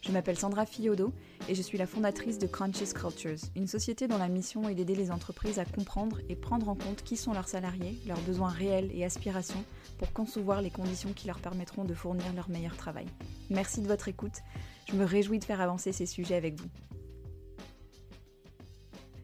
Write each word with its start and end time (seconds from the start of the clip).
Je 0.00 0.12
m'appelle 0.12 0.38
Sandra 0.38 0.64
Fiodo 0.64 1.12
et 1.48 1.54
je 1.54 1.60
suis 1.60 1.76
la 1.76 1.86
fondatrice 1.86 2.38
de 2.38 2.46
Crunches 2.46 2.94
Cultures, 2.94 3.36
une 3.54 3.66
société 3.66 4.08
dont 4.08 4.16
la 4.16 4.28
mission 4.28 4.66
est 4.68 4.74
d'aider 4.74 4.94
les 4.94 5.10
entreprises 5.10 5.58
à 5.58 5.66
comprendre 5.66 6.20
et 6.30 6.36
prendre 6.36 6.70
en 6.70 6.74
compte 6.74 7.02
qui 7.02 7.18
sont 7.18 7.34
leurs 7.34 7.48
salariés, 7.48 7.98
leurs 8.06 8.20
besoins 8.22 8.48
réels 8.48 8.90
et 8.94 9.04
aspirations 9.04 9.62
pour 9.98 10.12
concevoir 10.14 10.62
les 10.62 10.70
conditions 10.70 11.12
qui 11.12 11.26
leur 11.26 11.38
permettront 11.38 11.84
de 11.84 11.92
fournir 11.92 12.32
leur 12.34 12.48
meilleur 12.48 12.76
travail. 12.78 13.06
Merci 13.50 13.82
de 13.82 13.88
votre 13.88 14.08
écoute. 14.08 14.40
Je 14.88 14.96
me 14.96 15.04
réjouis 15.04 15.38
de 15.38 15.44
faire 15.44 15.60
avancer 15.60 15.92
ces 15.92 16.06
sujets 16.06 16.36
avec 16.36 16.58
vous. 16.58 16.68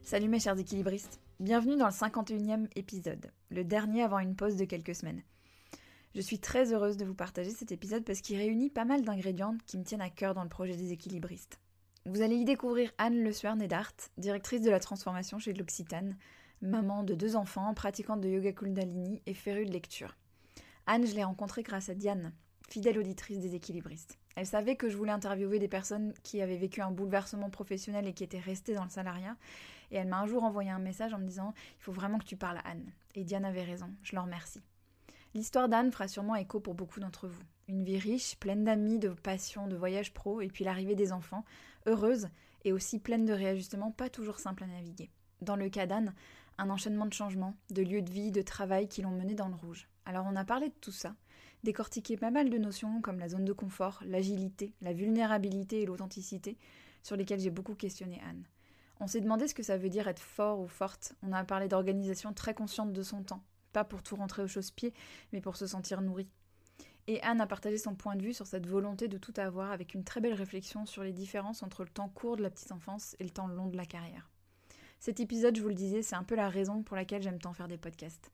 Salut 0.02 0.28
mes 0.28 0.40
chers 0.40 0.58
équilibristes. 0.58 1.20
Bienvenue 1.40 1.76
dans 1.76 1.86
le 1.86 1.92
51e 1.92 2.68
épisode, 2.76 3.30
le 3.50 3.64
dernier 3.64 4.02
avant 4.02 4.18
une 4.18 4.36
pause 4.36 4.56
de 4.56 4.64
quelques 4.66 4.94
semaines. 4.94 5.22
Je 6.16 6.22
suis 6.22 6.38
très 6.38 6.72
heureuse 6.72 6.96
de 6.96 7.04
vous 7.04 7.14
partager 7.14 7.50
cet 7.50 7.72
épisode 7.72 8.02
parce 8.02 8.22
qu'il 8.22 8.38
réunit 8.38 8.70
pas 8.70 8.86
mal 8.86 9.02
d'ingrédients 9.02 9.54
qui 9.66 9.76
me 9.76 9.84
tiennent 9.84 10.00
à 10.00 10.08
cœur 10.08 10.32
dans 10.32 10.44
le 10.44 10.48
projet 10.48 10.74
des 10.74 10.90
équilibristes. 10.90 11.60
Vous 12.06 12.22
allez 12.22 12.36
y 12.36 12.46
découvrir 12.46 12.90
Anne 12.96 13.22
Le 13.22 13.32
Sueur 13.32 13.54
Nedart, 13.54 13.92
directrice 14.16 14.62
de 14.62 14.70
la 14.70 14.80
transformation 14.80 15.38
chez 15.38 15.52
l'Occitane, 15.52 16.16
maman 16.62 17.02
de 17.02 17.14
deux 17.14 17.36
enfants, 17.36 17.74
pratiquante 17.74 18.22
de 18.22 18.30
yoga 18.30 18.52
kundalini 18.52 19.20
et 19.26 19.34
férue 19.34 19.66
de 19.66 19.72
lecture. 19.72 20.16
Anne, 20.86 21.06
je 21.06 21.14
l'ai 21.14 21.22
rencontrée 21.22 21.62
grâce 21.62 21.90
à 21.90 21.94
Diane, 21.94 22.32
fidèle 22.66 22.98
auditrice 22.98 23.40
des 23.40 23.54
équilibristes. 23.54 24.16
Elle 24.36 24.46
savait 24.46 24.76
que 24.76 24.88
je 24.88 24.96
voulais 24.96 25.12
interviewer 25.12 25.58
des 25.58 25.68
personnes 25.68 26.14
qui 26.22 26.40
avaient 26.40 26.56
vécu 26.56 26.80
un 26.80 26.90
bouleversement 26.90 27.50
professionnel 27.50 28.06
et 28.06 28.14
qui 28.14 28.24
étaient 28.24 28.40
restées 28.40 28.74
dans 28.74 28.84
le 28.84 28.90
salariat. 28.90 29.36
Et 29.90 29.96
elle 29.96 30.08
m'a 30.08 30.20
un 30.20 30.26
jour 30.26 30.44
envoyé 30.44 30.70
un 30.70 30.78
message 30.78 31.12
en 31.12 31.18
me 31.18 31.26
disant 31.26 31.52
Il 31.78 31.82
faut 31.82 31.92
vraiment 31.92 32.18
que 32.18 32.24
tu 32.24 32.36
parles 32.36 32.56
à 32.64 32.70
Anne. 32.70 32.90
Et 33.14 33.22
Diane 33.22 33.44
avait 33.44 33.64
raison, 33.64 33.90
je 34.02 34.16
l'en 34.16 34.22
remercie. 34.22 34.62
L'histoire 35.36 35.68
d'Anne 35.68 35.92
fera 35.92 36.08
sûrement 36.08 36.34
écho 36.34 36.60
pour 36.60 36.72
beaucoup 36.72 36.98
d'entre 36.98 37.28
vous. 37.28 37.42
Une 37.68 37.84
vie 37.84 37.98
riche, 37.98 38.36
pleine 38.36 38.64
d'amis, 38.64 38.98
de 38.98 39.10
passions, 39.10 39.66
de 39.66 39.76
voyages 39.76 40.14
pro, 40.14 40.40
et 40.40 40.48
puis 40.48 40.64
l'arrivée 40.64 40.94
des 40.94 41.12
enfants, 41.12 41.44
heureuse 41.84 42.30
et 42.64 42.72
aussi 42.72 42.98
pleine 42.98 43.26
de 43.26 43.34
réajustements 43.34 43.90
pas 43.90 44.08
toujours 44.08 44.38
simples 44.38 44.64
à 44.64 44.66
naviguer. 44.66 45.10
Dans 45.42 45.56
le 45.56 45.68
cas 45.68 45.84
d'Anne, 45.84 46.14
un 46.56 46.70
enchaînement 46.70 47.04
de 47.04 47.12
changements, 47.12 47.54
de 47.68 47.82
lieux 47.82 48.00
de 48.00 48.10
vie, 48.10 48.32
de 48.32 48.40
travail 48.40 48.88
qui 48.88 49.02
l'ont 49.02 49.10
mené 49.10 49.34
dans 49.34 49.48
le 49.48 49.56
rouge. 49.56 49.90
Alors 50.06 50.24
on 50.26 50.36
a 50.36 50.44
parlé 50.46 50.70
de 50.70 50.74
tout 50.80 50.90
ça, 50.90 51.14
décortiqué 51.64 52.16
pas 52.16 52.30
mal 52.30 52.48
de 52.48 52.56
notions 52.56 53.02
comme 53.02 53.18
la 53.18 53.28
zone 53.28 53.44
de 53.44 53.52
confort, 53.52 54.00
l'agilité, 54.06 54.72
la 54.80 54.94
vulnérabilité 54.94 55.82
et 55.82 55.86
l'authenticité, 55.86 56.56
sur 57.02 57.14
lesquelles 57.14 57.40
j'ai 57.40 57.50
beaucoup 57.50 57.74
questionné 57.74 58.22
Anne. 58.26 58.46
On 59.00 59.06
s'est 59.06 59.20
demandé 59.20 59.48
ce 59.48 59.54
que 59.54 59.62
ça 59.62 59.76
veut 59.76 59.90
dire 59.90 60.08
être 60.08 60.18
fort 60.18 60.60
ou 60.60 60.66
forte. 60.66 61.14
On 61.22 61.34
a 61.34 61.44
parlé 61.44 61.68
d'organisation 61.68 62.32
très 62.32 62.54
consciente 62.54 62.94
de 62.94 63.02
son 63.02 63.22
temps, 63.22 63.42
pas 63.76 63.84
pour 63.84 64.02
tout 64.02 64.16
rentrer 64.16 64.42
au 64.42 64.48
chausse-pied, 64.48 64.94
mais 65.34 65.42
pour 65.42 65.58
se 65.58 65.66
sentir 65.66 66.00
nourri. 66.00 66.30
Et 67.08 67.20
Anne 67.20 67.42
a 67.42 67.46
partagé 67.46 67.76
son 67.76 67.94
point 67.94 68.16
de 68.16 68.22
vue 68.22 68.32
sur 68.32 68.46
cette 68.46 68.66
volonté 68.66 69.06
de 69.06 69.18
tout 69.18 69.34
avoir 69.36 69.70
avec 69.70 69.92
une 69.92 70.02
très 70.02 70.22
belle 70.22 70.32
réflexion 70.32 70.86
sur 70.86 71.02
les 71.02 71.12
différences 71.12 71.62
entre 71.62 71.84
le 71.84 71.90
temps 71.90 72.08
court 72.08 72.38
de 72.38 72.42
la 72.42 72.48
petite 72.48 72.72
enfance 72.72 73.16
et 73.20 73.24
le 73.24 73.28
temps 73.28 73.48
long 73.48 73.66
de 73.66 73.76
la 73.76 73.84
carrière. 73.84 74.30
Cet 74.98 75.20
épisode, 75.20 75.56
je 75.56 75.60
vous 75.60 75.68
le 75.68 75.74
disais, 75.74 76.00
c'est 76.00 76.16
un 76.16 76.22
peu 76.24 76.36
la 76.36 76.48
raison 76.48 76.82
pour 76.82 76.96
laquelle 76.96 77.20
j'aime 77.20 77.38
tant 77.38 77.52
faire 77.52 77.68
des 77.68 77.76
podcasts. 77.76 78.30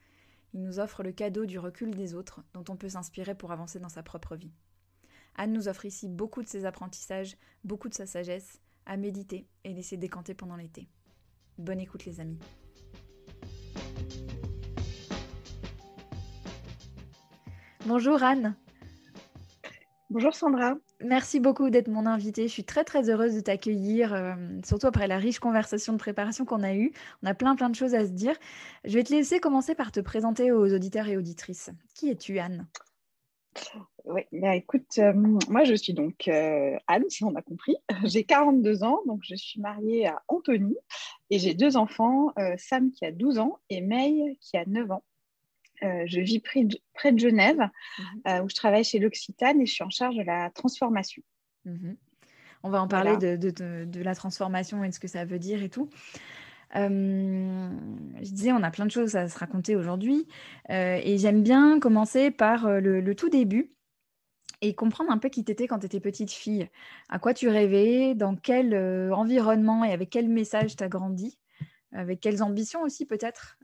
Il 0.55 0.63
nous 0.63 0.79
offre 0.79 1.03
le 1.03 1.11
cadeau 1.11 1.45
du 1.45 1.59
recul 1.59 1.93
des 1.93 2.15
autres 2.15 2.45
dont 2.55 2.65
on 2.69 2.77
peut 2.77 2.91
s'inspirer 2.91 3.35
pour 3.35 3.51
avancer 3.51 3.81
dans 3.81 3.89
sa 3.89 4.05
propre 4.05 4.37
vie. 4.37 4.53
Anne 5.35 5.53
nous 5.53 5.67
offre 5.67 5.87
ici 5.87 6.09
beaucoup 6.09 6.45
de 6.45 6.49
ses 6.49 6.67
apprentissages, 6.67 7.37
beaucoup 7.65 7.89
de 7.89 7.95
sa 7.95 8.07
sagesse, 8.07 8.61
à 8.87 8.97
méditer 8.97 9.49
et 9.65 9.73
laisser 9.73 9.97
décanter 9.97 10.35
pendant 10.35 10.57
l'été. 10.57 10.89
Bonne 11.59 11.81
écoute 11.81 12.05
les 12.05 12.21
amis. 12.21 12.39
Bonjour 17.85 18.23
Anne. 18.23 18.55
Bonjour 20.09 20.33
Sandra. 20.35 20.75
Merci 21.01 21.41
beaucoup 21.41 21.69
d'être 21.69 21.89
mon 21.89 22.07
invitée. 22.07 22.47
Je 22.47 22.53
suis 22.53 22.63
très 22.63 22.85
très 22.85 23.11
heureuse 23.11 23.35
de 23.35 23.41
t'accueillir, 23.41 24.15
euh, 24.15 24.35
surtout 24.65 24.87
après 24.87 25.09
la 25.09 25.19
riche 25.19 25.41
conversation 25.41 25.93
de 25.93 25.99
préparation 25.99 26.45
qu'on 26.45 26.63
a 26.63 26.77
eue. 26.77 26.93
On 27.25 27.27
a 27.27 27.35
plein 27.35 27.57
plein 27.57 27.71
de 27.71 27.75
choses 27.75 27.97
à 27.97 28.05
se 28.05 28.13
dire. 28.13 28.37
Je 28.85 28.95
vais 28.95 29.03
te 29.03 29.13
laisser 29.13 29.41
commencer 29.41 29.75
par 29.75 29.91
te 29.91 29.99
présenter 29.99 30.53
aux 30.53 30.73
auditeurs 30.73 31.09
et 31.09 31.17
auditrices. 31.17 31.71
Qui 31.97 32.11
es-tu 32.11 32.39
Anne? 32.39 32.69
Oui, 34.05 34.23
bah, 34.31 34.55
écoute, 34.55 34.99
euh, 34.99 35.13
moi 35.49 35.65
je 35.65 35.75
suis 35.75 35.93
donc 35.93 36.29
euh, 36.29 36.77
Anne, 36.87 37.05
si 37.09 37.25
on 37.25 37.35
a 37.35 37.43
compris. 37.43 37.75
J'ai 38.05 38.23
42 38.23 38.85
ans, 38.85 39.01
donc 39.07 39.23
je 39.25 39.35
suis 39.35 39.61
mariée 39.61 40.07
à 40.07 40.23
Anthony 40.29 40.77
et 41.31 41.41
j'ai 41.41 41.55
deux 41.55 41.77
enfants, 41.77 42.33
Sam 42.59 42.93
qui 42.93 43.05
a 43.07 43.11
12 43.11 43.39
ans 43.39 43.59
et 43.71 43.81
May 43.81 44.39
qui 44.41 44.57
a 44.57 44.65
9 44.67 44.93
ans. 44.93 45.03
Euh, 45.83 46.05
je 46.07 46.21
vis 46.21 46.39
près 46.39 46.65
de, 46.65 46.79
près 46.95 47.13
de 47.13 47.19
Genève, 47.19 47.59
mhm. 47.59 48.05
euh, 48.29 48.43
où 48.43 48.49
je 48.49 48.55
travaille 48.55 48.85
chez 48.85 48.99
l'Occitane 48.99 49.61
et 49.61 49.67
je 49.67 49.73
suis 49.73 49.85
en 49.85 49.91
charge 49.91 50.17
de 50.17 50.23
la 50.23 50.51
transformation. 50.51 51.23
Mhm. 51.65 51.97
On 52.63 52.71
va 52.71 52.81
en 52.81 52.87
parler 52.87 53.17
de, 53.17 53.35
de, 53.35 53.85
de, 53.85 54.03
la 54.03 54.15
transformation 54.15 54.85
et 54.85 54.89
de 54.89 54.95
ce 54.95 55.01
que 55.01 55.09
ça 55.09 55.25
veut 55.25 55.41
dire 55.41 55.65
et 55.65 55.69
tout. 55.69 55.91
Euh, 56.77 57.69
je 58.23 58.31
disais, 58.31 58.53
on 58.53 58.63
a 58.63 58.71
plein 58.71 58.87
de 58.87 58.91
choses 58.91 59.17
à 59.17 59.29
se 59.29 59.37
raconter 59.37 59.75
aujourd'hui 59.75 60.29
et 60.69 61.19
j'aime 61.19 61.43
bien 61.43 61.81
commencer 61.81 62.31
par 62.31 62.71
le, 62.71 63.01
le, 63.01 63.15
tout 63.17 63.29
début 63.29 63.75
et 64.61 64.77
comprendre 64.77 65.11
un 65.11 65.19
peu 65.19 65.29
qui 65.29 65.43
t'étais 65.43 65.67
quand 65.67 65.81
tu 65.81 65.87
étais 65.87 65.99
petite 65.99 66.31
fille. 66.31 66.69
À 67.09 67.19
quoi 67.19 67.35
tu 67.35 67.49
rêvais, 67.49 68.15
dans 68.15 68.37
quel 68.37 68.77
environnement 69.13 69.83
et 69.85 69.93
avec 69.93 70.11
quel 70.11 70.29
message 70.29 70.77
tu 70.77 70.85
as 70.85 70.89
grandi, 70.89 71.37
avec 71.91 72.21
quelles 72.21 72.45
ambitions 72.45 72.83
aussi 72.83 73.07
peut-être 73.07 73.59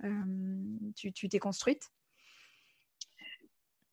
tu 0.96 1.28
t'es 1.28 1.38
construite 1.38 1.92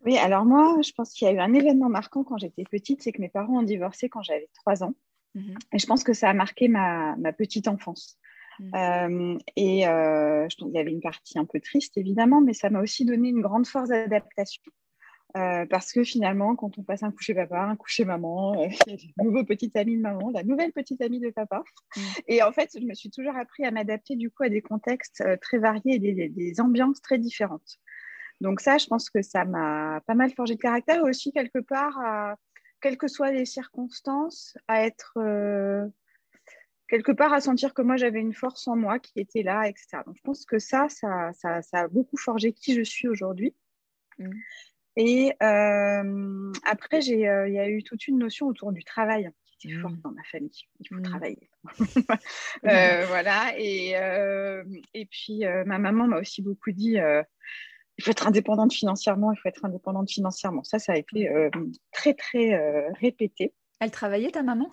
oui, 0.06 0.18
alors 0.18 0.46
moi, 0.46 0.78
je 0.84 0.92
pense 0.92 1.12
qu'il 1.12 1.28
y 1.28 1.32
a 1.32 1.34
eu 1.34 1.40
un 1.40 1.54
événement 1.54 1.90
marquant 1.90 2.24
quand 2.24 2.38
j'étais 2.38 2.64
petite, 2.64 3.02
c'est 3.02 3.12
que 3.12 3.22
mes 3.22 3.30
parents 3.30 3.60
ont 3.60 3.64
divorcé 3.64 4.08
quand 4.08 4.22
j'avais 4.22 4.50
trois 4.54 4.84
ans. 4.84 4.94
Mhm. 5.34 5.56
Et 5.74 5.80
je 5.80 5.86
pense 5.86 6.04
que 6.04 6.14
ça 6.14 6.30
a 6.30 6.34
marqué 6.34 6.68
ma, 6.68 7.16
petite 7.38 7.68
enfance. 7.68 8.18
Mhm. 8.60 8.72
Euh, 8.76 9.38
et 9.56 9.88
euh, 9.88 10.48
il 10.60 10.72
y 10.74 10.78
avait 10.78 10.92
une 10.92 11.02
partie 11.02 11.40
un 11.40 11.46
peu 11.46 11.60
triste, 11.60 11.98
évidemment, 11.98 12.40
mais 12.40 12.54
ça 12.54 12.70
m'a 12.70 12.82
aussi 12.82 13.04
donné 13.04 13.30
une 13.30 13.42
grande 13.42 13.66
force 13.68 13.90
d'adaptation. 13.90 14.62
Euh, 15.36 15.66
parce 15.66 15.92
que 15.92 16.04
finalement, 16.04 16.56
quand 16.56 16.78
on 16.78 16.84
passe 16.84 17.04
un 17.04 17.12
coucher 17.12 17.34
papa, 17.34 17.64
un 17.64 17.76
coucher 17.76 18.06
maman, 18.06 18.54
il 18.88 18.92
y 18.92 18.94
a 18.94 18.96
des 18.96 19.14
nouveaux 19.22 19.44
petits 19.44 19.72
amis 19.76 19.98
de 19.98 20.02
maman, 20.02 20.32
la 20.34 20.44
nouvelle 20.44 20.72
petite 20.72 21.02
amie 21.02 21.20
de 21.20 21.32
papa. 21.32 21.64
Mhm. 21.98 22.04
Et 22.28 22.44
en 22.44 22.52
fait, 22.52 22.70
je 22.80 22.86
me 22.86 22.94
suis 22.94 23.10
toujours 23.10 23.36
appris 23.36 23.66
à 23.66 23.72
m'adapter 23.72 24.16
du 24.16 24.30
coup 24.30 24.44
à 24.44 24.50
des 24.50 24.62
contextes 24.62 25.24
très 25.42 25.58
variés 25.58 25.96
et 25.96 26.30
des 26.30 26.62
ambiances 26.62 27.02
très 27.02 27.18
différentes. 27.18 27.80
Donc 28.42 28.62
ça, 28.62 28.78
je 28.78 28.88
pense 28.88 29.10
que 29.10 29.22
ça 29.22 29.46
m'a 29.46 30.02
pas 30.06 30.14
mal 30.14 30.32
forgé 30.32 30.56
de 30.56 30.60
caractère 30.60 31.04
aussi 31.04 31.32
quelque 31.32 31.60
part, 31.60 32.38
quelles 32.86 32.98
que 33.00 33.08
soient 33.08 33.32
les 33.32 33.46
circonstances, 33.46 34.56
à 34.68 34.86
être 34.86 35.14
euh, 35.18 35.88
quelque 36.88 37.12
part 37.12 37.34
à 37.34 37.42
sentir 37.42 37.74
que 37.74 37.82
moi 37.82 37.98
j'avais 37.98 38.20
une 38.20 38.36
force 38.36 38.68
en 38.68 38.76
moi 38.76 39.00
qui 39.00 39.20
était 39.20 39.42
là, 39.42 39.68
etc. 39.68 40.04
Donc 40.06 40.16
je 40.18 40.22
pense 40.22 40.46
que 40.46 40.60
ça, 40.60 40.88
ça, 40.90 41.32
ça, 41.34 41.62
a 41.74 41.88
beaucoup 41.88 42.18
forgé 42.18 42.54
qui 42.54 42.76
je 42.76 42.84
suis 42.84 43.08
aujourd'hui. 43.08 43.56
Mm. 44.20 44.32
Et 44.98 45.34
euh, 45.42 46.54
après, 46.64 47.00
euh, 47.00 47.48
il 47.48 47.56
y 47.56 47.60
a 47.60 47.68
eu 47.68 47.82
toute 47.82 48.08
une 48.08 48.20
notion 48.20 48.46
autour 48.46 48.72
du 48.72 48.84
travail 48.84 49.32
qui 49.46 49.68
était 49.68 49.78
mm. 49.78 49.82
forte 49.82 50.00
dans 50.04 50.12
ma 50.12 50.24
famille. 50.24 50.68
Il 50.80 50.88
faut 50.88 51.00
mm. 51.00 51.02
travailler. 51.02 51.50
voilà. 52.62 53.54
Et, 53.58 53.96
et 54.94 55.06
puis, 55.08 55.44
ma 55.66 55.80
maman 55.80 56.06
m'a 56.08 56.20
aussi 56.20 56.44
beaucoup 56.44 56.72
dit 56.72 57.00
il 57.98 58.04
faut 58.04 58.12
être 58.12 58.28
indépendante 58.28 58.74
financièrement, 58.74 59.32
il 59.32 59.38
faut 59.38 59.48
être 59.48 59.64
indépendante 59.64 60.10
financièrement. 60.10 60.64
Ça, 60.64 60.80
ça 60.80 60.94
a 60.94 60.98
été 60.98 61.30
euh, 61.30 61.50
très, 61.92 62.14
très 62.14 62.54
euh, 62.54 62.92
répété. 63.00 63.54
Elle 63.80 63.92
travaillait, 63.92 64.32
ta 64.32 64.44
maman? 64.44 64.70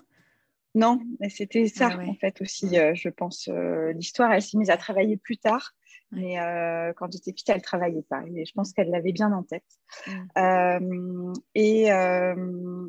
Non, 0.75 1.01
c'était 1.29 1.69
ça, 1.69 1.91
ah 1.93 2.03
en 2.03 2.15
fait, 2.15 2.41
aussi, 2.41 2.79
euh, 2.79 2.95
je 2.95 3.11
pense. 3.11 3.49
L'histoire, 3.95 4.33
elle 4.33 4.41
s'est 4.41 4.57
mise 4.57 4.71
à 4.71 4.77
travailler 4.77 5.17
plus 5.17 5.37
tard. 5.37 5.73
Mais 6.15 6.37
quand 6.97 7.11
j'étais 7.11 7.33
petite, 7.33 7.49
elle 7.49 7.57
ne 7.57 7.63
travaillait 7.63 8.03
pas. 8.03 8.23
Et 8.35 8.45
je 8.45 8.53
pense 8.53 8.75
qu'elle 8.75 8.91
l'avait 8.91 9.13
bien 9.13 9.33
en 9.33 9.43
tête. 9.43 9.65
Et 11.55 11.87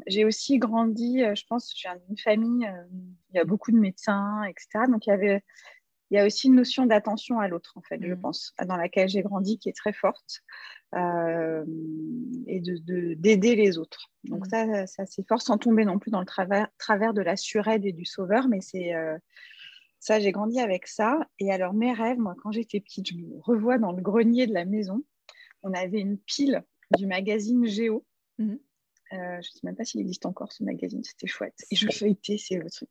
j'ai 0.07 0.25
aussi 0.25 0.59
grandi, 0.59 1.19
je 1.19 1.43
pense, 1.47 1.73
j'ai 1.75 1.89
une 2.09 2.17
famille, 2.17 2.69
il 3.31 3.37
y 3.37 3.39
a 3.39 3.45
beaucoup 3.45 3.71
de 3.71 3.77
médecins, 3.77 4.43
etc. 4.43 4.85
Donc, 4.89 5.05
il 5.07 5.09
y 5.09 5.13
avait 5.13 5.41
il 6.13 6.17
y 6.17 6.19
a 6.19 6.27
aussi 6.27 6.45
une 6.45 6.55
notion 6.55 6.85
d'attention 6.85 7.39
à 7.39 7.47
l'autre, 7.47 7.73
en 7.75 7.81
fait, 7.81 7.99
je 7.99 8.13
mm. 8.13 8.21
pense, 8.21 8.53
dans 8.67 8.77
laquelle 8.77 9.09
j'ai 9.09 9.23
grandi, 9.23 9.57
qui 9.57 9.67
est 9.67 9.75
très 9.75 9.93
forte, 9.93 10.43
euh, 10.93 11.65
et 12.45 12.61
d'aider 12.61 13.55
de, 13.55 13.61
les 13.61 13.79
autres. 13.79 14.11
Donc 14.23 14.45
mm. 14.45 14.49
ça, 14.49 14.87
ça 14.87 15.05
c'est 15.07 15.27
fort, 15.27 15.41
sans 15.41 15.57
tomber 15.57 15.85
non 15.85 15.97
plus 15.97 16.11
dans 16.11 16.19
le 16.19 16.27
travers, 16.27 16.67
travers 16.77 17.15
de 17.15 17.21
la 17.23 17.35
suraide 17.35 17.83
et 17.83 17.93
du 17.93 18.05
sauveur, 18.05 18.47
mais 18.47 18.61
c'est... 18.61 18.93
Euh, 18.93 19.17
ça, 19.99 20.19
j'ai 20.19 20.33
grandi 20.33 20.59
avec 20.59 20.85
ça. 20.85 21.17
Et 21.39 21.49
alors, 21.49 21.73
mes 21.73 21.93
rêves, 21.93 22.19
moi, 22.19 22.35
quand 22.43 22.51
j'étais 22.51 22.81
petite, 22.81 23.07
je 23.07 23.15
me 23.15 23.39
revois 23.39 23.77
dans 23.77 23.93
le 23.93 24.01
grenier 24.01 24.47
de 24.47 24.53
la 24.53 24.65
maison. 24.65 25.01
On 25.61 25.73
avait 25.73 26.01
une 26.01 26.17
pile 26.17 26.61
du 26.97 27.07
magazine 27.07 27.65
Géo. 27.65 28.05
Mm. 28.37 28.51
Euh, 28.51 28.57
je 29.11 29.37
ne 29.37 29.41
sais 29.41 29.59
même 29.63 29.77
pas 29.77 29.85
s'il 29.85 30.01
existe 30.01 30.25
encore 30.25 30.51
ce 30.51 30.63
magazine, 30.63 31.03
c'était 31.05 31.27
chouette. 31.27 31.55
Et 31.71 31.77
je 31.77 31.87
feuilletais, 31.89 32.37
c'est 32.37 32.57
le 32.57 32.69
truc. 32.69 32.89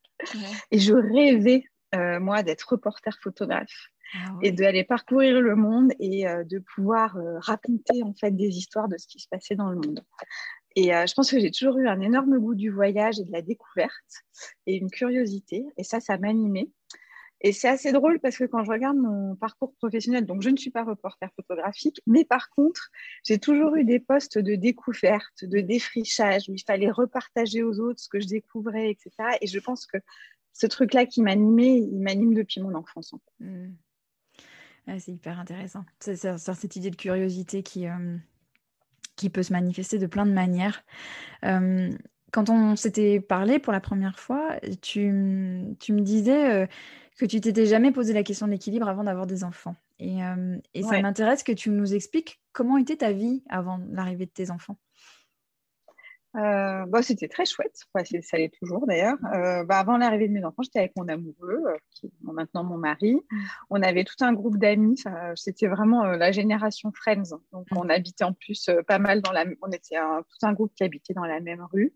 Et 0.70 0.78
je 0.78 0.94
rêvais 0.94 1.64
euh, 1.94 2.20
moi, 2.20 2.42
d'être 2.42 2.62
reporter 2.62 3.18
photographe 3.22 3.88
ah 4.14 4.34
et 4.42 4.52
d'aller 4.52 4.84
parcourir 4.84 5.40
le 5.40 5.56
monde 5.56 5.92
et 5.98 6.26
euh, 6.26 6.44
de 6.44 6.58
pouvoir 6.58 7.16
euh, 7.16 7.38
raconter 7.38 8.02
en 8.02 8.14
fait 8.14 8.30
des 8.30 8.56
histoires 8.56 8.88
de 8.88 8.96
ce 8.98 9.06
qui 9.06 9.18
se 9.18 9.28
passait 9.28 9.56
dans 9.56 9.68
le 9.68 9.76
monde. 9.76 10.04
Et 10.74 10.84
je 10.84 11.12
pense 11.12 11.30
que 11.30 11.38
j'ai 11.38 11.50
toujours 11.50 11.76
eu 11.76 11.86
un 11.86 12.00
énorme 12.00 12.38
goût 12.38 12.54
du 12.54 12.70
voyage 12.70 13.20
et 13.20 13.24
de 13.24 13.30
la 13.30 13.42
découverte 13.42 14.24
et 14.66 14.76
une 14.76 14.90
curiosité. 14.90 15.66
Et 15.76 15.84
ça, 15.84 16.00
ça 16.00 16.16
m'animait. 16.16 16.70
Et 17.42 17.52
c'est 17.52 17.68
assez 17.68 17.90
drôle 17.90 18.20
parce 18.20 18.38
que 18.38 18.44
quand 18.44 18.64
je 18.64 18.70
regarde 18.70 18.96
mon 18.96 19.34
parcours 19.34 19.74
professionnel, 19.74 20.24
donc 20.24 20.42
je 20.42 20.48
ne 20.48 20.56
suis 20.56 20.70
pas 20.70 20.84
reporter 20.84 21.28
photographique, 21.34 22.00
mais 22.06 22.24
par 22.24 22.50
contre, 22.50 22.90
j'ai 23.24 23.38
toujours 23.38 23.74
eu 23.74 23.84
des 23.84 23.98
postes 23.98 24.38
de 24.38 24.54
découverte, 24.54 25.44
de 25.44 25.60
défrichage, 25.60 26.48
où 26.48 26.54
il 26.54 26.62
fallait 26.62 26.90
repartager 26.90 27.64
aux 27.64 27.80
autres 27.80 28.00
ce 28.00 28.08
que 28.08 28.20
je 28.20 28.28
découvrais, 28.28 28.90
etc. 28.90 29.10
Et 29.40 29.48
je 29.48 29.58
pense 29.58 29.86
que 29.86 29.98
ce 30.52 30.66
truc-là 30.66 31.06
qui 31.06 31.22
m'animait, 31.22 31.78
il 31.78 32.00
m'anime 32.00 32.34
depuis 32.34 32.60
mon 32.60 32.74
enfance. 32.74 33.14
Hmm. 33.40 33.72
c'est 34.98 35.12
hyper 35.12 35.38
intéressant. 35.38 35.84
C'est 36.00 36.38
cette 36.38 36.76
idée 36.76 36.90
de 36.90 36.96
curiosité 36.96 37.62
qui, 37.62 37.88
euh, 37.88 38.16
qui 39.16 39.30
peut 39.30 39.42
se 39.42 39.52
manifester 39.52 39.98
de 39.98 40.06
plein 40.06 40.26
de 40.26 40.32
manières. 40.32 40.84
Euh, 41.44 41.90
quand 42.32 42.48
on 42.48 42.76
s'était 42.76 43.20
parlé 43.20 43.58
pour 43.58 43.72
la 43.72 43.80
première 43.80 44.18
fois, 44.18 44.56
tu, 44.80 45.74
tu 45.78 45.92
me 45.92 46.00
disais 46.00 46.62
euh, 46.62 46.66
que 47.18 47.26
tu 47.26 47.40
t'étais 47.40 47.66
jamais 47.66 47.92
posé 47.92 48.12
la 48.12 48.22
question 48.22 48.46
de 48.46 48.52
l'équilibre 48.52 48.88
avant 48.88 49.04
d'avoir 49.04 49.26
des 49.26 49.44
enfants. 49.44 49.76
Et, 49.98 50.18
et 50.74 50.82
ça 50.82 51.00
m'intéresse 51.00 51.44
que 51.44 51.52
tu 51.52 51.70
nous 51.70 51.94
expliques 51.94 52.40
comment 52.50 52.76
était 52.76 52.96
ta 52.96 53.12
vie 53.12 53.44
avant 53.48 53.78
l'arrivée 53.92 54.26
de 54.26 54.32
tes 54.32 54.50
enfants. 54.50 54.76
Euh, 56.34 56.86
bah, 56.86 57.02
c'était 57.02 57.28
très 57.28 57.44
chouette, 57.44 57.84
ça 58.22 58.36
l'est 58.38 58.54
toujours 58.58 58.86
d'ailleurs. 58.86 59.18
Euh, 59.34 59.64
bah, 59.64 59.78
avant 59.78 59.98
l'arrivée 59.98 60.28
de 60.28 60.32
mes 60.32 60.44
enfants, 60.44 60.62
j'étais 60.62 60.78
avec 60.78 60.92
mon 60.96 61.06
amoureux, 61.08 61.62
euh, 61.66 61.76
qui 61.90 62.06
est 62.06 62.12
maintenant 62.22 62.64
mon 62.64 62.78
mari. 62.78 63.14
Mm. 63.14 63.38
On 63.70 63.82
avait 63.82 64.04
tout 64.04 64.16
un 64.20 64.32
groupe 64.32 64.56
d'amis, 64.56 65.02
c'était 65.34 65.68
vraiment 65.68 66.04
la 66.04 66.32
génération 66.32 66.90
Friends. 66.94 67.38
Donc 67.52 67.66
mm. 67.70 67.76
on 67.76 67.88
habitait 67.88 68.24
en 68.24 68.32
plus 68.32 68.70
pas 68.86 68.98
mal 68.98 69.20
dans 69.20 69.32
la... 69.32 69.44
On 69.62 69.70
était 69.70 69.96
tout 69.96 70.46
un 70.46 70.52
groupe 70.52 70.72
qui 70.74 70.84
habitait 70.84 71.14
dans 71.14 71.24
la 71.24 71.40
même 71.40 71.66
rue, 71.72 71.92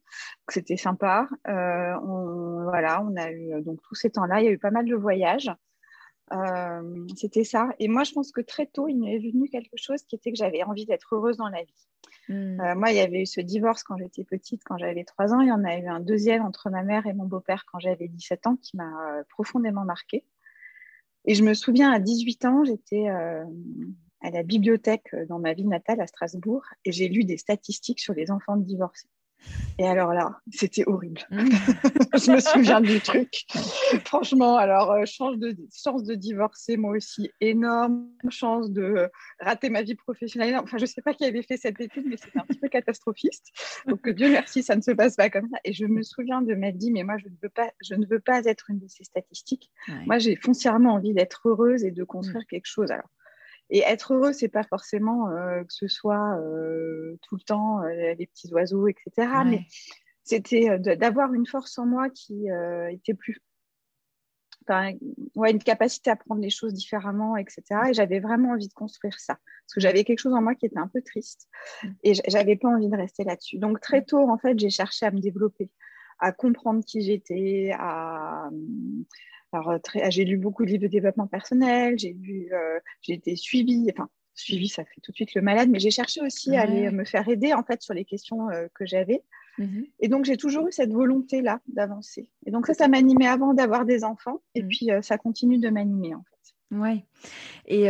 c'était 0.49 0.77
sympa. 0.77 1.29
on, 1.47 2.65
voilà, 2.65 3.03
on 3.03 3.17
a 3.17 3.31
eu 3.31 3.63
donc 3.63 3.81
tous 3.83 3.95
ces 3.95 4.11
temps-là, 4.11 4.41
il 4.41 4.45
y 4.45 4.49
a 4.49 4.53
eu 4.53 4.59
pas 4.59 4.71
mal 4.71 4.87
de 4.87 4.95
voyages. 4.95 5.51
C'était 7.17 7.45
ça. 7.45 7.69
Et 7.79 7.89
moi, 7.89 8.05
je 8.05 8.13
pense 8.13 8.33
que 8.33 8.41
très 8.41 8.67
tôt, 8.67 8.89
il 8.89 8.97
m'est 8.97 9.19
venu 9.19 9.49
quelque 9.49 9.77
chose 9.77 10.03
qui 10.03 10.17
était 10.17 10.33
que 10.33 10.39
j'avais 10.39 10.63
envie 10.65 10.87
d'être 10.87 11.15
heureuse 11.15 11.37
dans 11.37 11.49
la 11.49 11.63
vie. 11.63 11.89
Hmm. 12.29 12.61
Euh, 12.61 12.75
moi, 12.75 12.91
il 12.91 12.97
y 12.97 13.01
avait 13.01 13.23
eu 13.23 13.27
ce 13.27 13.41
divorce 13.41 13.83
quand 13.83 13.97
j'étais 13.97 14.25
petite, 14.25 14.63
quand 14.65 14.79
j'avais 14.79 15.05
3 15.05 15.35
ans. 15.35 15.41
Il 15.41 15.49
y 15.49 15.53
en 15.53 15.65
a 15.65 15.77
eu 15.79 15.87
un 15.87 16.01
deuxième 16.01 16.43
entre 16.43 16.71
ma 16.71 16.83
mère 16.83 17.07
et 17.07 17.13
mon 17.13 17.25
beau-père 17.25 17.65
quand 17.71 17.79
j'avais 17.79 18.09
17 18.09 18.47
ans 18.47 18.57
qui 18.57 18.77
m'a 18.77 19.19
euh, 19.19 19.23
profondément 19.29 19.85
marquée. 19.85 20.25
Et 21.25 21.35
je 21.35 21.45
me 21.45 21.55
souviens, 21.55 21.93
à 21.93 21.99
18 21.99 22.45
ans, 22.45 22.65
j'étais 22.65 23.09
euh, 23.09 23.45
à 24.21 24.31
la 24.31 24.43
bibliothèque 24.43 25.15
dans 25.29 25.39
ma 25.39 25.55
ville 25.55 25.69
natale 25.69 26.01
à 26.01 26.07
Strasbourg 26.07 26.65
et 26.85 26.93
j'ai 26.93 27.09
lu 27.09 27.25
des 27.25 27.37
statistiques 27.37 28.01
sur 28.01 28.15
les 28.15 28.31
enfants 28.31 28.57
divorcés. 28.57 29.09
Et 29.79 29.87
alors 29.87 30.15
là, 30.15 30.41
c'était 30.51 30.85
horrible. 30.87 31.21
Mmh. 31.31 31.49
je 32.15 32.33
me 32.33 32.41
souviens 32.41 32.81
du 32.81 32.99
truc. 33.01 33.45
Franchement, 34.07 34.57
alors, 34.57 34.93
euh, 34.93 35.05
chance, 35.05 35.37
de, 35.39 35.55
chance 35.75 36.03
de 36.05 36.15
divorcer, 36.15 36.79
moi 36.79 36.97
aussi, 36.97 37.31
énorme. 37.41 38.09
Chance 38.31 38.71
de 38.71 39.11
rater 39.39 39.69
ma 39.69 39.83
vie 39.83 39.95
professionnelle. 39.95 40.57
Enfin, 40.57 40.79
je 40.79 40.85
ne 40.85 40.87
sais 40.87 41.03
pas 41.03 41.13
qui 41.13 41.27
avait 41.27 41.43
fait 41.43 41.59
cette 41.59 41.79
étude, 41.79 42.07
mais 42.07 42.17
c'était 42.17 42.39
un 42.39 42.47
petit 42.47 42.59
peu 42.59 42.69
catastrophiste. 42.69 43.53
Donc, 43.87 44.09
Dieu 44.09 44.31
merci, 44.31 44.63
ça 44.63 44.77
ne 44.77 44.81
se 44.81 44.93
passe 44.93 45.17
pas 45.17 45.29
comme 45.29 45.49
ça. 45.51 45.59
Et 45.65 45.75
je 45.75 45.85
me 45.85 46.03
souviens 46.03 46.41
de 46.41 46.55
m'être 46.55 46.79
dit, 46.79 46.91
mais 46.91 47.03
moi, 47.03 47.19
je 47.19 47.29
ne 47.29 47.35
veux 47.43 47.51
pas, 47.51 47.71
je 47.83 47.95
ne 47.95 48.07
veux 48.07 48.21
pas 48.21 48.45
être 48.47 48.71
une 48.71 48.79
de 48.79 48.89
ces 48.89 49.05
statistiques. 49.05 49.71
Moi, 50.07 50.19
j'ai 50.19 50.37
foncièrement 50.37 50.95
envie 50.95 51.13
d'être 51.13 51.49
heureuse 51.49 51.85
et 51.85 51.91
de 51.91 52.03
construire 52.03 52.43
mmh. 52.43 52.51
quelque 52.51 52.67
chose. 52.67 52.91
Alors, 52.91 53.09
et 53.71 53.81
être 53.81 54.15
heureux, 54.15 54.33
c'est 54.33 54.49
pas 54.49 54.63
forcément 54.63 55.29
euh, 55.29 55.63
que 55.63 55.73
ce 55.73 55.89
soit 55.89 56.39
euh, 56.39 57.19
tout 57.23 57.37
le 57.37 57.43
temps 57.43 57.83
euh, 57.83 58.15
les 58.19 58.27
petits 58.27 58.53
oiseaux, 58.53 58.87
etc. 58.87 59.29
Mais 59.45 59.67
c'était 60.23 60.79
d'avoir 60.79 61.35
une 61.35 61.47
force 61.47 61.79
en 61.79 61.87
moi 61.87 62.11
qui 62.11 62.49
était 62.91 63.15
plus. 63.15 63.41
Enfin, 64.69 64.93
ouais, 65.37 65.53
une 65.53 65.63
capacité 65.63 66.11
à 66.11 66.17
prendre 66.17 66.41
les 66.41 66.51
choses 66.51 66.73
différemment, 66.73 67.37
etc. 67.37 67.63
Et 67.89 67.95
j'avais 67.95 68.19
vraiment 68.19 68.51
envie 68.51 68.67
de 68.67 68.73
construire 68.73 69.19
ça. 69.21 69.35
Parce 69.35 69.75
que 69.75 69.81
j'avais 69.81 70.03
quelque 70.03 70.19
chose 70.19 70.35
en 70.35 70.43
moi 70.43 70.57
qui 70.57 70.67
était 70.67 70.79
un 70.79 70.89
peu 70.89 71.01
triste. 71.03 71.49
Et 72.03 72.15
j'avais 72.27 72.57
pas 72.57 72.69
envie 72.69 72.89
de 72.89 72.97
rester 72.97 73.23
là-dessus. 73.23 73.59
Donc, 73.59 73.81
très 73.81 74.05
tôt, 74.05 74.29
en 74.29 74.39
fait, 74.39 74.59
j'ai 74.59 74.71
cherché 74.71 75.07
à 75.07 75.13
me 75.13 75.21
développer, 75.21 75.71
à 76.19 76.33
comprendre 76.33 76.85
qui 76.85 77.01
j'étais, 77.03 77.71
à 77.79 78.51
alors, 79.57 79.71
euh, 79.71 80.01
j'ai 80.11 80.25
lu 80.25 80.37
beaucoup 80.37 80.65
de 80.65 80.71
livres 80.71 80.83
de 80.83 80.89
développement 80.89 81.27
personnel, 81.27 81.99
j'ai 81.99 82.13
lu, 82.13 82.49
euh, 82.53 82.79
j'ai 83.01 83.15
été 83.15 83.37
suivie, 83.37 83.91
enfin, 83.93 84.09
suivie, 84.35 84.69
ça 84.69 84.85
fait 84.85 85.01
tout 85.03 85.13
de 85.13 85.17
suite 85.17 85.35
le 85.35 85.41
malade, 85.41 85.71
mais 85.71 85.79
j'ai 85.79 85.91
cherché 85.91 86.21
aussi 86.21 86.55
à 86.57 86.63
aller 86.63 86.91
me 86.91 87.05
faire 87.05 87.27
aider, 87.29 87.55
en 87.55 87.63
fait, 87.63 87.81
sur 87.83 87.95
les 87.95 88.05
questions 88.05 88.51
euh, 88.51 88.67
que 88.75 88.85
j'avais. 88.85 89.23
Mmh 89.59 89.85
et 90.01 90.09
donc, 90.09 90.27
j'ai 90.27 90.37
toujours 90.37 90.69
eu 90.69 90.73
cette 90.73 90.93
volonté-là 90.93 91.61
d'avancer. 91.69 92.29
Et 92.45 92.51
donc, 92.51 92.67
ça, 92.67 92.75
ça 92.75 92.89
m'animait 92.89 93.27
avant 93.27 93.55
d'avoir 93.55 93.87
des 93.87 94.05
enfants, 94.05 94.43
et 94.55 94.63
mmh. 94.63 94.69
puis 94.69 94.91
ça 95.01 95.17
continue 95.17 95.59
de 95.59 95.71
m'animer, 95.71 96.15
en 96.15 96.23
fait. 96.23 96.77
Oui. 96.77 97.05
Et, 97.67 97.87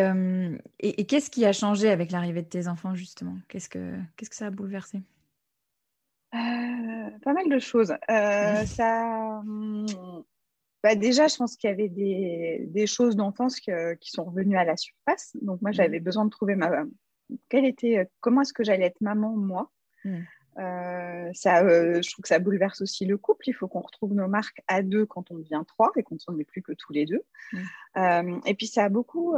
et, 0.80 1.06
qu'est-ce 1.06 1.30
qui 1.30 1.44
a 1.44 1.52
changé 1.52 1.88
avec 1.88 2.12
l'arrivée 2.12 2.42
de 2.42 2.48
tes 2.48 2.68
enfants, 2.68 2.94
justement? 2.94 3.36
Qu'est-ce 3.48 3.68
que, 3.68 3.94
qu'est-ce 4.16 4.30
que 4.30 4.36
ça 4.36 4.46
a 4.46 4.50
bouleversé? 4.50 5.02
Pas 6.30 7.32
mal 7.32 7.48
de 7.48 7.58
choses. 7.58 7.94
ça, 8.66 9.42
bah, 10.82 10.94
déjà, 10.94 11.26
je 11.26 11.36
pense 11.36 11.56
qu'il 11.56 11.68
y 11.70 11.72
avait 11.72 11.88
des, 11.88 12.86
choses 12.86 13.16
d'enfance 13.16 13.58
qui 13.60 14.10
sont 14.10 14.24
revenues 14.24 14.56
à 14.56 14.64
la 14.64 14.76
surface. 14.76 15.36
Donc, 15.42 15.60
moi, 15.62 15.72
j'avais 15.72 16.00
mmh. 16.00 16.04
besoin 16.04 16.24
de 16.24 16.30
trouver 16.30 16.54
ma. 16.54 16.84
Quelle 17.48 17.64
était, 17.64 18.08
comment 18.20 18.42
est-ce 18.42 18.52
que 18.52 18.62
j'allais 18.62 18.84
être 18.84 19.00
maman, 19.00 19.36
moi 19.36 19.72
mmh. 20.04 20.16
euh, 20.58 21.30
ça, 21.34 21.64
euh, 21.64 22.00
Je 22.00 22.10
trouve 22.12 22.22
que 22.22 22.28
ça 22.28 22.38
bouleverse 22.38 22.82
aussi 22.82 23.04
le 23.04 23.18
couple. 23.18 23.48
Il 23.48 23.52
faut 23.52 23.66
qu'on 23.66 23.80
retrouve 23.80 24.14
nos 24.14 24.28
marques 24.28 24.62
à 24.68 24.82
deux 24.82 25.06
quand 25.06 25.30
on 25.32 25.38
devient 25.38 25.62
trois 25.66 25.90
et 25.96 26.04
quand 26.04 26.16
on 26.28 26.32
n'est 26.34 26.44
plus 26.44 26.62
que 26.62 26.72
tous 26.72 26.92
les 26.92 27.04
deux. 27.04 27.22
Mmh. 27.52 27.58
Euh, 27.96 28.40
et 28.46 28.54
puis, 28.54 28.68
ça 28.68 28.84
a 28.84 28.88
beaucoup 28.88 29.34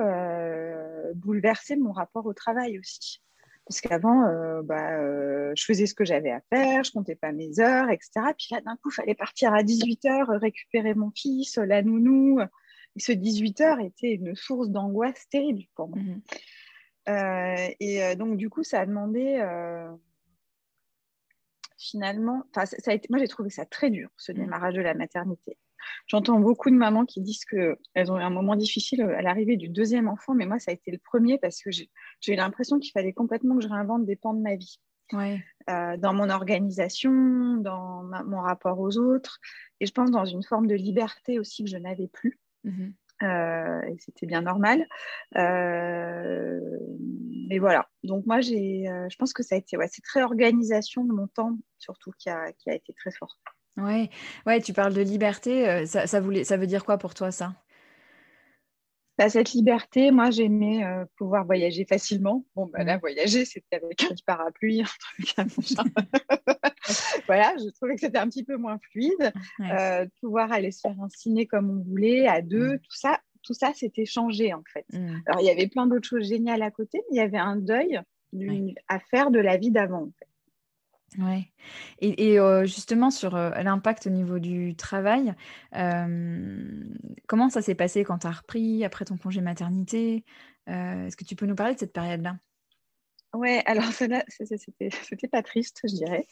bouleversé 1.14 1.76
mon 1.76 1.92
rapport 1.92 2.26
au 2.26 2.34
travail 2.34 2.78
aussi. 2.78 3.22
Parce 3.68 3.82
qu'avant, 3.82 4.24
euh, 4.24 4.62
bah, 4.62 4.98
euh, 4.98 5.52
je 5.54 5.62
faisais 5.64 5.84
ce 5.84 5.94
que 5.94 6.04
j'avais 6.04 6.30
à 6.30 6.40
faire, 6.50 6.84
je 6.84 6.90
comptais 6.90 7.16
pas 7.16 7.32
mes 7.32 7.60
heures, 7.60 7.90
etc. 7.90 8.10
Puis 8.36 8.48
là, 8.50 8.62
d'un 8.62 8.76
coup, 8.76 8.90
il 8.90 8.94
fallait 8.94 9.14
partir 9.14 9.52
à 9.52 9.62
18h, 9.62 10.38
récupérer 10.38 10.94
mon 10.94 11.10
fils, 11.10 11.56
la 11.56 11.82
nounou. 11.82 12.40
Et 12.96 13.00
ce 13.00 13.12
18h 13.12 13.84
était 13.84 14.14
une 14.14 14.34
source 14.34 14.70
d'angoisse 14.70 15.28
terrible 15.28 15.64
pour 15.74 15.88
moi. 15.88 15.98
Mmh. 15.98 16.22
Euh, 17.10 17.68
et 17.78 18.16
donc, 18.16 18.38
du 18.38 18.48
coup, 18.48 18.64
ça 18.64 18.80
a 18.80 18.86
demandé 18.86 19.38
finalement, 21.76 22.42
ça 22.54 22.64
a 22.86 22.94
été, 22.94 23.06
moi 23.08 23.20
j'ai 23.20 23.28
trouvé 23.28 23.50
ça 23.50 23.64
très 23.64 23.90
dur, 23.90 24.08
ce 24.16 24.32
mmh. 24.32 24.34
démarrage 24.34 24.74
de 24.74 24.80
la 24.80 24.94
maternité. 24.94 25.56
J'entends 26.06 26.40
beaucoup 26.40 26.70
de 26.70 26.76
mamans 26.76 27.04
qui 27.04 27.20
disent 27.20 27.44
qu'elles 27.44 28.12
ont 28.12 28.18
eu 28.18 28.22
un 28.22 28.30
moment 28.30 28.56
difficile 28.56 29.02
à 29.02 29.22
l'arrivée 29.22 29.56
du 29.56 29.68
deuxième 29.68 30.08
enfant, 30.08 30.34
mais 30.34 30.46
moi, 30.46 30.58
ça 30.58 30.70
a 30.70 30.74
été 30.74 30.90
le 30.90 30.98
premier 30.98 31.38
parce 31.38 31.62
que 31.62 31.70
j'ai 31.70 31.88
eu 32.28 32.36
l'impression 32.36 32.78
qu'il 32.78 32.92
fallait 32.92 33.12
complètement 33.12 33.56
que 33.56 33.62
je 33.62 33.68
réinvente 33.68 34.04
des 34.06 34.16
pans 34.16 34.34
de 34.34 34.40
ma 34.40 34.56
vie. 34.56 34.78
Euh, 35.14 35.96
dans 35.96 36.12
mon 36.14 36.30
organisation, 36.30 37.56
dans 37.56 38.04
mon 38.26 38.40
rapport 38.40 38.78
aux 38.78 38.96
autres, 38.98 39.38
et 39.80 39.86
je 39.86 39.92
pense 39.92 40.10
dans 40.10 40.24
une 40.24 40.42
forme 40.42 40.66
de 40.66 40.74
liberté 40.74 41.38
aussi 41.38 41.64
que 41.64 41.70
je 41.70 41.76
n'avais 41.76 42.08
plus. 42.08 42.38
Mhm. 42.64 42.94
Euh, 43.22 43.82
et 43.82 43.96
c'était 43.98 44.26
bien 44.26 44.42
normal. 44.42 44.86
Euh, 45.36 46.60
mais 47.48 47.58
voilà. 47.58 47.88
Donc 48.04 48.26
moi, 48.26 48.40
j'ai, 48.40 48.84
je 49.10 49.16
pense 49.16 49.32
que 49.32 49.42
ça 49.42 49.54
a 49.54 49.58
été 49.58 49.76
ouais, 49.76 49.88
cette 49.88 50.06
réorganisation 50.06 51.04
de 51.04 51.12
mon 51.12 51.26
temps 51.26 51.58
surtout 51.78 52.12
qui 52.18 52.30
a, 52.30 52.52
qui 52.52 52.70
a 52.70 52.74
été 52.74 52.92
très 52.94 53.10
forte. 53.10 53.40
Ouais, 53.78 54.10
ouais, 54.46 54.60
tu 54.60 54.72
parles 54.72 54.94
de 54.94 55.02
liberté. 55.02 55.68
Euh, 55.68 55.86
ça, 55.86 56.06
ça, 56.06 56.20
voulait, 56.20 56.44
ça 56.44 56.56
veut 56.56 56.66
dire 56.66 56.84
quoi 56.84 56.98
pour 56.98 57.14
toi, 57.14 57.30
ça? 57.30 57.54
Bah, 59.16 59.28
Cette 59.28 59.52
liberté, 59.52 60.10
moi, 60.10 60.30
j'aimais 60.30 60.84
euh, 60.84 61.04
pouvoir 61.16 61.44
voyager 61.44 61.84
facilement. 61.84 62.44
Bon, 62.56 62.66
bah, 62.66 62.84
là, 62.84 62.98
voyager, 62.98 63.44
c'était 63.44 63.76
avec 63.76 64.02
un 64.02 64.14
parapluie, 64.26 64.82
un 64.82 64.84
truc, 64.84 65.34
voilà, 67.26 67.54
je 67.58 67.68
trouvais 67.70 67.94
que 67.94 68.00
c'était 68.00 68.18
un 68.18 68.28
petit 68.28 68.44
peu 68.44 68.56
moins 68.56 68.78
fluide. 68.90 69.32
Euh, 69.60 70.06
pouvoir 70.20 70.52
aller 70.52 70.72
se 70.72 70.80
faire 70.80 71.00
un 71.00 71.08
ciné 71.08 71.46
comme 71.46 71.70
on 71.70 71.82
voulait, 71.82 72.26
à 72.26 72.42
deux, 72.42 72.78
tout 72.78 72.96
ça, 72.96 73.20
tout 73.42 73.54
ça 73.54 73.72
s'était 73.74 74.06
changé 74.06 74.54
en 74.54 74.62
fait. 74.72 74.86
Mmh. 74.92 75.16
Alors 75.26 75.40
il 75.40 75.46
y 75.46 75.50
avait 75.50 75.68
plein 75.68 75.86
d'autres 75.86 76.08
choses 76.08 76.28
géniales 76.28 76.62
à 76.62 76.70
côté, 76.70 76.98
mais 77.10 77.16
il 77.16 77.18
y 77.18 77.20
avait 77.20 77.38
un 77.38 77.56
deuil 77.56 78.00
à 78.88 78.98
faire 78.98 79.30
de 79.30 79.38
la 79.38 79.56
vie 79.56 79.70
d'avant. 79.70 80.02
En 80.02 80.12
fait. 80.18 80.27
Ouais. 81.16 81.50
Et, 82.00 82.38
euh, 82.38 82.64
justement 82.66 83.10
sur 83.10 83.34
euh, 83.34 83.50
l'impact 83.50 84.06
au 84.06 84.10
niveau 84.10 84.38
du 84.38 84.76
travail, 84.76 85.34
comment 87.26 87.48
ça 87.48 87.62
s'est 87.62 87.74
passé 87.74 88.04
quand 88.04 88.18
tu 88.18 88.26
as 88.26 88.32
repris 88.32 88.84
après 88.84 89.04
ton 89.04 89.16
congé 89.16 89.40
maternité 89.40 90.24
Est-ce 90.66 91.16
que 91.16 91.24
tu 91.24 91.34
peux 91.34 91.46
nous 91.46 91.54
parler 91.54 91.74
de 91.74 91.78
cette 91.80 91.92
période-là? 91.94 92.36
Ouais, 93.34 93.62
alors 93.66 93.84
c'était 93.92 95.28
pas 95.30 95.42
triste, 95.42 95.80
je 95.84 95.94
dirais. 95.94 96.26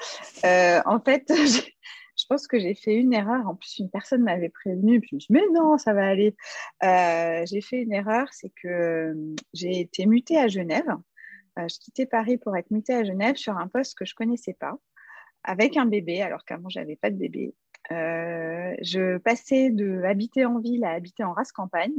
Euh, 0.45 0.81
en 0.87 0.99
fait, 1.01 1.25
je 2.17 2.25
pense 2.29 2.47
que 2.47 2.59
j'ai 2.59 2.75
fait 2.75 2.95
une 2.95 3.13
erreur. 3.13 3.47
En 3.47 3.55
plus, 3.55 3.79
une 3.79 3.91
personne 3.91 4.23
m'avait 4.23 4.49
prévenu, 4.49 5.01
puis 5.01 5.11
je 5.11 5.17
me 5.17 5.21
suis 5.21 5.35
dit, 5.35 5.41
mais 5.41 5.47
non, 5.53 5.77
ça 5.77 5.93
va 5.93 6.07
aller. 6.07 6.35
Euh, 6.83 7.45
j'ai 7.47 7.61
fait 7.61 7.83
une 7.83 7.93
erreur, 7.93 8.29
c'est 8.33 8.51
que 8.63 8.69
euh, 8.69 9.35
j'ai 9.53 9.81
été 9.81 10.07
mutée 10.07 10.39
à 10.39 10.49
Genève. 10.49 10.89
Je 11.57 11.79
quittais 11.79 12.07
Paris 12.07 12.39
pour 12.39 12.57
être 12.57 12.71
mutée 12.71 12.95
à 12.95 13.05
Genève 13.05 13.37
sur 13.37 13.57
un 13.57 13.69
poste 13.69 13.97
que 13.97 14.05
je 14.05 14.15
connaissais 14.15 14.55
pas, 14.55 14.79
avec 15.45 15.77
un 15.77 15.87
bébé, 15.87 16.23
alors 16.23 16.45
qu'avant, 16.45 16.69
j'avais 16.69 16.97
pas 16.97 17.11
de 17.11 17.17
bébé. 17.17 17.55
je 17.91 19.19
passais 19.19 19.71
de 19.71 20.03
habiter 20.03 20.45
en 20.45 20.59
ville 20.59 20.85
à 20.85 20.91
habiter 20.91 21.25
en 21.25 21.33
race 21.33 21.53
campagne. 21.53 21.97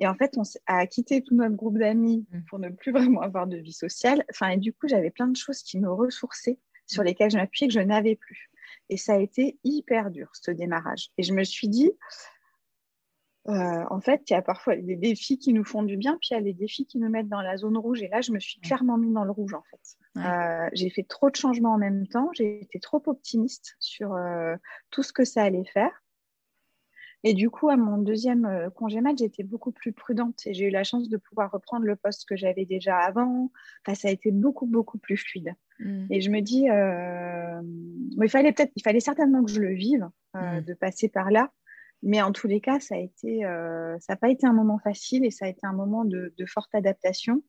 Et 0.00 0.06
en 0.06 0.14
fait, 0.14 0.36
on 0.38 0.42
a 0.66 0.86
quitté 0.86 1.22
tout 1.22 1.34
notre 1.34 1.54
groupe 1.54 1.78
d'amis 1.78 2.26
mmh. 2.30 2.40
pour 2.48 2.58
ne 2.58 2.70
plus 2.70 2.90
vraiment 2.90 3.20
avoir 3.20 3.46
de 3.46 3.58
vie 3.58 3.74
sociale. 3.74 4.24
Enfin, 4.30 4.48
et 4.48 4.56
du 4.56 4.72
coup, 4.72 4.88
j'avais 4.88 5.10
plein 5.10 5.28
de 5.28 5.36
choses 5.36 5.62
qui 5.62 5.78
me 5.78 5.92
ressourçaient, 5.92 6.58
sur 6.86 7.02
mmh. 7.02 7.06
lesquelles 7.06 7.30
je 7.30 7.36
m'appuyais, 7.36 7.68
que 7.68 7.74
je 7.74 7.80
n'avais 7.80 8.16
plus. 8.16 8.50
Et 8.88 8.96
ça 8.96 9.14
a 9.14 9.18
été 9.18 9.58
hyper 9.62 10.10
dur, 10.10 10.30
ce 10.32 10.50
démarrage. 10.50 11.10
Et 11.18 11.22
je 11.22 11.34
me 11.34 11.44
suis 11.44 11.68
dit, 11.68 11.92
euh, 13.48 13.84
en 13.88 14.00
fait, 14.00 14.22
il 14.28 14.34
y 14.34 14.36
a 14.36 14.42
parfois 14.42 14.76
des 14.76 14.96
défis 14.96 15.38
qui 15.38 15.52
nous 15.52 15.64
font 15.64 15.82
du 15.82 15.96
bien, 15.96 16.18
puis 16.20 16.28
il 16.32 16.34
y 16.34 16.36
a 16.36 16.40
les 16.40 16.52
défis 16.52 16.86
qui 16.86 16.98
nous 16.98 17.08
mettent 17.08 17.28
dans 17.28 17.40
la 17.40 17.56
zone 17.56 17.78
rouge. 17.78 18.02
Et 18.02 18.08
là, 18.08 18.20
je 18.20 18.32
me 18.32 18.38
suis 18.38 18.60
clairement 18.60 18.98
mis 18.98 19.12
dans 19.12 19.24
le 19.24 19.30
rouge, 19.30 19.54
en 19.54 19.62
fait. 19.70 19.96
Euh, 20.18 20.68
j'ai 20.74 20.90
fait 20.90 21.04
trop 21.04 21.30
de 21.30 21.36
changements 21.36 21.72
en 21.72 21.78
même 21.78 22.06
temps. 22.06 22.30
J'ai 22.34 22.60
été 22.60 22.78
trop 22.80 23.02
optimiste 23.06 23.76
sur 23.78 24.14
euh, 24.14 24.56
tout 24.90 25.02
ce 25.02 25.12
que 25.12 25.24
ça 25.24 25.42
allait 25.42 25.64
faire. 25.64 26.02
Et 27.22 27.34
du 27.34 27.50
coup, 27.50 27.68
à 27.68 27.76
mon 27.76 27.98
deuxième 27.98 28.70
congé 28.74 29.02
mat, 29.02 29.18
j'étais 29.18 29.42
beaucoup 29.42 29.72
plus 29.72 29.92
prudente 29.92 30.40
et 30.46 30.54
j'ai 30.54 30.68
eu 30.68 30.70
la 30.70 30.84
chance 30.84 31.10
de 31.10 31.18
pouvoir 31.18 31.50
reprendre 31.50 31.84
le 31.84 31.94
poste 31.94 32.26
que 32.26 32.34
j'avais 32.34 32.64
déjà 32.64 32.96
avant. 32.96 33.50
Enfin, 33.84 33.94
ça 33.94 34.08
a 34.08 34.10
été 34.10 34.30
beaucoup, 34.30 34.64
beaucoup 34.64 34.96
plus 34.96 35.18
fluide. 35.18 35.54
Mm. 35.80 36.06
Et 36.08 36.22
je 36.22 36.30
me 36.30 36.40
dis, 36.40 36.64
il 36.64 38.30
fallait 38.30 38.52
peut-être, 38.52 38.72
il 38.74 38.82
fallait 38.82 39.00
certainement 39.00 39.44
que 39.44 39.50
je 39.50 39.60
le 39.60 39.74
vive, 39.74 40.08
mm. 40.32 40.62
de 40.62 40.72
passer 40.72 41.10
par 41.10 41.30
là. 41.30 41.52
Mais 42.02 42.22
en 42.22 42.32
tous 42.32 42.46
les 42.46 42.60
cas, 42.60 42.80
ça 42.80 42.94
a 42.94 42.98
été, 42.98 43.42
ça 43.42 44.12
n'a 44.12 44.16
pas 44.16 44.30
été 44.30 44.46
un 44.46 44.52
moment 44.52 44.78
facile 44.78 45.24
et 45.24 45.30
ça 45.30 45.44
a 45.44 45.48
été 45.48 45.66
un 45.66 45.72
moment 45.72 46.04
de 46.04 46.46
forte 46.46 46.74
adaptation 46.74 47.42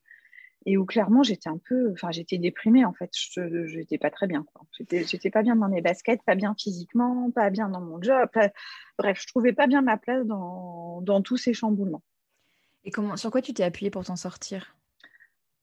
et 0.65 0.77
où 0.77 0.86
clairement 0.86 1.24
j'étais 1.24 1.50
un 1.50 1.58
peu, 1.58 1.91
enfin 1.91 2.12
j'étais 2.12 2.38
déprimée 2.38 2.86
en 2.86 2.93
fait, 2.93 3.10
je 3.13 3.77
n'étais 3.77 3.98
pas 3.98 4.12
très 4.12 4.27
bien. 4.27 4.46
J'étais 4.89 5.29
pas 5.29 5.41
bien 5.41 5.55
dans 5.55 5.70
mes 5.70 5.81
baskets, 5.81 6.22
pas 6.24 6.36
bien 6.36 6.55
physiquement, 6.58 7.31
pas 7.31 7.50
bien 7.50 7.70
dans 7.70 7.81
mon 7.81 8.01
job, 8.01 8.29
bref, 8.98 9.22
je 9.22 9.27
trouvais 9.27 9.53
pas 9.53 9.67
bien 9.67 9.81
ma 9.81 9.98
place 9.98 10.25
dans, 10.25 11.01
dans 11.01 11.22
tous 11.22 11.38
ces 11.38 11.53
chamboulements. 11.53 12.03
Et 12.84 12.91
comment, 12.91 13.17
sur 13.17 13.31
quoi 13.31 13.41
tu 13.41 13.53
t'es 13.53 13.63
appuyée 13.63 13.91
pour 13.91 14.03
t'en 14.03 14.15
sortir? 14.15 14.75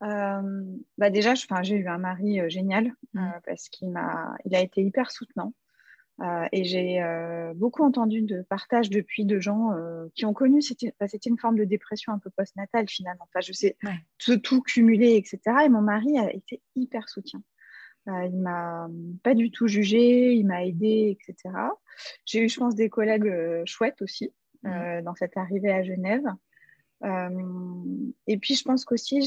Euh, 0.04 0.64
bah 0.96 1.10
déjà, 1.10 1.34
j'ai 1.34 1.76
eu 1.76 1.88
un 1.88 1.98
mari 1.98 2.40
euh, 2.40 2.48
génial 2.48 2.92
mmh. 3.14 3.18
euh, 3.18 3.40
parce 3.44 3.68
qu'il 3.68 3.90
m'a, 3.90 4.36
il 4.44 4.54
a 4.54 4.60
été 4.60 4.82
hyper 4.82 5.10
soutenant. 5.10 5.52
Euh, 6.20 6.46
et 6.50 6.64
j'ai 6.64 7.00
euh, 7.00 7.54
beaucoup 7.54 7.84
entendu 7.84 8.22
de 8.22 8.42
partages 8.42 8.90
depuis 8.90 9.24
de 9.24 9.38
gens 9.38 9.72
euh, 9.72 10.06
qui 10.14 10.24
ont 10.24 10.32
connu, 10.32 10.60
c'était 10.60 10.92
une 11.26 11.38
forme 11.38 11.56
de 11.56 11.64
dépression 11.64 12.12
un 12.12 12.18
peu 12.18 12.30
postnatale 12.30 12.88
finalement. 12.88 13.28
Enfin, 13.28 13.40
je 13.40 13.52
sais, 13.52 13.76
tout, 14.18 14.62
cumulé, 14.62 15.14
etc. 15.14 15.40
Et 15.64 15.68
mon 15.68 15.82
mari 15.82 16.18
a 16.18 16.32
été 16.32 16.60
hyper 16.74 17.08
soutien. 17.08 17.40
il 18.06 18.36
m'a 18.36 18.88
pas 19.22 19.34
du 19.34 19.50
tout 19.52 19.68
jugé, 19.68 20.34
il 20.34 20.46
m'a 20.46 20.64
aidé, 20.64 21.16
etc. 21.20 21.54
J'ai 22.24 22.44
eu, 22.44 22.48
je 22.48 22.58
pense, 22.58 22.74
des 22.74 22.88
collègues 22.88 23.64
chouettes 23.64 24.02
aussi 24.02 24.32
dans 24.64 25.14
cette 25.14 25.36
arrivée 25.36 25.70
à 25.70 25.84
Genève. 25.84 26.26
et 28.26 28.38
puis, 28.38 28.56
je 28.56 28.64
pense 28.64 28.84
qu'aussi, 28.84 29.22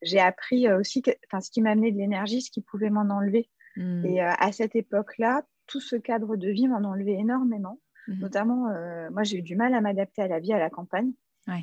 j'ai 0.00 0.20
appris 0.20 0.72
aussi, 0.72 1.02
ce 1.04 1.50
qui 1.50 1.60
m'a 1.60 1.72
amené 1.72 1.92
de 1.92 1.98
l'énergie, 1.98 2.40
ce 2.40 2.50
qui 2.50 2.62
pouvait 2.62 2.90
m'en 2.90 3.14
enlever. 3.14 3.50
Mm. 3.76 4.04
Et 4.06 4.22
euh, 4.22 4.30
à 4.38 4.52
cette 4.52 4.76
époque-là, 4.76 5.42
tout 5.66 5.80
ce 5.80 5.96
cadre 5.96 6.36
de 6.36 6.48
vie 6.48 6.68
m'en 6.68 6.78
enlevait 6.88 7.14
énormément. 7.14 7.78
Mm-hmm. 8.08 8.18
Notamment, 8.20 8.68
euh, 8.68 9.10
moi, 9.10 9.22
j'ai 9.22 9.38
eu 9.38 9.42
du 9.42 9.56
mal 9.56 9.74
à 9.74 9.80
m'adapter 9.80 10.22
à 10.22 10.28
la 10.28 10.40
vie 10.40 10.52
à 10.52 10.58
la 10.58 10.70
campagne. 10.70 11.12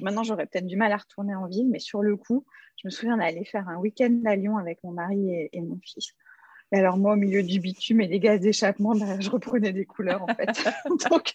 Maintenant, 0.01 0.23
j'aurais 0.23 0.45
peut-être 0.45 0.67
du 0.67 0.75
mal 0.75 0.91
à 0.91 0.97
retourner 0.97 1.33
en 1.35 1.47
ville, 1.47 1.69
mais 1.69 1.79
sur 1.79 2.01
le 2.01 2.17
coup, 2.17 2.45
je 2.75 2.87
me 2.87 2.89
souviens 2.89 3.15
d'aller 3.15 3.45
faire 3.45 3.69
un 3.69 3.77
week-end 3.77 4.19
à 4.25 4.35
Lyon 4.35 4.57
avec 4.57 4.83
mon 4.83 4.91
mari 4.91 5.47
et, 5.53 5.61
mon 5.61 5.79
fils. 5.81 6.15
Et 6.73 6.77
alors, 6.79 6.97
moi, 6.97 7.13
au 7.13 7.15
milieu 7.15 7.43
du 7.43 7.61
bitume 7.61 8.01
et 8.01 8.07
des 8.07 8.19
gaz 8.19 8.41
d'échappement, 8.41 8.93
bah, 8.93 9.17
je 9.21 9.29
reprenais 9.29 9.71
des 9.71 9.85
couleurs, 9.85 10.21
en 10.23 10.27
fait. 10.27 10.49
Donc, 11.09 11.33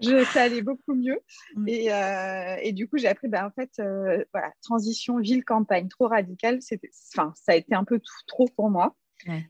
je, 0.00 0.24
ça 0.26 0.42
allait 0.42 0.62
beaucoup 0.62 0.94
mieux. 0.94 1.18
Mm. 1.56 1.68
Et, 1.68 1.92
euh, 1.92 2.56
et, 2.62 2.72
du 2.72 2.88
coup, 2.88 2.98
j'ai 2.98 3.08
appris, 3.08 3.26
bah, 3.26 3.44
en 3.44 3.50
fait, 3.50 3.82
voilà, 4.32 4.52
transition 4.62 5.18
ville-campagne 5.18 5.88
trop 5.88 6.06
radicale. 6.06 6.60
Enfin, 7.12 7.32
ça 7.34 7.50
a 7.50 7.56
été 7.56 7.74
un 7.74 7.84
peu 7.84 8.00
trop 8.28 8.46
pour 8.54 8.70
moi. 8.70 8.94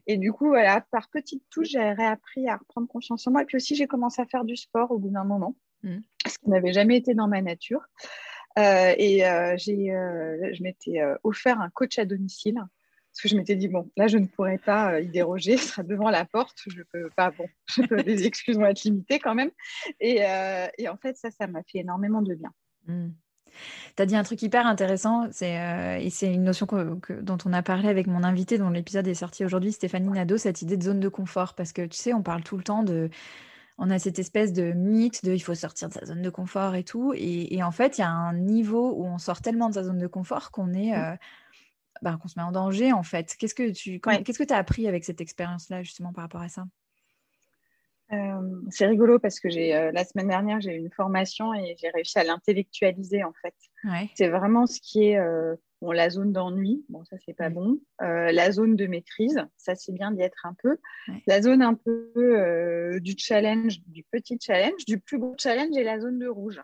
Et 0.07 0.17
du 0.17 0.33
coup, 0.33 0.49
voilà, 0.49 0.81
par 0.91 1.09
petites 1.11 1.45
touches, 1.51 1.71
j'ai 1.71 1.93
réappris 1.93 2.49
à 2.49 2.57
reprendre 2.57 2.89
confiance 2.89 3.27
en 3.27 3.33
moi. 3.33 3.43
Et 3.43 3.45
puis 3.45 3.57
aussi, 3.57 3.77
j'ai 3.77 3.87
commencé 3.87 4.21
à 4.23 4.27
faire 4.27 4.45
du 4.45 4.57
sport 4.57 4.91
au 4.91 4.99
bout 4.99 5.11
d'un 5.11 5.25
moment, 5.25 5.57
mm. 5.83 5.99
ce 6.27 6.39
qui 6.39 6.51
n'avait 6.51 6.73
jamais 6.73 6.97
été 6.97 7.15
dans 7.15 7.29
ma 7.29 7.43
nature. 7.43 7.83
Euh, 8.59 8.95
et 8.97 9.27
euh, 9.27 9.55
j'ai, 9.57 9.93
euh, 9.93 10.53
je 10.53 10.63
m'étais 10.63 11.01
offert 11.23 11.61
un 11.61 11.71
coach 11.71 11.99
à 11.99 12.05
domicile 12.05 12.57
parce 12.57 13.23
que 13.23 13.29
je 13.29 13.37
m'étais 13.37 13.57
dit, 13.57 13.69
bon, 13.69 13.91
là, 13.97 14.07
je 14.07 14.19
ne 14.19 14.27
pourrais 14.27 14.59
pas 14.59 15.01
y 15.01 15.09
déroger, 15.09 15.57
ce 15.57 15.69
sera 15.69 15.83
devant 15.83 16.11
la 16.11 16.25
porte, 16.25 16.59
je 16.67 16.83
peux 16.93 17.11
pas, 17.17 17.31
bon, 17.31 17.49
les 18.07 18.27
excuses 18.27 18.57
vont 18.57 18.67
être 18.67 18.85
limitées 18.85 19.19
quand 19.19 19.35
même. 19.35 19.51
Et, 20.01 20.23
et 20.79 20.89
en 20.89 20.97
fait, 20.97 21.17
ça, 21.17 21.31
ça 21.31 21.47
m'a 21.47 21.63
fait 21.65 21.79
énormément 21.79 22.23
de 22.23 22.35
bien. 22.35 22.53
Mm. 22.87 23.11
Tu 23.97 24.02
as 24.02 24.07
dit 24.07 24.17
un 24.17 24.23
truc 24.23 24.43
hyper 24.43 24.67
intéressant, 24.67 25.28
c'est, 25.33 25.59
euh, 25.61 25.99
et 25.99 26.11
c'est 26.11 26.33
une 26.33 26.45
notion 26.45 26.67
dont 27.23 27.38
on 27.45 27.52
a 27.52 27.62
parlé 27.62 27.88
avec 27.88 28.07
mon 28.07 28.23
invité, 28.25 28.59
dont 28.59 28.71
l'épisode 28.71 29.07
est 29.07 29.14
sorti 29.14 29.45
aujourd'hui, 29.45 29.73
Stéphanie 29.73 30.09
Nadeau, 30.09 30.37
cette 30.37 30.62
idée 30.62 30.76
de 30.76 30.83
zone 30.83 31.00
de 31.00 31.09
confort. 31.09 31.55
Parce 31.55 31.73
que 31.73 31.87
tu 31.87 31.97
sais, 31.97 32.12
on 32.12 32.23
parle 32.23 32.43
tout 32.43 32.57
le 32.57 32.62
temps 32.62 32.83
de. 32.83 33.11
On 33.78 33.90
a 33.90 33.99
cette 33.99 34.19
espèce 34.19 34.52
de 34.52 34.73
mythe 34.73 35.25
de 35.25 35.33
il 35.33 35.40
faut 35.40 35.55
sortir 35.55 35.88
de 35.88 35.95
sa 35.95 36.05
zone 36.05 36.23
de 36.23 36.31
confort 36.31 36.75
et 36.75 36.83
tout. 36.83 37.12
Et, 37.17 37.62
en 37.62 37.71
fait, 37.71 37.99
il 37.99 38.00
y 38.00 38.05
a 38.05 38.11
un 38.11 38.35
niveau 38.35 38.93
où 38.97 39.07
on 39.07 39.19
sort 39.19 39.40
tellement 39.40 39.69
de 39.69 39.75
sa 39.75 39.85
zone 39.85 39.99
de 39.99 40.07
confort 40.09 40.50
qu'on 40.50 40.73
est. 40.75 40.97
Euh, 40.97 41.14
bah, 42.02 42.17
qu'on 42.21 42.28
se 42.28 42.38
met 42.38 42.45
en 42.45 42.52
danger 42.52 42.93
en 42.93 43.02
fait. 43.02 43.35
Qu'est-ce 43.38 43.55
que 43.55 43.71
tu 43.71 44.00
qu'est-ce 44.00 44.38
que 44.38 44.45
tu 44.45 44.55
as 44.55 44.57
appris 44.57 44.87
avec 44.87 45.05
cette 45.05 45.21
expérience-là 45.21 45.83
justement 45.83 46.12
par 46.12 46.23
rapport 46.23 46.43
à 46.43 46.49
ça? 46.49 46.64
Euh, 48.12 48.62
c'est 48.71 48.87
rigolo 48.87 49.19
parce 49.19 49.38
que 49.38 49.50
j'ai 49.50 49.75
euh, 49.75 49.93
la 49.93 50.03
semaine 50.05 50.29
dernière 50.29 50.62
j'ai 50.62 50.75
eu 50.75 50.79
une 50.79 50.91
formation 50.91 51.53
et 51.53 51.77
j'ai 51.79 51.91
réussi 51.91 52.19
à 52.19 52.25
l'intellectualiser 52.25 53.23
en 53.23 53.35
fait. 53.43 53.55
C'est 54.15 54.29
vraiment 54.29 54.67
ce 54.67 54.81
qui 54.81 55.09
est 55.09 55.19
euh, 55.19 55.55
bon, 55.83 55.93
la 55.93 56.09
zone 56.09 56.33
d'ennui, 56.33 56.85
bon 56.88 57.05
ça 57.05 57.17
c'est 57.27 57.35
pas 57.35 57.50
bon. 57.50 57.79
la 58.00 58.50
zone 58.50 58.77
de 58.77 58.87
maîtrise, 58.87 59.38
ça 59.57 59.75
c'est 59.75 59.93
bien 59.93 60.11
d'y 60.11 60.23
être 60.23 60.47
un 60.47 60.55
peu. 60.55 60.79
La 61.27 61.43
zone 61.43 61.61
un 61.61 61.75
peu 61.75 62.99
du 63.00 63.15
challenge, 63.19 63.81
du 63.87 64.05
petit 64.11 64.38
challenge, 64.41 64.85
du 64.87 64.99
plus 64.99 65.19
gros 65.19 65.35
challenge 65.38 65.77
et 65.77 65.85
la 65.85 66.00
zone 66.00 66.19
de 66.19 66.29
rouge. 66.29 66.61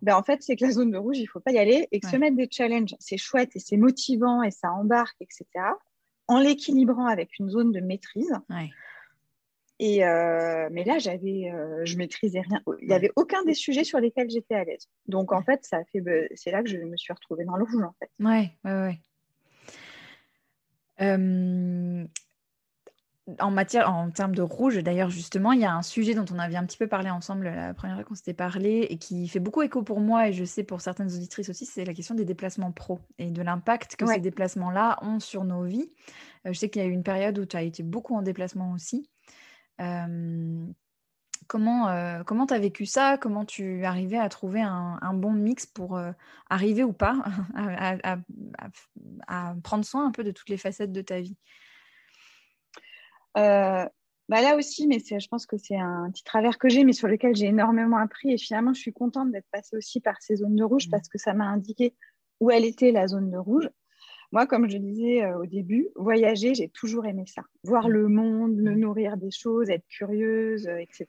Ben, 0.00 0.16
en 0.16 0.22
fait 0.22 0.42
c'est 0.42 0.56
que 0.56 0.64
la 0.64 0.72
zone 0.72 0.90
de 0.90 0.98
rouge 0.98 1.18
il 1.18 1.26
faut 1.26 1.38
pas 1.38 1.52
y 1.52 1.58
aller 1.58 1.86
et 1.92 2.00
que 2.00 2.08
se 2.08 2.16
mettre 2.16 2.36
des 2.36 2.48
challenges 2.50 2.96
c'est 2.98 3.18
chouette 3.18 3.50
et 3.54 3.60
c'est 3.60 3.76
motivant 3.76 4.42
et 4.42 4.50
ça 4.50 4.72
embarque 4.72 5.16
etc. 5.20 5.44
En 6.26 6.40
l'équilibrant 6.40 7.06
avec 7.06 7.38
une 7.38 7.50
zone 7.50 7.72
de 7.72 7.80
maîtrise. 7.80 8.32
Et 9.78 10.04
euh, 10.04 10.68
mais 10.70 10.84
là, 10.84 10.98
j'avais, 10.98 11.50
euh, 11.52 11.84
je 11.84 11.96
maîtrisais 11.96 12.40
rien. 12.40 12.60
Il 12.80 12.88
n'y 12.88 12.94
avait 12.94 13.10
aucun 13.16 13.42
des 13.44 13.54
sujets 13.54 13.84
sur 13.84 13.98
lesquels 13.98 14.30
j'étais 14.30 14.54
à 14.54 14.64
l'aise. 14.64 14.88
Donc 15.06 15.32
en 15.32 15.42
fait, 15.42 15.64
ça 15.64 15.78
fait, 15.90 16.00
bah, 16.00 16.12
c'est 16.34 16.50
là 16.50 16.62
que 16.62 16.68
je 16.68 16.76
me 16.78 16.96
suis 16.96 17.12
retrouvée 17.12 17.44
dans 17.44 17.56
le 17.56 17.64
rouge 17.64 17.82
en 17.82 17.94
fait. 17.98 18.10
Ouais, 18.20 18.52
ouais, 18.64 18.98
ouais. 20.98 21.28
en 23.40 23.50
matière, 23.50 23.90
en 23.90 24.10
termes 24.10 24.34
de 24.34 24.42
rouge, 24.42 24.76
d'ailleurs, 24.82 25.10
justement, 25.10 25.52
il 25.52 25.60
y 25.60 25.64
a 25.64 25.74
un 25.74 25.82
sujet 25.82 26.14
dont 26.14 26.26
on 26.32 26.38
avait 26.38 26.56
un 26.56 26.64
petit 26.64 26.78
peu 26.78 26.86
parlé 26.86 27.10
ensemble 27.10 27.44
la 27.46 27.74
première 27.74 27.96
fois 27.96 28.04
qu'on 28.04 28.14
s'était 28.14 28.34
parlé 28.34 28.86
et 28.90 28.98
qui 28.98 29.26
fait 29.28 29.40
beaucoup 29.40 29.62
écho 29.62 29.82
pour 29.82 30.00
moi 30.00 30.28
et 30.28 30.32
je 30.32 30.44
sais 30.44 30.62
pour 30.64 30.80
certaines 30.80 31.12
auditrices 31.12 31.48
aussi, 31.48 31.66
c'est 31.66 31.84
la 31.84 31.94
question 31.94 32.14
des 32.14 32.24
déplacements 32.24 32.72
pro 32.72 33.00
et 33.18 33.30
de 33.30 33.42
l'impact 33.42 33.96
que 33.96 34.06
ces 34.06 34.20
déplacements-là 34.20 34.98
ont 35.02 35.20
sur 35.20 35.44
nos 35.44 35.64
vies. 35.64 35.88
Euh, 36.46 36.52
je 36.52 36.58
sais 36.58 36.68
qu'il 36.68 36.82
y 36.82 36.84
a 36.84 36.88
eu 36.88 36.92
une 36.92 37.04
période 37.04 37.38
où 37.38 37.46
tu 37.46 37.56
as 37.56 37.62
été 37.62 37.82
beaucoup 37.82 38.14
en 38.14 38.22
déplacement 38.22 38.72
aussi 38.72 39.08
comment 41.48 42.24
comment 42.24 42.46
tu 42.46 42.54
as 42.54 42.58
vécu 42.58 42.86
ça? 42.86 43.18
Comment 43.18 43.44
tu 43.44 43.84
arrivais 43.84 44.18
à 44.18 44.28
trouver 44.28 44.62
un, 44.62 45.14
bon 45.14 45.32
mix 45.32 45.66
pour 45.66 46.00
arriver 46.48 46.84
ou 46.84 46.92
pas 46.92 47.22
à, 49.28 49.54
prendre 49.62 49.84
soin 49.84 50.06
un 50.06 50.10
peu 50.10 50.24
de 50.24 50.30
toutes 50.30 50.48
les 50.48 50.56
facettes 50.56 50.92
de 50.92 51.02
ta 51.02 51.20
vie? 51.20 51.36
Bah 54.32 54.40
là 54.40 54.56
aussi, 54.56 54.86
mais 54.86 54.98
je 54.98 55.28
pense 55.28 55.44
que 55.44 55.58
c'est 55.58 55.76
un 55.76 56.10
petit 56.10 56.24
travers 56.24 56.56
que 56.56 56.68
j'ai, 56.68 56.84
mais 56.84 56.94
sur 56.94 57.08
lequel 57.08 57.36
j'ai 57.36 57.46
énormément 57.46 57.98
appris. 57.98 58.32
Et 58.32 58.38
finalement, 58.38 58.72
je 58.72 58.80
suis 58.80 58.92
contente 58.92 59.30
d'être 59.30 59.48
passée 59.50 59.76
aussi 59.76 60.00
par 60.00 60.22
ces 60.22 60.36
zones 60.36 60.56
de 60.56 60.64
rouge 60.64 60.86
mmh. 60.86 60.90
parce 60.90 61.08
que 61.08 61.18
ça 61.18 61.34
m'a 61.34 61.44
indiqué 61.44 61.94
où 62.40 62.50
elle 62.50 62.64
était 62.64 62.92
la 62.92 63.08
zone 63.08 63.30
de 63.30 63.36
rouge. 63.36 63.68
Moi, 64.32 64.46
comme 64.46 64.68
je 64.68 64.78
disais 64.78 65.24
euh, 65.24 65.38
au 65.38 65.46
début, 65.46 65.88
voyager, 65.94 66.54
j'ai 66.54 66.68
toujours 66.68 67.06
aimé 67.06 67.24
ça. 67.26 67.42
Voir 67.64 67.88
le 67.88 68.08
monde, 68.08 68.56
me 68.56 68.72
mmh. 68.72 68.78
nourrir 68.78 69.16
des 69.16 69.30
choses, 69.30 69.70
être 69.70 69.86
curieuse, 69.88 70.66
euh, 70.66 70.78
etc. 70.78 71.06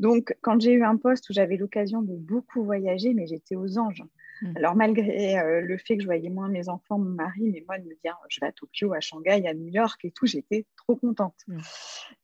Donc, 0.00 0.36
quand 0.40 0.60
j'ai 0.60 0.72
eu 0.72 0.84
un 0.84 0.96
poste 0.96 1.28
où 1.30 1.32
j'avais 1.32 1.56
l'occasion 1.56 2.02
de 2.02 2.14
beaucoup 2.14 2.64
voyager, 2.64 3.14
mais 3.14 3.26
j'étais 3.26 3.56
aux 3.56 3.78
anges. 3.78 4.04
Mm. 4.42 4.56
Alors, 4.56 4.76
malgré 4.76 5.38
euh, 5.38 5.60
le 5.60 5.78
fait 5.78 5.96
que 5.96 6.02
je 6.02 6.06
voyais 6.06 6.30
moins 6.30 6.48
mes 6.48 6.68
enfants, 6.68 6.98
mon 6.98 7.10
mari, 7.10 7.50
mais 7.52 7.64
moi, 7.66 7.78
de 7.78 7.84
me 7.84 7.94
dire, 8.02 8.16
je 8.28 8.40
vais 8.40 8.46
à 8.46 8.52
Tokyo, 8.52 8.92
à 8.92 9.00
Shanghai, 9.00 9.46
à 9.46 9.54
New 9.54 9.68
York 9.68 10.04
et 10.04 10.10
tout, 10.10 10.26
j'étais 10.26 10.66
trop 10.76 10.96
contente. 10.96 11.34
Mm. 11.46 11.58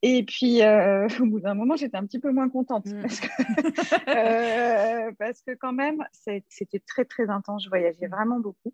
Et 0.03 0.23
puis, 0.25 0.63
euh, 0.63 1.09
au 1.21 1.27
bout 1.27 1.41
d'un 1.41 1.55
moment, 1.55 1.77
j'étais 1.77 1.97
un 1.97 2.07
petit 2.07 2.21
peu 2.21 2.31
moins 2.31 2.49
contente 2.49 2.87
mm. 2.87 3.03
parce, 3.03 3.21
que, 3.21 3.27
euh, 5.09 5.13
parce, 5.19 5.43
que, 5.43 5.55
quand 5.55 5.73
même, 5.73 6.05
c'était 6.49 6.81
très, 6.81 7.05
très 7.05 7.29
intense. 7.29 7.65
Je 7.65 7.69
voyageais 7.69 8.07
vraiment 8.07 8.41
beaucoup. 8.41 8.73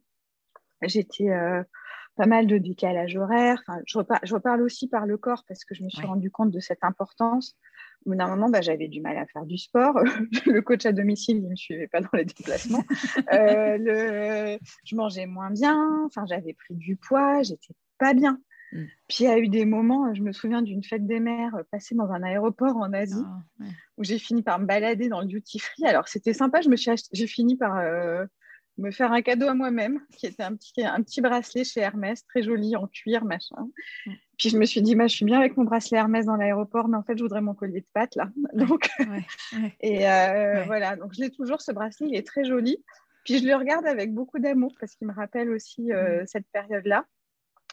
J'étais 0.83 1.31
pas 2.17 2.27
mal 2.27 2.47
de 2.47 2.59
décalage 2.59 3.17
horaire. 3.17 3.63
Enfin, 3.67 3.81
je, 3.87 3.99
reparle, 4.35 4.63
aussi 4.63 4.89
par 4.89 5.07
le 5.07 5.17
corps 5.17 5.45
parce 5.49 5.65
que 5.65 5.75
je 5.75 5.83
me 5.83 5.89
suis 5.89 6.07
rendu 6.07 6.31
compte 6.31 6.51
de 6.51 6.61
cette 6.61 6.85
importance. 6.85 7.57
Au 8.05 8.11
bout 8.11 8.17
d'un 8.17 8.29
moment, 8.29 8.49
bah, 8.49 8.61
j'avais 8.61 8.89
du 8.89 9.01
mal 9.01 9.17
à 9.17 9.27
faire 9.27 9.45
du 9.45 9.59
sport. 9.59 9.95
le 10.47 10.61
coach 10.61 10.87
à 10.87 10.93
domicile, 10.93 11.39
il 11.39 11.45
ne 11.45 11.51
me 11.51 11.57
suivait 11.57 11.89
pas 11.89 12.01
dans 12.01 12.11
les 12.13 12.25
déplacements. 12.25 12.85
Euh, 13.33 13.79
le... 13.79 14.59
Je 14.85 14.97
mangeais 14.97 15.27
moins 15.27 15.51
bien. 15.51 16.05
Enfin, 16.07 16.25
j'avais 16.27 16.55
pris 16.55 16.75
du 16.75 16.97
poids. 16.97 17.43
J'étais 17.43 17.75
pas 17.99 18.15
bien. 18.15 18.39
Mm. 18.73 18.85
Puis 19.09 19.17
il 19.21 19.25
y 19.25 19.29
a 19.29 19.39
eu 19.39 19.49
des 19.49 19.65
moments, 19.65 20.13
je 20.15 20.23
me 20.23 20.33
souviens 20.33 20.63
d'une 20.63 20.85
fête 20.85 21.07
des 21.07 21.21
mères 21.21 21.55
euh, 21.55 21.63
passée 21.71 21.95
dans 21.95 22.11
un 22.11 22.23
aéroport 22.23 22.77
en 22.77 22.93
Asie, 22.93 23.25
ah, 23.25 23.65
où 23.97 24.05
j'ai 24.05 24.19
fini 24.19 24.43
par 24.43 24.59
me 24.59 24.67
balader 24.67 25.09
dans 25.09 25.21
le 25.21 25.27
duty 25.27 25.59
free. 25.59 25.87
Alors 25.87 26.09
c'était 26.09 26.33
sympa, 26.33 26.61
je 26.61 26.69
me 26.69 26.77
suis 26.77 26.91
j'ai 27.13 27.27
fini 27.27 27.57
par 27.57 27.77
euh, 27.79 28.25
me 28.79 28.91
faire 28.91 29.13
un 29.13 29.23
cadeau 29.23 29.47
à 29.47 29.55
moi-même, 29.55 30.01
qui 30.17 30.27
était 30.27 30.43
un 30.43 30.55
petit, 30.55 30.85
un 30.85 31.03
petit 31.03 31.21
bracelet 31.21 31.65
chez 31.65 31.81
Hermès, 31.81 32.25
très 32.25 32.43
joli, 32.43 32.77
en 32.77 32.87
cuir, 32.87 33.25
machin. 33.25 33.69
Puis 34.39 34.49
je 34.51 34.57
me 34.57 34.65
suis 34.65 34.83
dit, 34.83 34.95
bah, 34.95 35.07
je 35.07 35.15
suis 35.15 35.25
bien 35.25 35.39
avec 35.39 35.57
mon 35.57 35.65
bracelet 35.65 35.99
Hermès 35.99 36.27
dans 36.27 36.37
l'aéroport, 36.37 36.89
mais 36.89 36.97
en 36.97 37.03
fait, 37.03 37.17
je 37.17 37.23
voudrais 37.23 37.43
mon 37.43 37.55
collier 37.55 37.81
de 37.81 37.87
pâte, 37.93 38.17
là. 38.17 38.31
Donc, 38.55 38.89
et 39.81 40.09
euh, 40.09 40.65
voilà, 40.65 40.97
donc 40.97 41.13
je 41.15 41.21
l'ai 41.21 41.31
toujours, 41.31 41.61
ce 41.61 41.73
bracelet, 41.73 42.09
il 42.09 42.17
est 42.17 42.27
très 42.27 42.45
joli. 42.45 42.83
Puis 43.25 43.39
je 43.39 43.47
le 43.47 43.55
regarde 43.55 43.87
avec 43.87 44.15
beaucoup 44.15 44.39
d'amour, 44.39 44.75
parce 44.81 44.95
qu'il 44.95 45.07
me 45.07 45.13
rappelle 45.13 45.51
aussi 45.51 45.93
euh, 45.93 46.25
cette 46.27 46.47
période-là. 46.53 47.05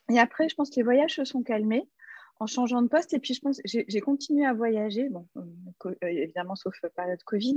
Et 0.09 0.19
après, 0.19 0.49
je 0.49 0.55
pense 0.55 0.69
que 0.69 0.75
les 0.77 0.83
voyages 0.83 1.15
se 1.15 1.25
sont 1.25 1.43
calmés 1.43 1.87
en 2.39 2.47
changeant 2.47 2.81
de 2.81 2.87
poste. 2.87 3.13
Et 3.13 3.19
puis, 3.19 3.33
je 3.33 3.41
pense, 3.41 3.59
j'ai 3.65 4.01
continué 4.01 4.45
à 4.45 4.53
voyager, 4.53 5.09
bon, 5.09 5.27
euh, 5.85 5.91
évidemment, 6.01 6.55
sauf 6.55 6.75
période 6.95 7.21
Covid, 7.23 7.55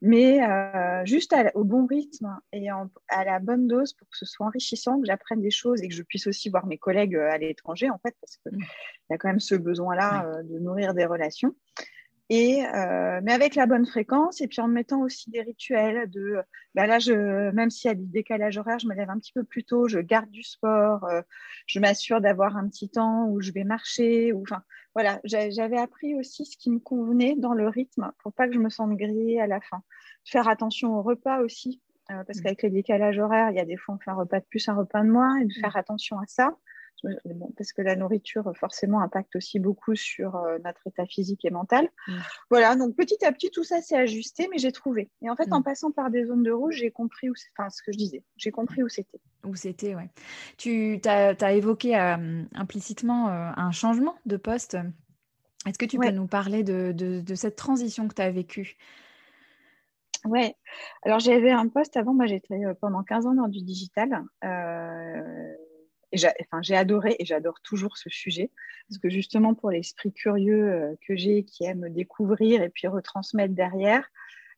mais 0.00 0.42
euh, 0.42 1.04
juste 1.04 1.34
au 1.54 1.64
bon 1.64 1.86
rythme 1.86 2.38
et 2.52 2.68
à 3.08 3.24
la 3.24 3.38
bonne 3.38 3.66
dose 3.66 3.92
pour 3.94 4.08
que 4.08 4.16
ce 4.16 4.26
soit 4.26 4.46
enrichissant, 4.46 5.00
que 5.00 5.06
j'apprenne 5.06 5.42
des 5.42 5.50
choses 5.50 5.82
et 5.82 5.88
que 5.88 5.94
je 5.94 6.02
puisse 6.02 6.26
aussi 6.26 6.48
voir 6.48 6.66
mes 6.66 6.78
collègues 6.78 7.16
euh, 7.16 7.30
à 7.30 7.38
l'étranger, 7.38 7.90
en 7.90 7.98
fait, 7.98 8.14
parce 8.20 8.36
qu'il 8.38 8.58
mmh. 8.58 8.64
y 9.10 9.14
a 9.14 9.18
quand 9.18 9.28
même 9.28 9.40
ce 9.40 9.54
besoin-là 9.54 10.42
de 10.42 10.58
nourrir 10.58 10.94
des 10.94 11.04
relations. 11.04 11.54
Et, 12.30 12.62
euh, 12.62 13.20
mais 13.22 13.32
avec 13.32 13.54
la 13.54 13.64
bonne 13.64 13.86
fréquence 13.86 14.42
et 14.42 14.48
puis 14.48 14.60
en 14.60 14.68
mettant 14.68 15.00
aussi 15.00 15.30
des 15.30 15.40
rituels 15.40 16.10
de 16.10 16.36
bah 16.74 16.86
là 16.86 16.98
je 16.98 17.50
même 17.52 17.70
s'il 17.70 17.88
y 17.88 17.92
a 17.92 17.94
des 17.94 18.04
décalages 18.04 18.58
horaires 18.58 18.78
je 18.78 18.86
me 18.86 18.94
lève 18.94 19.08
un 19.08 19.18
petit 19.18 19.32
peu 19.32 19.44
plus 19.44 19.64
tôt 19.64 19.88
je 19.88 19.98
garde 19.98 20.28
du 20.28 20.42
sport 20.42 21.04
euh, 21.04 21.22
je 21.66 21.80
m'assure 21.80 22.20
d'avoir 22.20 22.58
un 22.58 22.68
petit 22.68 22.90
temps 22.90 23.26
où 23.28 23.40
je 23.40 23.50
vais 23.52 23.64
marcher 23.64 24.34
ou 24.34 24.42
enfin 24.42 24.62
voilà 24.94 25.20
j'avais 25.24 25.78
appris 25.78 26.14
aussi 26.16 26.44
ce 26.44 26.58
qui 26.58 26.70
me 26.70 26.80
convenait 26.80 27.34
dans 27.34 27.54
le 27.54 27.66
rythme 27.66 28.12
pour 28.22 28.34
pas 28.34 28.46
que 28.46 28.52
je 28.52 28.60
me 28.60 28.68
sente 28.68 28.94
grillée 28.94 29.40
à 29.40 29.46
la 29.46 29.62
fin 29.62 29.82
faire 30.26 30.48
attention 30.48 30.98
au 30.98 31.02
repas 31.02 31.40
aussi 31.40 31.80
euh, 32.10 32.24
parce 32.24 32.40
mmh. 32.40 32.42
qu'avec 32.42 32.62
les 32.62 32.70
décalages 32.70 33.18
horaires 33.18 33.48
il 33.52 33.56
y 33.56 33.60
a 33.60 33.64
des 33.64 33.78
fois 33.78 33.94
on 33.94 33.98
fait 33.98 34.10
un 34.10 34.16
repas 34.16 34.40
de 34.40 34.46
plus 34.50 34.68
un 34.68 34.74
repas 34.74 35.02
de 35.02 35.08
moins 35.08 35.38
et 35.38 35.46
de 35.46 35.54
mmh. 35.56 35.60
faire 35.62 35.78
attention 35.78 36.18
à 36.18 36.26
ça 36.26 36.54
parce 37.56 37.72
que 37.72 37.82
la 37.82 37.96
nourriture 37.96 38.52
forcément 38.56 39.00
impacte 39.00 39.36
aussi 39.36 39.58
beaucoup 39.58 39.94
sur 39.94 40.36
euh, 40.36 40.58
notre 40.64 40.86
état 40.86 41.06
physique 41.06 41.44
et 41.44 41.50
mental. 41.50 41.88
Mm. 42.06 42.18
Voilà, 42.50 42.76
donc 42.76 42.96
petit 42.96 43.24
à 43.24 43.32
petit, 43.32 43.50
tout 43.50 43.64
ça 43.64 43.80
s'est 43.80 43.96
ajusté, 43.96 44.48
mais 44.50 44.58
j'ai 44.58 44.72
trouvé. 44.72 45.10
Et 45.22 45.30
en 45.30 45.36
fait, 45.36 45.52
en 45.52 45.60
mm. 45.60 45.64
passant 45.64 45.90
par 45.90 46.10
des 46.10 46.26
zones 46.26 46.42
de 46.42 46.50
rouge, 46.50 46.76
j'ai 46.76 46.90
compris 46.90 47.30
où 47.30 47.34
enfin, 47.56 47.70
ce 47.70 47.82
que 47.82 47.92
je 47.92 47.98
disais, 47.98 48.22
j'ai 48.36 48.50
compris 48.50 48.82
où 48.82 48.88
c'était. 48.88 49.20
Où 49.44 49.54
c'était, 49.54 49.94
ouais. 49.94 50.10
Tu 50.56 51.00
as, 51.06 51.52
évoqué 51.52 51.96
euh, 51.96 52.42
implicitement 52.54 53.28
euh, 53.28 53.50
un 53.56 53.70
changement 53.70 54.16
de 54.26 54.36
poste. 54.36 54.76
Est-ce 55.66 55.78
que 55.78 55.86
tu 55.86 55.98
peux 55.98 56.10
nous 56.10 56.26
parler 56.26 56.62
de, 56.62 56.92
de, 56.92 57.34
cette 57.34 57.56
transition 57.56 58.08
que 58.08 58.14
tu 58.14 58.22
as 58.22 58.30
vécue? 58.30 58.76
Ouais, 60.24 60.54
alors 61.02 61.20
j'avais 61.20 61.50
un 61.50 61.68
poste 61.68 61.96
avant, 61.96 62.12
moi 62.12 62.26
j'étais 62.26 62.60
pendant 62.80 63.02
15 63.02 63.26
ans 63.26 63.34
dans 63.34 63.48
du 63.48 63.62
digital 63.62 64.24
j'ai 66.12 66.76
adoré 66.76 67.16
et 67.18 67.24
j'adore 67.24 67.60
toujours 67.62 67.96
ce 67.96 68.08
sujet 68.08 68.50
parce 68.88 68.98
que 68.98 69.10
justement 69.10 69.54
pour 69.54 69.70
l'esprit 69.70 70.12
curieux 70.12 70.72
euh, 70.72 70.94
que 71.06 71.16
j'ai 71.16 71.44
qui 71.44 71.64
aime 71.64 71.88
découvrir 71.90 72.62
et 72.62 72.70
puis 72.70 72.86
retransmettre 72.86 73.54
derrière, 73.54 74.08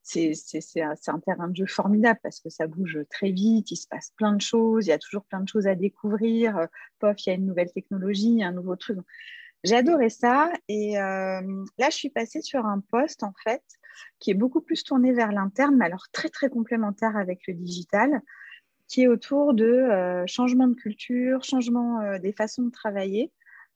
c'est 0.02 0.32
un, 0.80 1.18
terrain 1.20 1.48
de 1.48 1.56
jeu 1.56 1.66
formidable 1.66 2.18
parce 2.22 2.40
que 2.40 2.48
ça 2.48 2.66
bouge 2.66 3.00
très 3.10 3.30
vite, 3.30 3.70
il 3.70 3.76
se 3.76 3.86
passe 3.86 4.12
plein 4.16 4.32
de 4.32 4.40
choses, 4.40 4.86
il 4.86 4.90
y 4.90 4.92
a 4.92 4.98
toujours 4.98 5.24
plein 5.24 5.40
de 5.40 5.48
choses 5.48 5.66
à 5.66 5.74
découvrir. 5.74 6.56
Euh, 6.56 6.66
pof, 6.98 7.16
il 7.26 7.28
y 7.28 7.32
a 7.32 7.36
une 7.36 7.46
nouvelle 7.46 7.70
technologie, 7.72 8.42
un 8.42 8.52
nouveau 8.52 8.76
truc. 8.76 8.98
J'ai 9.62 9.76
adoré 9.76 10.08
ça 10.08 10.50
et 10.68 10.98
euh, 10.98 11.64
là 11.78 11.90
je 11.90 11.96
suis 11.96 12.10
passée 12.10 12.40
sur 12.40 12.64
un 12.64 12.80
poste 12.90 13.22
en 13.22 13.34
fait 13.44 13.62
qui 14.18 14.30
est 14.30 14.34
beaucoup 14.34 14.62
plus 14.62 14.84
tourné 14.84 15.12
vers 15.12 15.32
l'interne, 15.32 15.76
mais 15.76 15.84
alors 15.84 16.06
très 16.12 16.30
très 16.30 16.48
complémentaire 16.48 17.16
avec 17.16 17.40
le 17.46 17.54
digital 17.54 18.22
qui 18.90 19.03
est 19.03 19.07
autour 19.07 19.55
de 19.55 19.64
euh, 19.64 20.24
changement 20.26 20.66
de 20.66 20.74
culture, 20.74 21.44
changement 21.44 22.00
euh, 22.00 22.18
des 22.18 22.33
façons 22.33 22.64
de 22.64 22.72
travailler 22.72 23.33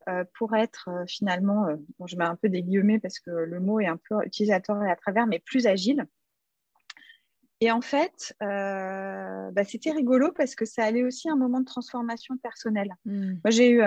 euh, 0.09 0.25
pour 0.37 0.57
être 0.57 0.91
finalement, 1.07 1.69
bon, 1.99 2.07
je 2.07 2.17
mets 2.17 2.25
un 2.25 2.35
peu 2.35 2.49
des 2.49 2.63
guillemets 2.63 2.99
parce 2.99 3.21
que 3.21 3.31
le 3.31 3.61
mot 3.61 3.79
est 3.79 3.87
un 3.87 3.99
peu 4.09 4.17
utilisateur 4.27 4.77
à 4.83 4.97
travers, 4.97 5.27
mais 5.27 5.39
plus 5.39 5.67
agile. 5.67 6.05
Et 7.61 7.71
en 7.71 7.81
fait, 7.81 8.35
bah, 8.41 9.65
c'était 9.65 9.93
rigolo 9.93 10.33
parce 10.33 10.57
que 10.57 10.67
ça 10.67 10.85
allait 10.85 11.05
aussi 11.05 11.31
un 11.31 11.37
moment 11.37 11.61
de 11.61 11.65
transformation 11.65 12.37
personnelle. 12.37 12.93
Hmm. 13.07 13.35
Moi, 13.43 13.51
j'ai 13.51 13.71
eu, 13.71 13.83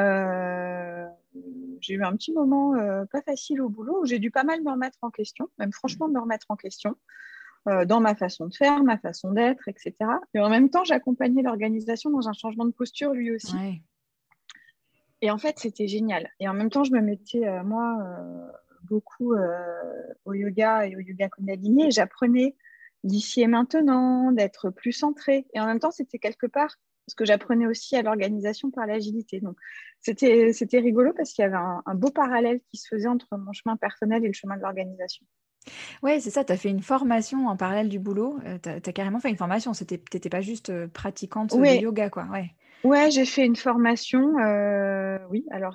j'ai 1.82 1.94
eu 1.94 2.04
un 2.04 2.16
petit 2.16 2.32
moment 2.32 2.74
pas 3.12 3.22
facile 3.22 3.62
au 3.62 3.70
boulot 3.70 4.02
où 4.02 4.06
j'ai 4.06 4.18
dû 4.18 4.32
pas 4.32 4.44
mal 4.44 4.64
me 4.64 4.72
remettre 4.72 4.98
en 5.02 5.12
question, 5.12 5.50
même 5.60 5.74
franchement 5.74 6.08
me 6.08 6.20
remettre 6.20 6.48
en 6.50 6.56
question. 6.56 6.96
Euh, 7.68 7.86
dans 7.86 8.00
ma 8.00 8.16
façon 8.16 8.48
de 8.48 8.56
faire, 8.56 8.82
ma 8.84 8.98
façon 8.98 9.32
d'être, 9.32 9.68
etc. 9.68 9.94
Et 10.34 10.40
en 10.40 10.50
même 10.50 10.70
temps, 10.70 10.86
j'accompagnais 10.86 11.42
l'organisation 11.42 12.10
dans 12.10 12.30
un 12.30 12.34
changement 12.34 12.66
de 12.66 12.72
posture 12.72 13.12
lui 13.14 13.32
aussi. 13.32 13.56
Et 15.22 15.32
en 15.32 15.38
fait, 15.38 15.60
c'était 15.60 15.88
génial. 15.88 16.30
Et 16.40 16.48
en 16.48 16.54
même 16.54 16.70
temps, 16.70 16.86
je 16.86 16.92
me 16.92 17.02
mettais, 17.02 17.46
euh, 17.46 17.64
moi, 17.64 17.98
euh, 18.02 18.52
beaucoup 18.84 19.36
au 20.24 20.34
yoga 20.34 20.88
et 20.88 20.96
au 20.96 21.00
yoga 21.00 21.28
Kundalini 21.28 21.88
et 21.88 21.92
j'apprenais 21.92 22.56
d'ici 23.04 23.42
et 23.42 23.48
maintenant, 23.48 24.32
d'être 24.32 24.70
plus 24.70 24.94
centrée. 24.94 25.46
Et 25.54 25.60
en 25.60 25.66
même 25.66 25.80
temps, 25.80 25.92
c'était 25.92 26.20
quelque 26.20 26.48
part 26.48 26.74
ce 27.08 27.16
que 27.16 27.26
j'apprenais 27.26 27.66
aussi 27.66 27.96
à 27.96 28.02
l'organisation 28.02 28.70
par 28.70 28.86
l'agilité. 28.86 29.42
Donc, 29.42 29.58
c'était 30.00 30.80
rigolo 30.80 31.14
parce 31.14 31.34
qu'il 31.34 31.44
y 31.44 31.46
avait 31.46 31.58
un, 31.58 31.96
beau 31.96 32.12
parallèle 32.12 32.62
qui 32.70 32.78
se 32.78 32.88
faisait 32.88 33.08
entre 33.08 33.36
mon 33.38 33.52
chemin 33.52 33.76
personnel 33.78 34.24
et 34.24 34.28
le 34.28 34.34
chemin 34.34 34.56
de 34.58 34.62
l'organisation. 34.62 35.26
Oui, 36.04 36.22
c'est 36.22 36.30
ça, 36.30 36.44
tu 36.44 36.54
as 36.54 36.58
fait 36.58 36.70
une 36.70 36.82
formation 36.82 37.48
en 37.48 37.58
parallèle 37.58 37.90
du 37.90 38.00
boulot. 38.00 38.40
Euh, 38.46 38.58
tu 38.62 38.70
as, 38.70 38.94
carrément 38.94 39.20
fait 39.20 39.30
une 39.30 39.38
formation. 39.38 39.72
Tu 39.72 39.86
n'étais 39.86 40.30
pas 40.30 40.42
juste 40.42 40.70
euh, 40.70 40.88
pratiquante 40.88 41.56
de 41.56 41.82
yoga, 41.82 42.10
quoi. 42.10 42.26
Ouais, 42.26 42.52
ouais 42.84 43.12
j'ai 43.12 43.26
fait 43.26 43.46
une 43.46 43.56
formation. 43.56 44.38
Euh, 44.40 45.20
oui, 45.30 45.46
alors 45.52 45.74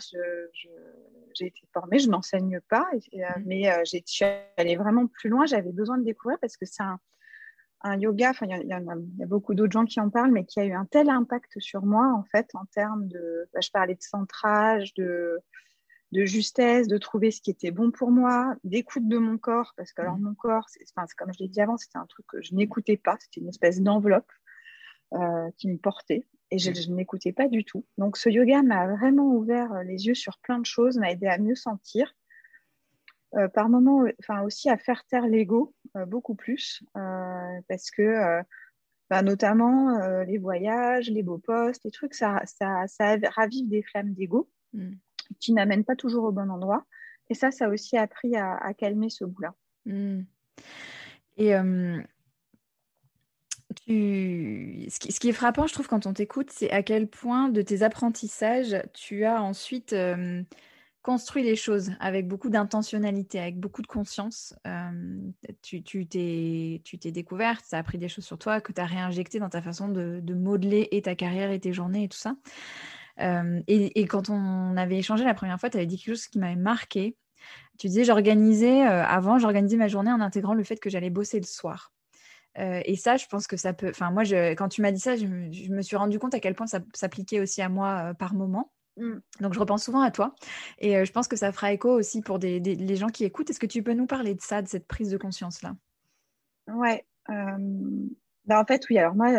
j'ai 1.35 1.47
été 1.47 1.61
formée, 1.73 1.99
je 1.99 2.09
n'enseigne 2.09 2.61
pas, 2.69 2.87
mmh. 3.13 3.23
mais 3.47 3.65
je 3.85 3.99
suis 4.05 4.25
allée 4.57 4.77
vraiment 4.77 5.07
plus 5.07 5.31
loin. 5.31 5.47
J'avais 5.47 5.73
besoin 5.73 5.99
de 5.99 6.05
découvrir 6.05 6.39
parce 6.41 6.57
que 6.57 6.67
c'est 6.67 6.83
un, 6.83 6.99
yoga, 7.99 8.33
il 8.43 8.49
y, 8.49 8.69
y, 8.69 8.73
a 8.73 9.27
beaucoup 9.27 9.55
d'autres 9.55 9.73
gens 9.73 9.85
qui 9.85 9.99
en 9.99 10.11
parlent, 10.11 10.31
mais 10.31 10.45
qui 10.45 10.61
a 10.61 10.65
eu 10.65 10.73
un 10.73 10.85
tel 10.85 11.09
impact 11.09 11.59
sur 11.59 11.85
moi, 11.85 12.13
en 12.15 12.23
fait, 12.25 12.49
en 12.55 12.65
termes 12.67 13.09
de. 13.09 13.49
Bah, 13.53 13.61
je 13.63 13.71
parlais 13.71 13.95
de 13.95 14.03
centrage, 14.03 14.95
de 14.95 15.39
de 16.13 16.27
justesse, 16.27 16.89
de 16.89 16.99
trouver 16.99 17.31
ce 17.31 17.41
qui 17.41 17.51
était 17.51 17.71
bon 17.71 17.91
pour 17.91 18.11
moi, 18.11 18.55
d'écoute 18.65 19.09
de 19.09 19.17
mon 19.17 19.39
corps, 19.39 19.73
parce 19.77 19.93
que 19.93 20.03
alors 20.03 20.19
mmh. 20.19 20.23
mon 20.23 20.35
corps, 20.35 20.69
c'est, 20.69 20.85
comme 21.17 21.33
je 21.33 21.39
l'ai 21.43 21.49
dit 21.49 21.61
avant, 21.61 21.79
c'était 21.79 21.99
un 21.99 22.07
truc 22.07 22.27
que 22.27 22.43
je 22.43 22.55
n'écoutais 22.55 22.99
pas, 22.99 23.17
c'était 23.19 23.41
une 23.41 23.49
espèce 23.49 23.81
d'enveloppe 23.81 24.31
euh, 25.15 25.51
qui 25.57 25.69
me 25.69 25.79
portait 25.79 26.27
et 26.51 26.59
je, 26.59 26.71
mmh. 26.71 26.95
n'écoutais 26.95 27.33
pas 27.33 27.49
du 27.49 27.65
tout. 27.65 27.87
Donc 27.97 28.19
ce 28.19 28.29
yoga 28.29 28.63
m'a 28.63 28.89
vraiment 28.89 29.35
ouvert 29.35 29.73
euh, 29.73 29.83
les 29.85 30.07
yeux 30.07 30.15
sur 30.15 30.39
plein 30.39 30.59
de 30.59 30.67
choses, 30.67 30.99
m'a 30.99 31.11
aidé 31.11 31.27
à 31.27 31.39
mieux 31.39 31.55
sentir, 31.55 32.15
euh, 33.35 33.49
par 33.49 33.71
moments, 33.71 34.05
enfin 34.21 34.43
aussi 34.43 34.69
à 34.69 34.77
faire 34.77 35.07
taire 35.07 35.27
l'ego 35.27 35.75
beaucoup 36.07 36.35
plus, 36.35 36.85
parce 37.69 37.91
que 37.91 38.43
bah, 39.09 39.23
notamment 39.23 39.99
les 40.25 40.39
voyages, 40.39 41.11
les 41.11 41.23
beaux 41.23 41.39
postes, 41.39 41.85
les 41.85 41.91
trucs, 41.91 42.15
ça, 42.15 42.43
ça, 42.45 42.87
ça 42.87 43.17
ravive 43.31 43.69
des 43.69 43.83
flammes 43.83 44.13
d'ego. 44.13 44.51
Mmh 44.75 44.93
qui 45.41 45.53
n'amène 45.53 45.85
pas 45.85 45.97
toujours 45.97 46.25
au 46.25 46.33
bon 46.33 46.51
endroit. 46.51 46.85
Et 47.31 47.35
ça, 47.35 47.51
ça 47.51 47.67
a 47.67 47.69
aussi 47.69 47.97
appris 47.97 48.37
à, 48.37 48.75
calmer 48.75 49.09
ce 49.11 49.25
bout-là. 49.25 49.55
Mmh. 49.87 50.21
Et 51.39 51.55
tu... 53.87 54.87
ce, 54.91 54.99
qui, 54.99 55.29
est 55.29 55.33
frappant, 55.33 55.67
je 55.67 55.73
trouve, 55.73 55.89
quand 55.89 56.07
on 56.07 56.13
t'écoute, 56.13 56.51
c'est 56.51 56.71
à 56.71 56.83
quel 56.83 57.09
point 57.09 57.49
de 57.49 57.63
tes 57.63 57.83
apprentissages, 57.83 58.77
tu 58.93 59.25
as 59.25 59.43
ensuite 59.43 59.95
construit 61.03 61.43
les 61.43 61.57
choses 61.57 61.93
avec 62.01 62.29
beaucoup 62.29 62.49
d'intentionnalité, 62.49 63.41
avec 63.41 63.59
beaucoup 63.59 63.83
de 63.83 63.87
conscience. 63.87 64.55
tu 65.63 65.83
t'es 65.83 66.81
découverte, 67.05 67.65
ça 67.65 67.77
a 67.77 67.81
appris 67.81 67.99
des 67.99 68.09
choses 68.09 68.25
sur 68.25 68.39
toi 68.39 68.61
que 68.61 68.73
tu 68.73 68.81
as 68.81 68.87
réinjecté 68.87 69.39
dans 69.41 69.49
ta 69.49 69.61
façon 69.61 69.89
de, 69.89 70.35
modeler 70.35 70.89
et 70.93 71.03
ta 71.03 71.15
carrière 71.15 71.51
et 71.51 71.61
tes 71.61 71.73
journées 71.73 72.05
et 72.05 72.09
tout 72.09 72.19
ça. 72.19 72.37
Et, 73.19 74.01
et, 74.01 74.07
quand 74.07 74.31
on 74.31 74.77
avait 74.77 74.99
échangé 74.99 75.25
la 75.25 75.35
première 75.35 75.59
fois, 75.61 75.71
tu 75.71 75.77
avais 75.77 75.87
dit 75.87 75.97
quelque 75.97 76.15
chose 76.17 76.27
qui 76.27 76.39
m'avait 76.39 76.57
marqué. 76.57 77.17
Tu 77.79 77.89
disais, 77.89 78.05
j'organisais, 78.05 78.83
avant, 78.83 79.39
j'organisais 79.39 79.77
ma 79.77 79.89
journée 79.89 80.11
en 80.11 80.21
intégrant 80.21 80.55
le 80.55 80.65
fait 80.65 80.77
que 80.77 80.91
j'allais 80.91 81.11
bosser 81.11 81.39
le 81.39 81.47
soir. 81.47 81.93
Euh, 82.59 82.81
et 82.85 82.97
ça, 82.97 83.17
je 83.17 83.27
pense 83.27 83.47
que 83.47 83.57
ça 83.57 83.73
peut. 83.73 83.89
Enfin, 83.89 84.11
moi, 84.11 84.25
je, 84.25 84.53
quand 84.55 84.69
tu 84.69 84.83
m'as 84.83 84.93
dit 84.93 85.01
ça, 85.01 85.17
je 85.17 85.27
me, 85.27 85.83
suis 85.83 85.97
rendu 85.97 86.19
compte 86.19 86.35
à 86.35 86.41
quel 86.41 86.55
point 86.55 86.67
ça 86.67 86.81
s'appliquait 86.95 87.41
aussi 87.41 87.63
à 87.63 87.69
moi 87.69 88.11
euh, 88.11 88.15
par 88.15 88.35
moment. 88.35 88.73
Mmh. 88.99 89.15
Donc, 89.41 89.55
je 89.55 89.59
repense 89.59 89.85
souvent 89.85 90.03
à 90.03 90.11
toi. 90.11 90.35
Et 90.79 90.97
euh, 90.97 91.05
je 91.05 91.13
pense 91.13 91.29
que 91.29 91.37
ça 91.37 91.51
fera 91.53 91.73
écho 91.73 91.91
aussi 91.91 92.21
pour 92.21 92.39
des, 92.39 92.61
les 92.61 92.97
gens 92.97 93.09
qui 93.09 93.25
écoutent. 93.25 93.49
Est-ce 93.49 93.61
que 93.61 93.67
tu 93.67 93.83
peux 93.83 93.95
nous 93.95 94.07
parler 94.07 94.35
de 94.35 94.43
ça, 94.43 94.61
de 94.61 94.69
cette 94.69 94.87
prise 94.87 95.11
de 95.11 95.17
conscience-là? 95.17 95.75
Ouais. 96.69 97.07
Bah, 97.29 98.61
en 98.61 98.65
fait, 98.67 98.85
oui. 98.91 98.99
Alors, 98.99 99.15
moi, 99.15 99.31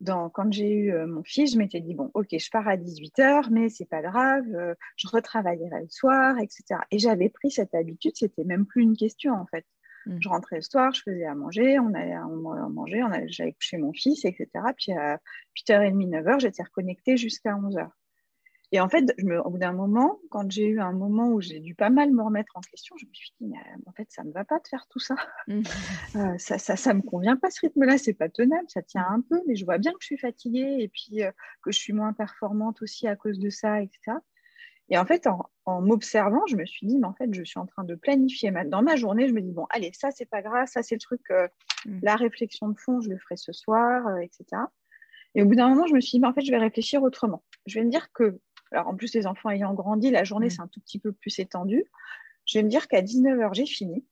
dans, 0.00 0.30
quand 0.30 0.52
j'ai 0.52 0.70
eu 0.70 0.92
mon 1.06 1.24
fils, 1.24 1.54
je 1.54 1.58
m'étais 1.58 1.80
dit 1.80 1.94
bon, 1.94 2.10
ok, 2.14 2.28
je 2.30 2.50
pars 2.50 2.68
à 2.68 2.76
18h, 2.76 3.48
mais 3.50 3.68
c'est 3.68 3.88
pas 3.88 4.02
grave, 4.02 4.44
je 4.96 5.08
retravaillerai 5.08 5.82
le 5.82 5.88
soir, 5.88 6.38
etc. 6.38 6.80
Et 6.90 6.98
j'avais 6.98 7.28
pris 7.28 7.50
cette 7.50 7.74
habitude, 7.74 8.12
c'était 8.14 8.44
même 8.44 8.66
plus 8.66 8.82
une 8.82 8.96
question 8.96 9.34
en 9.34 9.46
fait. 9.46 9.64
Mm. 10.06 10.18
Je 10.20 10.28
rentrais 10.28 10.56
le 10.56 10.62
soir, 10.62 10.92
je 10.94 11.02
faisais 11.02 11.24
à 11.24 11.34
manger, 11.34 11.78
on 11.78 11.92
allait 11.94 12.16
manger, 12.70 13.02
on 13.02 13.10
j'allais 13.26 13.52
coucher 13.52 13.78
mon 13.78 13.92
fils, 13.92 14.24
etc. 14.24 14.48
Puis 14.76 14.92
à 14.92 15.20
8h30, 15.56 16.08
9h, 16.10 16.40
j'étais 16.40 16.62
reconnectée 16.62 17.16
jusqu'à 17.16 17.54
11h. 17.54 17.88
Et 18.70 18.80
en 18.80 18.88
fait, 18.88 19.14
je 19.16 19.24
me, 19.24 19.40
au 19.40 19.50
bout 19.50 19.58
d'un 19.58 19.72
moment, 19.72 20.18
quand 20.30 20.50
j'ai 20.50 20.66
eu 20.66 20.80
un 20.80 20.92
moment 20.92 21.28
où 21.28 21.40
j'ai 21.40 21.60
dû 21.60 21.74
pas 21.74 21.88
mal 21.88 22.12
me 22.12 22.22
remettre 22.22 22.52
en 22.54 22.60
question, 22.60 22.96
je 22.98 23.06
me 23.06 23.14
suis 23.14 23.32
dit, 23.40 23.46
mais 23.46 23.56
en 23.86 23.92
fait, 23.92 24.06
ça 24.10 24.22
ne 24.22 24.28
me 24.28 24.32
va 24.32 24.44
pas 24.44 24.58
de 24.58 24.68
faire 24.68 24.86
tout 24.88 25.00
ça. 25.00 25.16
Mm. 25.46 25.62
Euh, 26.16 26.38
ça, 26.38 26.58
ça, 26.58 26.74
ça 26.74 26.94
me 26.94 27.02
convient 27.02 27.36
pas 27.36 27.50
ce 27.50 27.60
rythme-là, 27.60 27.98
c'est 27.98 28.14
pas 28.14 28.28
tenable, 28.28 28.64
ça 28.68 28.82
tient 28.82 29.06
un 29.08 29.20
peu, 29.20 29.40
mais 29.46 29.56
je 29.56 29.64
vois 29.64 29.78
bien 29.78 29.92
que 29.92 29.98
je 30.00 30.06
suis 30.06 30.18
fatiguée 30.18 30.78
et 30.80 30.88
puis 30.88 31.22
euh, 31.22 31.30
que 31.62 31.70
je 31.70 31.78
suis 31.78 31.92
moins 31.92 32.12
performante 32.12 32.80
aussi 32.82 33.06
à 33.06 33.14
cause 33.14 33.38
de 33.38 33.50
ça, 33.50 33.82
etc. 33.82 34.16
Et 34.90 34.96
en 34.98 35.04
fait, 35.04 35.26
en, 35.66 35.82
m'observant, 35.82 36.46
je 36.46 36.56
me 36.56 36.64
suis 36.64 36.86
dit, 36.86 36.98
mais 36.98 37.06
en 37.06 37.12
fait, 37.12 37.32
je 37.32 37.42
suis 37.42 37.58
en 37.58 37.66
train 37.66 37.84
de 37.84 37.94
planifier. 37.94 38.50
dans 38.66 38.82
ma 38.82 38.96
journée, 38.96 39.28
je 39.28 39.34
me 39.34 39.42
dis, 39.42 39.52
bon, 39.52 39.66
allez, 39.70 39.90
ça, 39.92 40.10
c'est 40.10 40.28
pas 40.28 40.40
grave, 40.40 40.66
ça, 40.66 40.82
c'est 40.82 40.94
le 40.94 41.00
truc, 41.00 41.20
euh, 41.30 41.46
mm. 41.84 41.98
la 42.02 42.16
réflexion 42.16 42.68
de 42.68 42.78
fond, 42.78 43.00
je 43.00 43.10
le 43.10 43.18
ferai 43.18 43.36
ce 43.36 43.52
soir, 43.52 44.06
euh, 44.06 44.18
etc. 44.18 44.62
Et 45.34 45.42
au 45.42 45.46
bout 45.46 45.56
d'un 45.56 45.68
moment, 45.68 45.86
je 45.86 45.94
me 45.94 46.00
suis 46.00 46.12
dit, 46.12 46.20
mais 46.20 46.26
en 46.26 46.32
fait, 46.32 46.40
je 46.40 46.50
vais 46.50 46.58
réfléchir 46.58 47.02
autrement. 47.02 47.44
Je 47.66 47.78
vais 47.78 47.84
me 47.84 47.90
dire 47.90 48.10
que, 48.12 48.40
alors 48.72 48.88
en 48.88 48.94
plus, 48.94 49.14
les 49.14 49.26
enfants 49.26 49.50
ayant 49.50 49.74
grandi, 49.74 50.10
la 50.10 50.24
journée, 50.24 50.46
mm. 50.46 50.50
c'est 50.50 50.62
un 50.62 50.68
tout 50.68 50.80
petit 50.80 50.98
peu 50.98 51.12
plus 51.12 51.38
étendu. 51.38 51.84
Je 52.46 52.58
vais 52.58 52.62
me 52.62 52.68
dire 52.68 52.88
qu'à 52.88 53.02
19h, 53.02 53.54
j'ai 53.54 53.66
fini. 53.66 54.04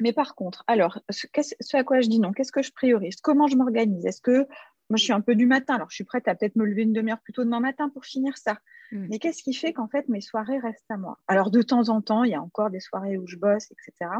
Mais 0.00 0.12
par 0.12 0.34
contre, 0.34 0.62
alors, 0.66 1.00
ce, 1.08 1.26
ce, 1.60 1.76
à 1.76 1.84
quoi 1.84 2.00
je 2.00 2.08
dis 2.08 2.18
non, 2.18 2.32
qu'est-ce 2.32 2.52
que 2.52 2.62
je 2.62 2.72
priorise? 2.72 3.16
Comment 3.16 3.46
je 3.46 3.56
m'organise? 3.56 4.04
Est-ce 4.04 4.20
que 4.20 4.46
moi, 4.88 4.98
je 4.98 5.02
suis 5.02 5.12
un 5.12 5.20
peu 5.20 5.34
du 5.34 5.46
matin, 5.46 5.74
alors 5.74 5.90
je 5.90 5.96
suis 5.96 6.04
prête 6.04 6.28
à 6.28 6.34
peut-être 6.34 6.56
me 6.56 6.64
lever 6.64 6.82
une 6.82 6.92
demi-heure 6.92 7.20
plus 7.20 7.32
tôt 7.32 7.44
demain 7.44 7.60
matin 7.60 7.88
pour 7.88 8.04
finir 8.04 8.36
ça. 8.36 8.58
Mm. 8.92 9.06
Mais 9.10 9.18
qu'est-ce 9.18 9.42
qui 9.42 9.54
fait 9.54 9.72
qu'en 9.72 9.88
fait, 9.88 10.08
mes 10.08 10.20
soirées 10.20 10.58
restent 10.58 10.90
à 10.90 10.96
moi? 10.96 11.18
Alors, 11.26 11.50
de 11.50 11.62
temps 11.62 11.88
en 11.88 12.02
temps, 12.02 12.24
il 12.24 12.30
y 12.30 12.34
a 12.34 12.42
encore 12.42 12.70
des 12.70 12.80
soirées 12.80 13.18
où 13.18 13.26
je 13.26 13.36
bosse, 13.36 13.70
etc. 13.72 14.10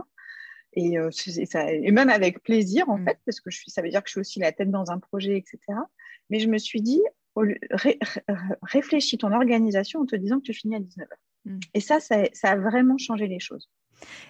Et, 0.72 0.98
euh, 0.98 1.10
et 1.54 1.92
même 1.92 2.10
avec 2.10 2.42
plaisir, 2.42 2.88
en 2.88 2.98
mm. 2.98 3.04
fait, 3.04 3.18
parce 3.24 3.40
que 3.40 3.50
je 3.50 3.58
suis, 3.58 3.70
ça 3.70 3.82
veut 3.82 3.90
dire 3.90 4.02
que 4.02 4.08
je 4.08 4.12
suis 4.12 4.20
aussi 4.20 4.40
la 4.40 4.52
tête 4.52 4.70
dans 4.70 4.90
un 4.90 4.98
projet, 4.98 5.36
etc. 5.36 5.58
Mais 6.30 6.40
je 6.40 6.48
me 6.48 6.58
suis 6.58 6.80
dit, 6.80 7.02
réfléchis 8.62 9.18
ton 9.18 9.32
organisation 9.32 10.00
en 10.00 10.06
te 10.06 10.16
disant 10.16 10.38
que 10.38 10.44
tu 10.44 10.54
finis 10.54 10.76
à 10.76 10.80
19h. 10.80 11.06
Mm. 11.44 11.58
Et 11.74 11.80
ça, 11.80 12.00
ça, 12.00 12.24
a 12.42 12.56
vraiment 12.56 12.98
changé 12.98 13.26
les 13.26 13.40
choses. 13.40 13.70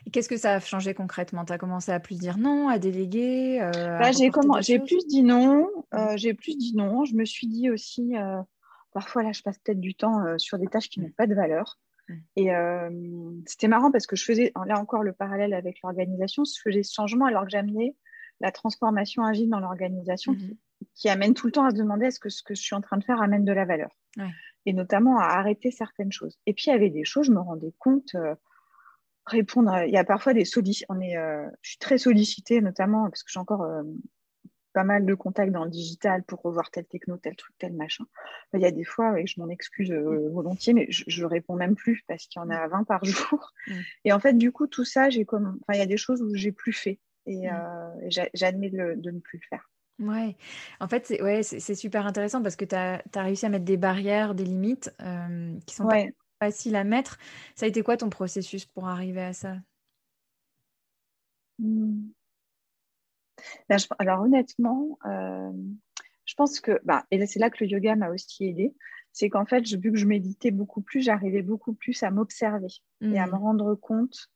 Et 0.06 0.10
qu'est-ce 0.10 0.28
que 0.28 0.36
ça 0.36 0.54
a 0.54 0.60
changé 0.60 0.94
concrètement? 0.94 1.44
Tu 1.44 1.52
as 1.52 1.58
commencé 1.58 1.90
à 1.90 1.98
plus 1.98 2.18
dire 2.18 2.38
non, 2.38 2.68
à 2.68 2.78
déléguer 2.78 3.60
euh, 3.60 3.98
bah, 3.98 4.12
J'ai 4.12 4.78
plus 4.78 5.06
dit 5.06 5.22
non. 5.22 5.68
Euh, 5.94 6.16
j'ai 6.16 6.34
plus 6.34 6.56
dit 6.56 6.76
non. 6.76 7.04
Je 7.04 7.14
me 7.14 7.24
suis 7.24 7.48
dit 7.48 7.70
aussi, 7.70 8.14
Parfois, 8.96 9.22
là, 9.22 9.32
je 9.32 9.42
passe 9.42 9.58
peut-être 9.58 9.78
du 9.78 9.94
temps 9.94 10.24
euh, 10.24 10.38
sur 10.38 10.58
des 10.58 10.68
tâches 10.68 10.88
qui 10.88 11.00
n'ont 11.00 11.10
pas 11.10 11.26
de 11.26 11.34
valeur. 11.34 11.78
Et 12.34 12.54
euh, 12.54 12.88
c'était 13.44 13.68
marrant 13.68 13.90
parce 13.90 14.06
que 14.06 14.16
je 14.16 14.24
faisais, 14.24 14.52
là 14.64 14.80
encore, 14.80 15.02
le 15.02 15.12
parallèle 15.12 15.52
avec 15.52 15.82
l'organisation, 15.82 16.44
je 16.44 16.58
faisais 16.62 16.82
ce 16.82 16.94
changement 16.94 17.26
alors 17.26 17.44
que 17.44 17.50
j'amenais 17.50 17.94
la 18.40 18.52
transformation 18.52 19.22
agile 19.22 19.50
dans 19.50 19.60
l'organisation. 19.60 20.34
Qui, 20.94 21.08
amène 21.08 21.34
tout 21.34 21.46
le 21.46 21.52
temps 21.52 21.64
à 21.64 21.70
se 21.70 21.76
demander 21.76 22.06
est-ce 22.06 22.20
que 22.20 22.28
ce 22.28 22.42
que 22.42 22.54
je 22.54 22.62
suis 22.62 22.74
en 22.74 22.80
train 22.80 22.98
de 22.98 23.04
faire 23.04 23.20
amène 23.20 23.44
de 23.44 23.52
la 23.52 23.64
valeur 23.64 23.90
Et 24.64 24.72
notamment 24.72 25.18
à 25.18 25.24
arrêter 25.24 25.70
certaines 25.70 26.12
choses. 26.12 26.38
Et 26.46 26.54
puis, 26.54 26.64
il 26.66 26.70
y 26.70 26.74
avait 26.74 26.90
des 26.90 27.04
choses, 27.04 27.26
je 27.26 27.32
me 27.32 27.40
rendais 27.40 27.72
compte, 27.78 28.14
euh, 28.14 28.34
répondre, 29.26 29.84
il 29.86 29.92
y 29.92 29.96
a 29.96 30.04
parfois 30.04 30.34
des 30.34 30.44
sollicitations, 30.44 30.86
on 30.88 31.00
est, 31.00 31.16
je 31.62 31.70
suis 31.70 31.78
très 31.78 31.98
sollicitée, 31.98 32.60
notamment 32.60 33.04
parce 33.10 33.22
que 33.22 33.30
j'ai 33.30 33.40
encore 33.40 33.66
pas 34.76 34.84
mal 34.84 35.06
de 35.06 35.14
contacts 35.14 35.52
dans 35.52 35.64
le 35.64 35.70
digital 35.70 36.22
pour 36.22 36.42
revoir 36.42 36.70
tel 36.70 36.84
techno, 36.84 37.16
tel 37.16 37.34
truc, 37.34 37.56
tel 37.56 37.72
machin. 37.72 38.04
Il 38.52 38.60
y 38.60 38.66
a 38.66 38.70
des 38.70 38.84
fois, 38.84 39.18
et 39.18 39.26
je 39.26 39.40
m'en 39.40 39.48
excuse 39.48 39.90
euh, 39.90 40.28
volontiers, 40.28 40.74
mais 40.74 40.86
je, 40.90 41.22
ne 41.22 41.26
réponds 41.26 41.56
même 41.56 41.74
plus 41.74 42.04
parce 42.06 42.26
qu'il 42.26 42.42
y 42.42 42.44
en 42.44 42.50
a 42.50 42.68
20 42.68 42.84
par 42.84 43.02
jour. 43.02 43.54
Et 44.04 44.12
en 44.12 44.20
fait, 44.20 44.34
du 44.34 44.52
coup, 44.52 44.66
tout 44.66 44.84
ça, 44.84 45.08
j'ai 45.08 45.24
comme, 45.24 45.58
enfin, 45.62 45.78
il 45.78 45.78
y 45.78 45.82
a 45.82 45.86
des 45.86 45.96
choses 45.96 46.20
où 46.20 46.34
j'ai 46.34 46.52
plus 46.52 46.74
fait 46.74 47.00
et, 47.24 47.50
euh, 47.50 48.10
j'admets 48.34 48.68
de, 48.68 49.00
ne 49.02 49.18
plus 49.18 49.38
le 49.38 49.46
faire. 49.48 49.66
Ouais, 49.98 50.36
en 50.80 50.88
fait, 50.88 51.06
c'est 51.06 51.22
ouais, 51.22 51.42
super 51.42 52.06
intéressant 52.06 52.42
parce 52.42 52.56
que 52.56 52.66
tu 52.66 52.74
as, 52.74 53.02
réussi 53.14 53.46
à 53.46 53.48
mettre 53.48 53.64
des 53.64 53.78
barrières, 53.78 54.34
des 54.34 54.44
limites 54.44 54.94
euh, 55.00 55.58
qui 55.66 55.74
sont 55.74 55.86
pas 55.86 56.04
faciles 56.38 56.76
à 56.76 56.84
mettre. 56.84 57.18
Ça 57.54 57.64
a 57.64 57.68
été 57.68 57.82
quoi 57.82 57.96
ton 57.96 58.10
processus 58.10 58.66
pour 58.66 58.88
arriver 58.88 59.22
à 59.22 59.32
ça? 59.32 59.56
Mmh. 61.58 62.10
Ben, 63.68 63.78
alors 63.98 64.20
honnêtement, 64.22 64.98
euh, 65.06 65.52
je 66.26 66.34
pense 66.34 66.60
que, 66.60 66.78
bah, 66.84 67.06
et 67.10 67.24
c'est 67.26 67.38
là 67.38 67.48
que 67.48 67.64
le 67.64 67.70
yoga 67.70 67.96
m'a 67.96 68.10
aussi 68.10 68.44
aidé, 68.44 68.74
c'est 69.12 69.30
qu'en 69.30 69.46
fait, 69.46 69.66
vu 69.66 69.92
que 69.92 69.98
je 69.98 70.04
méditais 70.04 70.50
beaucoup 70.50 70.82
plus, 70.82 71.00
j'arrivais 71.00 71.42
beaucoup 71.42 71.72
plus 71.72 72.02
à 72.02 72.10
m'observer 72.10 72.68
et 73.00 73.18
à 73.18 73.26
me 73.26 73.32
mmh. 73.32 73.34
rendre 73.34 73.74
compte 73.74 74.30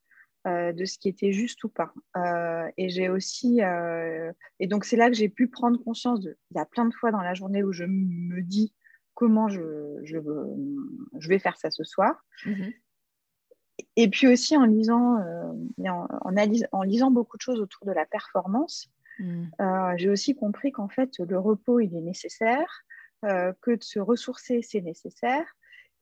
euh, 0.46 0.72
de 0.72 0.85
ce 0.85 0.98
qui 0.98 1.09
était 1.09 1.33
juste 1.33 1.62
ou 1.64 1.68
pas. 1.68 1.92
Euh, 2.16 2.68
et 2.76 2.88
j'ai 2.88 3.09
aussi, 3.09 3.61
et 4.59 4.66
donc 4.66 4.85
c'est 4.85 4.96
là 4.96 5.09
que 5.09 5.16
j'ai 5.16 5.29
pu 5.29 5.48
prendre 5.48 5.83
conscience 5.83 6.20
de, 6.20 6.37
il 6.50 6.57
y 6.57 6.61
a 6.61 6.66
plein 6.66 6.87
de 6.87 6.94
fois 6.94 7.11
dans 7.11 7.22
la 7.22 7.35
journée 7.35 7.62
où 7.62 7.72
je 7.72 7.85
me 7.85 8.42
dis 8.42 8.74
comment 9.14 9.48
je, 9.48 9.98
je, 10.03 10.18
je 11.18 11.29
vais 11.29 11.38
faire 11.38 11.57
ça 11.57 11.70
ce 11.70 11.85
soir. 11.85 12.24
Mmh 12.46 12.70
et 13.96 14.11
puis 14.11 14.29
aussi 14.29 14.59
en 14.59 14.66
lisant, 14.66 15.16
en, 15.87 16.07
en, 16.72 16.83
lisant 16.83 17.11
beaucoup 17.11 17.38
de 17.38 17.42
choses 17.42 17.61
autour 17.61 17.87
de 17.87 17.92
la 17.92 18.05
performance, 18.05 18.92
Mm. 19.20 19.44
Euh, 19.61 19.92
j'ai 19.96 20.09
aussi 20.09 20.35
compris 20.35 20.72
qu'en 20.72 20.88
fait, 20.88 21.18
le 21.18 21.38
repos, 21.38 21.81
il 21.81 21.94
est 21.94 22.00
nécessaire, 22.00 22.85
euh, 23.24 23.53
que 23.61 23.72
de 23.72 23.83
se 23.83 24.00
ressourcer, 24.00 24.62
c'est 24.62 24.81
nécessaire. 24.81 25.46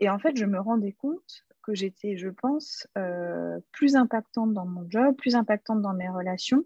Et 0.01 0.09
en 0.09 0.19
fait, 0.19 0.37
je 0.37 0.45
me 0.45 0.61
rendais 0.61 0.93
compte 0.93 1.45
que 1.73 1.75
j'étais, 1.75 2.17
je 2.17 2.29
pense, 2.29 2.89
euh, 2.97 3.61
plus 3.73 3.97
impactante 3.97 4.55
dans 4.55 4.67
mon 4.67 4.89
job, 4.91 5.15
plus 5.17 5.35
impactante 5.35 5.83
dans 5.83 5.95
mes 5.95 6.09
relations. 6.09 6.65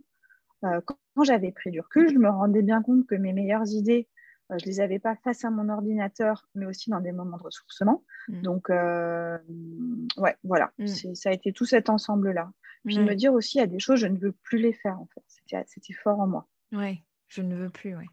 quand 0.62 1.25
j'avais 1.25 1.51
pris 1.51 1.73
du 1.73 1.81
recul, 1.81 2.09
je 2.09 2.19
me 2.19 2.29
rendais 2.29 2.62
bien 2.62 2.83
compte 2.83 3.07
que 3.07 3.17
mes 3.17 3.33
meilleures 3.33 3.69
idées, 3.69 4.09
je 4.51 4.65
ne 4.65 4.71
les 4.71 4.81
avais 4.81 5.01
pas 5.01 5.17
face 5.17 5.45
à 5.45 5.51
mon 5.51 5.69
ordinateur, 5.69 6.47
mais 6.55 6.67
aussi 6.67 6.91
dans 6.91 7.01
des 7.01 7.11
moments 7.11 7.37
de 7.37 7.43
ressourcement. 7.43 8.05
Mm. 8.29 8.43
Donc, 8.43 8.69
ouais, 8.69 10.37
voilà, 10.45 10.73
mm. 10.79 11.15
ça 11.15 11.31
a 11.31 11.33
été 11.33 11.53
tout 11.53 11.65
cet 11.65 11.91
ensemble-là. 11.91 12.53
Puis 12.85 12.97
de 12.97 13.03
me 13.03 13.15
dire 13.15 13.33
aussi, 13.33 13.59
il 13.59 13.61
y 13.61 13.65
a 13.65 13.67
des 13.67 13.81
choses, 13.81 13.99
je 13.99 14.07
ne 14.07 14.19
veux 14.19 14.33
plus 14.33 14.59
les 14.59 14.73
faire, 14.73 15.01
en 15.01 15.09
fait. 15.15 15.67
C'était 15.67 15.93
fort 15.95 16.21
en 16.21 16.27
moi. 16.27 16.49
Ouais, 16.73 17.03
je 17.29 17.43
ne 17.43 17.57
veux 17.57 17.71
plus, 17.71 17.97
ouais. 17.97 18.07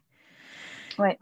Ouais. 0.98 1.18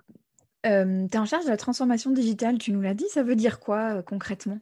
Euh, 0.67 1.07
tu 1.09 1.17
es 1.17 1.21
en 1.21 1.25
charge 1.25 1.45
de 1.45 1.51
la 1.51 1.57
transformation 1.57 2.11
digitale, 2.11 2.59
tu 2.59 2.73
nous 2.73 2.81
l'as 2.81 2.95
dit, 2.95 3.09
ça 3.09 3.23
veut 3.23 3.37
dire 3.37 3.61
quoi 3.61 3.97
euh, 3.97 4.03
concrètement? 4.03 4.59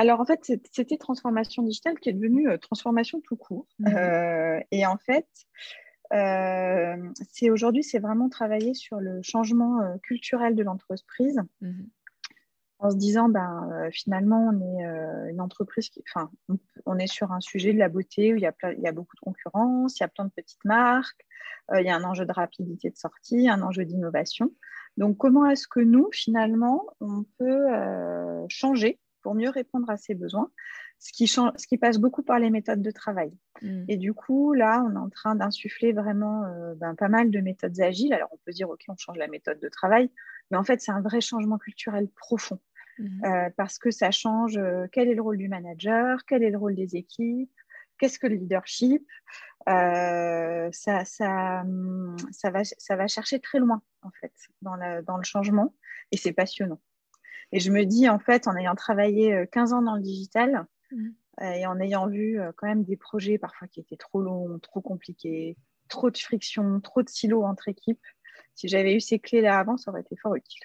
Alors 0.00 0.20
en 0.20 0.24
fait, 0.24 0.40
c'était 0.72 0.96
transformation 0.96 1.62
digitale 1.62 1.98
qui 1.98 2.08
est 2.08 2.12
devenue 2.12 2.48
euh, 2.48 2.56
transformation 2.56 3.20
tout 3.20 3.36
court. 3.36 3.66
Mhm. 3.78 4.62
et 4.70 4.86
en 4.86 4.96
fait, 4.96 5.28
c'est 7.30 7.50
aujourd'hui, 7.50 7.84
c'est 7.84 7.98
vraiment 7.98 8.28
travailler 8.28 8.74
sur 8.74 8.98
le 8.98 9.20
changement 9.22 9.98
culturel 10.02 10.54
de 10.54 10.62
l'entreprise. 10.62 11.40
Mhm 11.60 11.90
en 12.80 12.90
se 12.90 12.96
disant 12.96 13.28
ben, 13.28 13.70
euh, 13.72 13.90
finalement 13.92 14.50
on 14.52 14.60
est 14.60 14.86
euh, 14.86 15.30
une 15.30 15.40
entreprise 15.40 15.90
qui 15.90 16.02
enfin 16.08 16.30
on, 16.86 16.98
est 16.98 17.06
sur 17.06 17.30
un 17.32 17.40
sujet 17.40 17.72
de 17.72 17.78
la 17.78 17.88
beauté 17.88 18.32
où 18.32 18.36
il 18.36 18.42
y 18.42 18.46
a 18.46 18.54
il 18.72 18.80
y 18.80 18.88
a 18.88 18.92
beaucoup 18.92 19.16
de 19.16 19.20
concurrence 19.20 19.98
il 19.98 20.02
y 20.02 20.04
a 20.04 20.08
plein 20.08 20.24
de 20.24 20.30
petites 20.30 20.64
marques 20.64 21.26
euh, 21.72 21.80
il 21.80 21.86
y 21.86 21.90
a 21.90 21.96
un 21.96 22.04
enjeu 22.04 22.24
de 22.24 22.32
rapidité 22.32 22.90
de 22.90 22.96
sortie 22.96 23.48
un 23.48 23.62
enjeu 23.62 23.84
d'innovation 23.84 24.50
donc 24.96 25.18
comment 25.18 25.46
est-ce 25.46 25.68
que 25.68 25.80
nous 25.80 26.08
finalement 26.12 26.86
on 27.00 27.24
peut 27.38 27.66
changer 28.48 28.98
pour 29.22 29.34
mieux 29.34 29.50
répondre 29.50 29.88
à 29.90 29.96
ses 29.96 30.14
besoins, 30.14 30.50
ce 30.98 31.12
qui, 31.12 31.26
change, 31.26 31.52
ce 31.56 31.66
qui 31.66 31.78
passe 31.78 31.98
beaucoup 31.98 32.22
par 32.22 32.38
les 32.38 32.50
méthodes 32.50 32.82
de 32.82 32.90
travail. 32.90 33.32
Mm. 33.62 33.84
Et 33.88 33.96
du 33.96 34.12
coup, 34.12 34.52
là, 34.52 34.84
on 34.86 34.92
est 34.94 34.98
en 34.98 35.08
train 35.08 35.34
d'insuffler 35.34 35.92
vraiment 35.92 36.44
euh, 36.44 36.74
ben, 36.76 36.94
pas 36.94 37.08
mal 37.08 37.30
de 37.30 37.40
méthodes 37.40 37.80
agiles. 37.80 38.12
Alors, 38.12 38.28
on 38.32 38.38
peut 38.44 38.52
dire, 38.52 38.68
OK, 38.68 38.84
on 38.88 38.96
change 38.96 39.16
la 39.16 39.28
méthode 39.28 39.58
de 39.60 39.68
travail, 39.68 40.10
mais 40.50 40.58
en 40.58 40.64
fait, 40.64 40.80
c'est 40.80 40.92
un 40.92 41.00
vrai 41.00 41.20
changement 41.20 41.58
culturel 41.58 42.08
profond. 42.08 42.60
Mm. 42.98 43.24
Euh, 43.24 43.50
parce 43.56 43.78
que 43.78 43.90
ça 43.90 44.10
change 44.10 44.58
euh, 44.58 44.86
quel 44.92 45.08
est 45.08 45.14
le 45.14 45.22
rôle 45.22 45.38
du 45.38 45.48
manager, 45.48 46.24
quel 46.26 46.42
est 46.42 46.50
le 46.50 46.58
rôle 46.58 46.74
des 46.74 46.96
équipes, 46.96 47.52
qu'est-ce 47.98 48.18
que 48.18 48.26
le 48.26 48.36
leadership. 48.36 49.06
ça, 49.66 50.70
ça, 50.72 51.04
ça, 51.04 52.50
va, 52.50 52.64
ça 52.64 52.96
va 52.96 53.06
chercher 53.06 53.40
très 53.40 53.58
loin, 53.58 53.82
en 54.02 54.10
fait, 54.20 54.32
dans, 54.60 54.76
dans 55.02 55.16
le 55.16 55.22
changement, 55.22 55.74
et 56.12 56.16
c'est 56.16 56.32
passionnant. 56.32 56.80
Et 57.52 57.60
je 57.60 57.70
me 57.70 57.84
dis, 57.84 58.08
en 58.08 58.18
fait, 58.18 58.46
en 58.46 58.56
ayant 58.56 58.74
travaillé 58.74 59.46
15 59.52 59.72
ans 59.72 59.82
dans 59.82 59.96
le 59.96 60.02
digital, 60.02 60.66
mm. 60.92 61.08
et 61.42 61.66
en 61.66 61.80
ayant 61.80 62.06
vu 62.06 62.38
quand 62.56 62.66
même 62.66 62.84
des 62.84 62.96
projets 62.96 63.38
parfois 63.38 63.66
qui 63.68 63.80
étaient 63.80 63.96
trop 63.96 64.20
longs, 64.20 64.58
trop 64.60 64.80
compliqués, 64.80 65.56
trop 65.88 66.10
de 66.10 66.18
friction, 66.18 66.80
trop 66.80 67.02
de 67.02 67.08
silos 67.08 67.42
entre 67.42 67.68
équipes, 67.68 68.00
si 68.54 68.68
j'avais 68.68 68.94
eu 68.94 69.00
ces 69.00 69.18
clés-là 69.18 69.58
avant, 69.58 69.76
ça 69.76 69.90
aurait 69.90 70.02
été 70.02 70.16
fort 70.16 70.34
utile. 70.34 70.62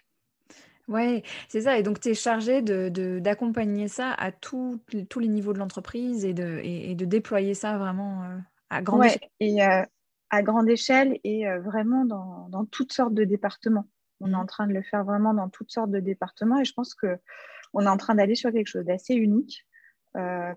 Oui, 0.87 1.23
c'est 1.47 1.61
ça. 1.61 1.77
Et 1.77 1.83
donc, 1.83 1.99
tu 1.99 2.09
es 2.09 2.13
chargé 2.13 2.61
d'accompagner 2.61 3.85
de, 3.85 3.89
ça 3.89 4.11
à 4.13 4.31
tous 4.31 4.79
les 4.91 5.27
niveaux 5.27 5.53
de 5.53 5.59
l'entreprise 5.59 6.25
et 6.25 6.33
de, 6.33 6.59
et, 6.63 6.93
de 6.93 7.05
déployer 7.05 7.53
ça 7.53 7.77
vraiment 7.77 8.23
euh, 8.23 8.37
à 8.69 8.81
grande 8.81 8.99
ouais, 9.01 9.07
échelle. 9.07 9.29
Et 9.39 9.63
euh, 9.63 9.83
à 10.29 10.43
grande 10.43 10.69
échelle 10.69 11.19
et 11.23 11.47
euh, 11.47 11.59
vraiment 11.59 12.05
dans, 12.05 12.49
dans, 12.49 12.65
toutes 12.65 12.93
sortes 12.93 13.13
de 13.13 13.23
départements. 13.23 13.87
On 14.25 14.29
est 14.29 14.31
mmh. 14.31 14.35
en 14.35 14.45
train 14.45 14.67
de 14.67 14.73
le 14.73 14.81
faire 14.81 15.05
vraiment 15.05 15.33
dans 15.33 15.49
toutes 15.49 15.71
sortes 15.71 15.91
de 15.91 15.99
départements 15.99 16.59
et 16.59 16.65
je 16.65 16.73
pense 16.73 16.93
qu'on 16.93 17.81
est 17.81 17.87
en 17.87 17.97
train 17.97 18.15
d'aller 18.15 18.35
sur 18.35 18.51
quelque 18.51 18.67
chose 18.67 18.85
d'assez 18.85 19.15
unique 19.15 19.65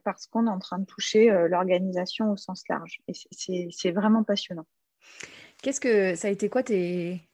parce 0.04 0.28
qu'on 0.28 0.46
est 0.46 0.50
en 0.50 0.60
train 0.60 0.78
de 0.78 0.84
toucher 0.84 1.30
l'organisation 1.48 2.30
au 2.30 2.36
sens 2.36 2.62
large. 2.68 3.00
Et 3.08 3.68
c'est 3.72 3.90
vraiment 3.90 4.22
passionnant. 4.22 4.66
Qu'est-ce 5.62 5.80
que 5.80 6.14
ça 6.14 6.28
a 6.28 6.30
été 6.30 6.48
quoi 6.48 6.62
tes, 6.62 7.28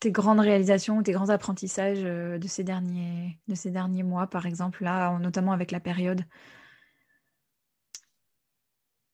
tes 0.00 0.10
grandes 0.10 0.40
réalisations, 0.40 1.02
tes 1.02 1.12
grands 1.12 1.28
apprentissages 1.28 2.04
euh, 2.04 2.38
de 2.38 2.48
ces 2.48 2.64
derniers, 2.64 3.38
de 3.48 3.54
ces 3.54 3.70
derniers 3.70 4.02
mois, 4.02 4.26
par 4.26 4.46
exemple, 4.46 4.82
là, 4.82 5.18
notamment 5.18 5.52
avec 5.52 5.70
la 5.70 5.80
période? 5.80 6.22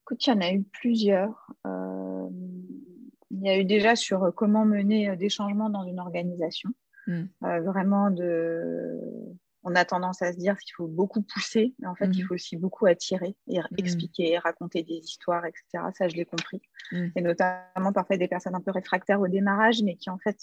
Écoute, 0.02 0.24
il 0.24 0.30
y 0.30 0.32
en 0.32 0.40
a 0.40 0.52
eu 0.52 0.62
plusieurs. 0.62 1.50
Euh, 1.66 2.28
il 3.30 3.42
y 3.42 3.48
a 3.48 3.58
eu 3.58 3.64
déjà 3.64 3.96
sur 3.96 4.32
comment 4.34 4.64
mener 4.64 5.10
euh, 5.10 5.16
des 5.16 5.28
changements 5.28 5.70
dans 5.70 5.84
une 5.84 6.00
organisation. 6.00 6.70
Hmm. 7.08 7.26
vraiment 7.40 8.10
de 8.10 8.98
on 9.62 9.76
a 9.76 9.84
tendance 9.84 10.22
à 10.22 10.32
se 10.32 10.38
dire 10.38 10.56
qu'il 10.58 10.74
faut 10.74 10.88
beaucoup 10.88 11.22
pousser, 11.22 11.72
mais 11.78 11.86
en 11.86 11.94
fait, 11.94 12.06
il 12.06 12.24
hmm. 12.24 12.26
faut 12.26 12.34
aussi 12.34 12.56
beaucoup 12.56 12.86
attirer 12.86 13.36
et 13.48 13.58
hmm. 13.58 13.64
expliquer, 13.78 14.38
raconter 14.38 14.82
des 14.82 14.98
histoires, 14.98 15.44
etc. 15.44 15.84
Ça, 15.94 16.08
je 16.08 16.16
l'ai 16.16 16.24
compris. 16.24 16.60
Et 16.92 17.20
notamment 17.20 17.92
parfois 17.92 18.16
des 18.16 18.28
personnes 18.28 18.54
un 18.54 18.60
peu 18.60 18.70
réfractaires 18.70 19.20
au 19.20 19.28
démarrage, 19.28 19.82
mais 19.82 19.96
qui 19.96 20.10
en 20.10 20.18
fait 20.18 20.36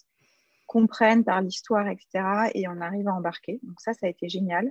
comprennent 0.68 1.24
par 1.24 1.42
l'histoire, 1.42 1.88
etc. 1.88 2.52
Et 2.54 2.68
on 2.68 2.82
arrive 2.82 3.08
à 3.08 3.14
embarquer. 3.14 3.60
Donc 3.64 3.80
ça, 3.80 3.94
ça 3.94 4.08
a 4.08 4.10
été 4.10 4.28
génial. 4.28 4.70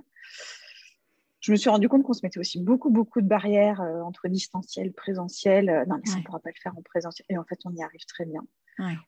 Je 1.43 1.51
me 1.51 1.57
suis 1.57 1.69
rendu 1.69 1.89
compte 1.89 2.03
qu'on 2.03 2.13
se 2.13 2.21
mettait 2.23 2.39
aussi 2.39 2.57
beaucoup, 2.61 2.89
beaucoup 2.89 3.19
de 3.19 3.27
barrières 3.27 3.81
euh, 3.81 4.01
entre 4.01 4.29
distanciel, 4.29 4.93
présentiel. 4.93 5.69
Euh, 5.69 5.85
non, 5.85 5.97
mais 5.97 6.09
ça, 6.09 6.15
on 6.15 6.19
ne 6.19 6.23
pourra 6.23 6.39
pas 6.39 6.51
le 6.51 6.61
faire 6.61 6.71
en 6.77 6.81
présentiel. 6.81 7.25
Et 7.29 7.37
en 7.37 7.43
fait, 7.43 7.59
on 7.65 7.75
y 7.75 7.83
arrive 7.83 8.05
très 8.07 8.25
bien. 8.25 8.45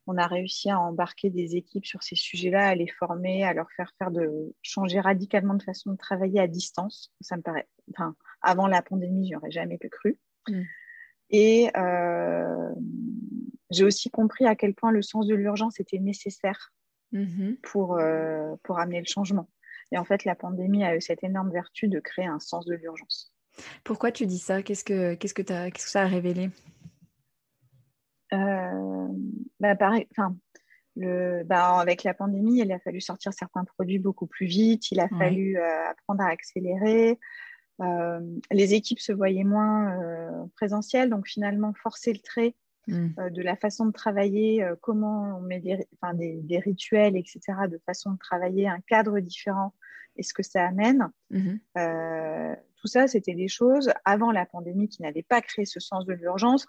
On 0.06 0.17
a 0.17 0.28
réussi 0.28 0.69
à 0.69 0.78
embarquer 0.78 1.30
des 1.30 1.56
équipes 1.56 1.86
sur 1.86 2.04
ces 2.04 2.15
sujets-là, 2.15 2.67
à 2.67 2.76
les 2.76 2.88
former, 2.88 3.45
à 3.45 3.54
leur 3.54 3.71
faire 3.71 3.89
faire 3.98 4.12
de 4.12 4.54
changer 4.62 5.00
radicalement 5.00 5.54
de 5.54 5.63
façon 5.63 5.91
de 5.91 5.98
travailler 5.98 6.41
à 6.41 6.48
distance. 6.48 7.13
Ça 7.21 7.38
me 7.38 7.41
paraît. 7.41 7.67
Enfin, 7.91 8.15
avant 8.41 8.67
la 8.67 8.82
pandémie, 8.82 9.32
j'aurais 9.32 9.52
jamais 9.52 9.78
pu 9.78 9.88
cru. 9.88 10.19
Mm. 10.50 10.62
Et 11.30 11.71
euh, 11.78 12.69
j'ai 13.71 13.86
aussi 13.86 14.10
compris 14.12 14.45
à 14.45 14.56
quel 14.56 14.76
point 14.76 14.91
le 14.91 15.02
sens 15.02 15.26
de 15.26 15.36
l'urgence 15.36 15.80
était 15.80 16.00
nécessaire 16.00 16.74
Mm-hmm. 17.15 17.58
pour, 17.62 17.98
euh, 17.98 18.56
pour 18.63 18.80
amener 18.80 19.00
le 19.00 19.06
changement. 19.06 19.48
Et 19.96 19.98
en 19.98 20.04
fait, 20.04 20.26
la 20.26 20.36
pandémie 20.36 20.84
a 20.84 20.94
eu 20.94 21.00
cette 21.00 21.24
énorme 21.24 21.52
vertu 21.52 21.88
de 21.88 22.02
créer 22.02 22.26
un 22.26 22.40
sens 22.40 22.66
de 22.66 22.76
l'urgence. 22.76 23.34
Pourquoi 23.86 24.12
tu 24.12 24.26
dis 24.26 24.40
ça? 24.40 24.62
Qu'est-ce 24.62 24.84
que, 24.84 25.14
qu'est-ce 25.14 25.34
que, 25.34 25.42
qu'est-ce 25.42 25.86
que 25.86 25.90
ça 25.90 26.02
a 26.02 26.06
révélé? 26.06 26.50
Euh, 28.34 29.08
bah, 29.62 29.78
pareil, 29.78 30.06
le, 30.98 31.44
bah, 31.46 31.80
avec 31.80 32.04
la 32.04 32.14
pandémie, 32.14 32.60
il 32.60 32.74
a 32.74 32.80
fallu 32.80 33.00
sortir 33.00 33.32
certains 33.32 33.64
produits 33.64 34.00
beaucoup 34.00 34.28
plus 34.28 34.48
vite, 34.48 34.92
il 34.92 35.00
a 35.00 35.08
fallu 35.08 35.58
euh, 35.58 35.90
apprendre 35.90 36.24
à 36.24 36.28
accélérer. 36.28 37.18
les 38.52 38.74
équipes 38.74 39.00
se 39.00 39.14
voyaient 39.14 39.46
moins 39.46 39.98
présentielles, 40.58 41.10
donc 41.10 41.26
finalement 41.26 41.74
forcer 41.74 42.12
le 42.12 42.20
trait 42.20 42.54
Mm. 42.88 43.08
Euh, 43.20 43.30
de 43.30 43.42
la 43.42 43.56
façon 43.56 43.88
de 43.88 43.92
travailler, 43.92 44.64
euh, 44.64 44.76
comment 44.80 45.40
on 45.40 45.42
met 45.42 45.60
des, 45.60 46.60
rituels, 46.60 47.18
etc., 47.18 47.40
de 47.70 47.80
façon 47.86 48.12
de 48.12 48.18
travailler, 48.18 48.68
un 48.68 48.80
cadre 48.82 49.20
différent 49.20 49.74
et 50.15 50.23
ce 50.23 50.34
que 50.34 50.43
ça 50.43 50.65
amène. 50.65 51.10
Mm-hmm. 51.32 51.60
Euh, 51.78 52.56
tout 52.78 52.88
ça, 52.88 53.08
c'était 53.08 53.34
des 53.34 53.47
choses 53.47 53.91
avant 54.04 54.32
la 54.32 54.45
pandémie 54.45 54.88
qui 54.88 55.01
n'avaient 55.01 55.23
pas 55.23 55.41
créé 55.41 55.65
ce 55.65 55.80
sens 55.80 56.06
de 56.06 56.13
l'urgence. 56.13 56.67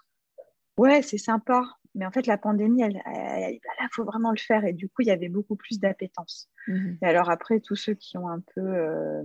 Ouais, 0.77 1.01
c'est 1.01 1.17
sympa, 1.17 1.63
mais 1.95 2.05
en 2.05 2.11
fait, 2.11 2.27
la 2.27 2.37
pandémie, 2.37 2.83
il 2.83 3.89
faut 3.91 4.05
vraiment 4.05 4.31
le 4.31 4.37
faire. 4.37 4.65
Et 4.65 4.73
du 4.73 4.89
coup, 4.89 5.01
il 5.01 5.07
y 5.07 5.11
avait 5.11 5.29
beaucoup 5.29 5.55
plus 5.55 5.79
d'appétence. 5.79 6.49
Mm-hmm. 6.67 6.97
Et 7.01 7.05
alors 7.05 7.29
après, 7.29 7.59
tous 7.59 7.75
ceux 7.75 7.93
qui 7.93 8.17
ont 8.17 8.29
un 8.29 8.41
peu 8.55 9.23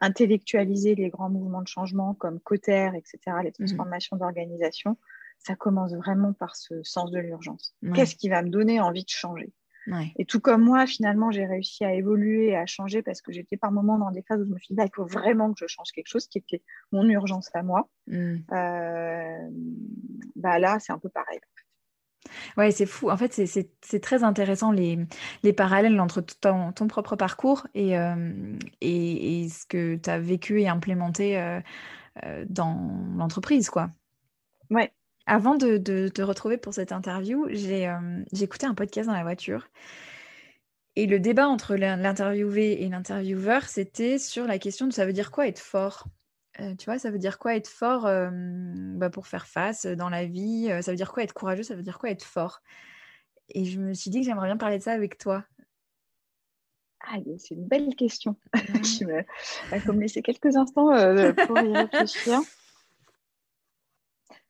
intellectualisé 0.00 0.94
les 0.94 1.10
grands 1.10 1.30
mouvements 1.30 1.62
de 1.62 1.68
changement 1.68 2.14
comme 2.14 2.40
Cotter, 2.40 2.90
etc., 2.96 3.18
les 3.42 3.50
mm-hmm. 3.50 3.52
transformations 3.52 4.16
d'organisation, 4.16 4.96
ça 5.38 5.54
commence 5.54 5.94
vraiment 5.94 6.32
par 6.32 6.56
ce 6.56 6.82
sens 6.82 7.10
de 7.10 7.18
l'urgence. 7.18 7.76
Qu'est-ce 7.94 8.16
qui 8.16 8.28
va 8.28 8.42
me 8.42 8.50
donner 8.50 8.80
envie 8.80 9.04
de 9.04 9.10
changer? 9.10 9.52
Et 10.16 10.24
tout 10.24 10.40
comme 10.40 10.62
moi, 10.62 10.86
finalement, 10.86 11.30
j'ai 11.30 11.46
réussi 11.46 11.84
à 11.84 11.94
évoluer 11.94 12.48
et 12.48 12.56
à 12.56 12.66
changer 12.66 13.02
parce 13.02 13.22
que 13.22 13.32
j'étais 13.32 13.56
par 13.56 13.72
moments 13.72 13.98
dans 13.98 14.10
des 14.10 14.22
phases 14.22 14.40
où 14.42 14.46
je 14.46 14.50
me 14.50 14.58
suis 14.58 14.68
dit, 14.68 14.74
bah, 14.74 14.84
il 14.84 14.94
faut 14.94 15.06
vraiment 15.06 15.52
que 15.52 15.58
je 15.60 15.66
change 15.66 15.92
quelque 15.92 16.08
chose 16.08 16.26
qui 16.26 16.38
était 16.38 16.62
mon 16.92 17.08
urgence 17.08 17.50
à 17.54 17.62
moi. 17.62 17.88
Mm. 18.06 18.36
Euh, 18.52 19.48
bah, 20.36 20.58
là, 20.58 20.78
c'est 20.80 20.92
un 20.92 20.98
peu 20.98 21.08
pareil. 21.08 21.40
Ouais, 22.56 22.70
c'est 22.70 22.86
fou. 22.86 23.10
En 23.10 23.16
fait, 23.16 23.32
c'est 23.32 24.00
très 24.00 24.24
intéressant 24.24 24.72
les, 24.72 24.98
les 25.42 25.52
parallèles 25.52 25.98
entre 26.00 26.20
ton, 26.20 26.72
ton 26.72 26.86
propre 26.88 27.16
parcours 27.16 27.66
et, 27.74 27.98
euh, 27.98 28.56
et, 28.80 29.48
ce 29.48 29.64
que 29.66 29.96
tu 29.96 30.10
as 30.10 30.18
vécu 30.18 30.60
et 30.60 30.68
implémenté 30.68 31.38
euh, 31.38 31.60
dans 32.48 33.14
l'entreprise, 33.16 33.70
quoi. 33.70 33.88
Ouais, 34.70 34.92
avant 35.28 35.56
de, 35.56 35.76
te 36.08 36.22
retrouver 36.22 36.56
pour 36.56 36.72
cette 36.72 36.90
interview, 36.90 37.44
euh, 37.46 38.24
j'ai 38.32 38.44
écouté 38.44 38.66
un 38.66 38.74
podcast 38.74 39.06
dans 39.08 39.14
la 39.14 39.22
voiture. 39.22 39.68
Et 40.96 41.06
le 41.06 41.20
débat 41.20 41.46
entre 41.46 41.76
l'interviewé 41.76 42.82
et 42.82 42.88
l'intervieweur, 42.88 43.64
c'était 43.64 44.18
sur 44.18 44.46
la 44.46 44.58
question 44.58 44.86
de 44.86 44.92
ça 44.92 45.04
veut 45.06 45.12
dire 45.12 45.30
quoi 45.30 45.46
être 45.46 45.60
fort? 45.60 46.08
Euh, 46.60 46.74
Tu 46.76 46.86
vois, 46.86 46.98
ça 46.98 47.10
veut 47.10 47.18
dire 47.18 47.38
quoi 47.38 47.54
être 47.54 47.68
fort 47.68 48.06
euh, 48.06 48.30
bah, 48.32 49.10
pour 49.10 49.26
faire 49.26 49.46
face 49.46 49.84
dans 49.84 50.08
la 50.08 50.24
vie? 50.24 50.70
Ça 50.82 50.90
veut 50.90 50.96
dire 50.96 51.12
quoi 51.12 51.22
être 51.22 51.34
courageux? 51.34 51.62
Ça 51.62 51.76
veut 51.76 51.82
dire 51.82 51.98
quoi 51.98 52.10
être 52.10 52.24
fort? 52.24 52.62
Et 53.50 53.66
je 53.66 53.78
me 53.78 53.92
suis 53.92 54.10
dit 54.10 54.20
que 54.20 54.26
j'aimerais 54.26 54.48
bien 54.48 54.56
parler 54.56 54.78
de 54.78 54.82
ça 54.82 54.92
avec 54.92 55.18
toi. 55.18 55.44
Ah, 57.00 57.18
c'est 57.36 57.54
une 57.54 57.66
belle 57.66 57.94
question. 57.94 58.34
je 58.54 59.04
vais 59.04 59.92
me 59.92 60.00
laisser 60.00 60.22
quelques 60.22 60.56
instants 60.56 60.88
pour 61.46 61.58
y 61.60 61.72
réfléchir 61.76 62.40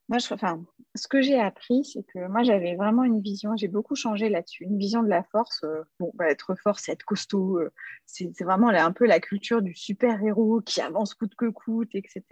moi, 0.09 0.19
je, 0.19 0.33
enfin, 0.33 0.65
ce 0.95 1.07
que 1.07 1.21
j'ai 1.21 1.39
appris, 1.39 1.85
c'est 1.85 2.03
que 2.03 2.27
moi, 2.29 2.43
j'avais 2.43 2.77
vraiment 2.77 3.05
une 3.05 3.21
vision, 3.21 3.57
j'ai 3.57 3.69
beaucoup 3.69 3.95
changé 3.95 4.31
là-dessus, 4.31 4.65
une 4.65 4.79
vision 4.79 5.03
de 5.03 5.09
la 5.09 5.23
force. 5.23 5.63
Euh, 5.65 5.83
bon, 6.01 6.11
bah, 6.15 6.31
être 6.31 6.55
fort, 6.55 6.79
c'est 6.79 6.93
être 6.93 7.05
costaud. 7.05 7.59
Euh, 7.59 7.71
c'est 8.07 8.43
vraiment 8.43 8.69
un 8.69 8.93
peu 8.93 9.07
la 9.07 9.21
culture 9.21 9.61
du 9.61 9.75
super-héros 9.75 10.63
qui 10.63 10.81
avance 10.81 11.13
coûte 11.15 11.35
que 11.35 11.51
coûte, 11.51 11.91
etc. 11.95 12.23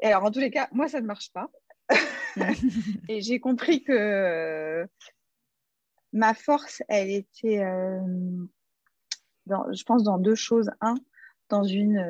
Et 0.00 0.06
alors, 0.06 0.24
en 0.24 0.30
tous 0.30 0.40
les 0.40 0.50
cas, 0.50 0.68
moi, 0.72 0.88
ça 0.88 1.02
ne 1.02 1.06
marche 1.06 1.30
pas. 1.32 1.50
et 3.08 3.20
j'ai 3.20 3.38
compris 3.38 3.84
que 3.84 3.92
euh, 3.92 4.86
ma 6.14 6.32
force, 6.32 6.82
elle 6.88 7.10
était, 7.10 7.62
dans, 9.44 9.70
je 9.72 9.84
pense, 9.84 10.02
dans 10.04 10.18
deux 10.18 10.34
choses. 10.34 10.70
Un, 10.80 10.94
dans 11.50 11.64
une 11.64 12.02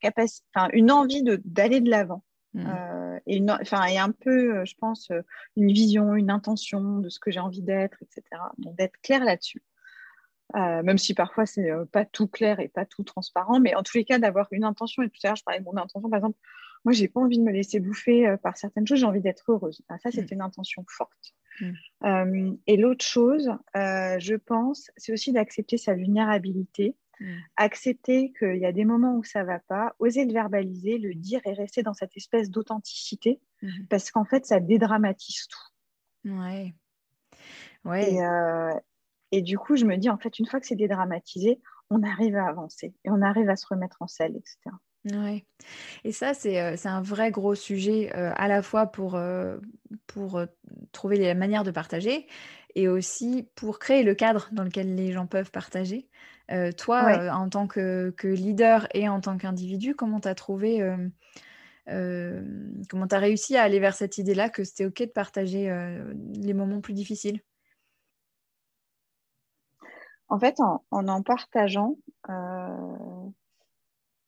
capacité, 0.00 0.44
enfin, 0.54 0.68
une 0.72 0.90
envie 0.90 1.22
d'aller 1.22 1.80
de 1.80 1.88
l'avant. 1.88 2.24
Mm. 2.56 2.66
Euh, 2.66 3.18
et, 3.26 3.36
une, 3.36 3.58
et 3.90 3.98
un 3.98 4.12
peu, 4.12 4.56
euh, 4.56 4.64
je 4.64 4.74
pense, 4.76 5.10
euh, 5.10 5.20
une 5.56 5.70
vision, 5.72 6.14
une 6.14 6.30
intention 6.30 6.98
de 6.98 7.08
ce 7.10 7.20
que 7.20 7.30
j'ai 7.30 7.40
envie 7.40 7.62
d'être, 7.62 7.98
etc. 8.02 8.22
Donc 8.58 8.76
d'être 8.76 8.98
clair 9.02 9.24
là-dessus. 9.24 9.62
même 10.54 10.96
si 10.96 11.12
parfois 11.12 11.44
c'est 11.44 11.70
pas 11.92 12.04
tout 12.04 12.28
clair 12.28 12.60
et 12.60 12.68
pas 12.68 12.86
tout 12.86 13.02
transparent, 13.02 13.60
mais 13.60 13.74
en 13.74 13.82
tous 13.82 13.98
les 13.98 14.04
cas 14.04 14.18
d'avoir 14.18 14.48
une 14.52 14.64
intention. 14.64 15.02
Et 15.02 15.10
tout 15.10 15.18
à 15.24 15.28
l'heure, 15.28 15.36
je 15.36 15.44
parlais 15.44 15.60
de 15.60 15.64
mon 15.64 15.76
intention, 15.76 16.08
par 16.08 16.18
exemple, 16.18 16.38
moi 16.84 16.92
j'ai 16.92 17.08
pas 17.08 17.20
envie 17.20 17.38
de 17.38 17.42
me 17.42 17.52
laisser 17.52 17.80
bouffer 17.80 18.36
par 18.42 18.56
certaines 18.56 18.86
choses, 18.86 19.00
j'ai 19.00 19.06
envie 19.06 19.20
d'être 19.20 19.44
heureuse. 19.50 19.82
ça, 19.88 20.10
c'est 20.10 20.30
mm. 20.30 20.34
une 20.34 20.40
intention 20.40 20.84
forte. 20.88 21.34
Mm. 21.60 22.54
et 22.66 22.76
l'autre 22.76 23.04
chose, 23.04 23.50
je 23.74 24.36
pense, 24.36 24.90
c'est 24.96 25.12
aussi 25.12 25.32
d'accepter 25.32 25.76
sa 25.76 25.94
vulnérabilité 25.94 26.96
mm. 27.20 27.38
accepter 27.56 28.32
qu'il 28.38 28.56
y 28.56 28.66
a 28.66 28.72
des 28.72 28.84
moments 28.84 29.16
où 29.16 29.24
ça 29.24 29.44
va 29.44 29.58
pas, 29.60 29.94
oser 29.98 30.24
le 30.24 30.32
verbaliser, 30.32 30.98
le 30.98 31.14
dire 31.14 31.40
et 31.44 31.52
rester 31.52 31.82
dans 31.82 31.94
cette 31.94 32.16
espèce 32.16 32.50
d'authenticité, 32.50 33.40
mm-hmm. 33.62 33.86
parce 33.88 34.10
qu'en 34.10 34.24
fait, 34.24 34.46
ça 34.46 34.60
dédramatise 34.60 35.46
tout. 35.48 36.30
Ouais. 36.30 36.74
Ouais. 37.84 38.12
Et, 38.12 38.22
euh, 38.22 38.72
et, 39.32 39.42
du 39.42 39.58
coup, 39.58 39.76
je 39.76 39.84
me 39.84 39.96
dis, 39.96 40.10
en 40.10 40.18
fait, 40.18 40.38
une 40.38 40.46
fois 40.46 40.60
que 40.60 40.66
c'est 40.66 40.76
dédramatisé, 40.76 41.60
on 41.90 42.02
arrive 42.02 42.36
à 42.36 42.48
avancer 42.48 42.94
et 43.04 43.10
on 43.10 43.22
arrive 43.22 43.48
à 43.48 43.56
se 43.56 43.66
remettre 43.68 43.98
en 44.00 44.08
selle, 44.08 44.36
etc. 44.36 44.74
Ouais. 45.12 45.44
Et 46.04 46.12
ça, 46.12 46.34
c'est 46.34 46.60
euh, 46.60 46.76
un 46.84 47.00
vrai 47.00 47.30
gros 47.30 47.54
sujet 47.54 48.10
euh, 48.16 48.32
à 48.34 48.48
la 48.48 48.62
fois 48.62 48.86
pour, 48.86 49.14
euh, 49.14 49.58
pour 50.06 50.40
trouver 50.92 51.16
les 51.16 51.34
manières 51.34 51.64
de 51.64 51.70
partager 51.70 52.26
et 52.76 52.88
aussi 52.88 53.48
pour 53.56 53.78
créer 53.78 54.04
le 54.04 54.14
cadre 54.14 54.48
dans 54.52 54.62
lequel 54.62 54.94
les 54.94 55.10
gens 55.10 55.26
peuvent 55.26 55.50
partager. 55.50 56.08
toi, 56.76 57.32
en 57.32 57.48
tant 57.48 57.66
que, 57.66 58.10
que, 58.16 58.28
leader 58.28 58.86
et 58.94 59.08
en 59.08 59.20
tant 59.20 59.36
qu'individu, 59.36 59.96
comment 59.96 60.20
tu 60.20 60.28
as 60.28 60.34
trouvé, 60.34 60.80
comment 61.86 63.08
tu 63.08 63.14
as 63.14 63.18
réussi 63.18 63.56
à 63.56 63.62
aller 63.62 63.80
vers 63.80 63.94
cette 63.94 64.18
idée-là 64.18 64.50
que 64.50 64.62
c'était 64.62 64.86
OK 64.86 65.00
de 65.00 65.06
partager 65.06 65.68
les 66.34 66.54
moments 66.54 66.80
plus 66.80 66.94
difficiles? 66.94 67.40
En 70.28 70.38
fait, 70.38 70.60
en 70.60 70.84
en, 70.90 71.08
en 71.08 71.22
partageant, 71.22 71.96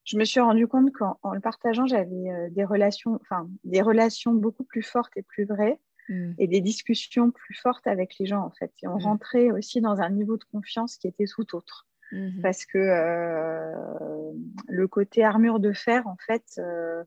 je 0.08 0.16
me 0.16 0.24
suis 0.24 0.40
rendu 0.40 0.66
compte 0.66 0.90
qu'en 0.92 1.34
le 1.34 1.40
partageant, 1.40 1.86
j'avais 1.86 2.30
euh, 2.30 2.48
des 2.50 2.64
relations, 2.64 3.18
enfin 3.20 3.46
des 3.64 3.82
relations 3.82 4.32
beaucoup 4.32 4.64
plus 4.64 4.82
fortes 4.82 5.12
et 5.16 5.22
plus 5.22 5.44
vraies, 5.44 5.78
mm. 6.08 6.32
et 6.38 6.46
des 6.46 6.60
discussions 6.60 7.30
plus 7.30 7.54
fortes 7.54 7.86
avec 7.86 8.18
les 8.18 8.26
gens 8.26 8.42
en 8.42 8.50
fait. 8.50 8.72
Et 8.82 8.88
on 8.88 8.98
mm. 8.98 9.02
rentrait 9.02 9.50
aussi 9.50 9.80
dans 9.80 10.00
un 10.00 10.10
niveau 10.10 10.36
de 10.36 10.44
confiance 10.44 10.96
qui 10.96 11.08
était 11.08 11.26
tout 11.26 11.54
autre, 11.54 11.86
mm-hmm. 12.12 12.40
parce 12.40 12.64
que 12.66 12.78
euh, 12.78 14.32
le 14.68 14.88
côté 14.88 15.24
armure 15.24 15.60
de 15.60 15.72
fer, 15.72 16.06
en 16.06 16.16
fait, 16.26 16.44
euh, 16.58 17.04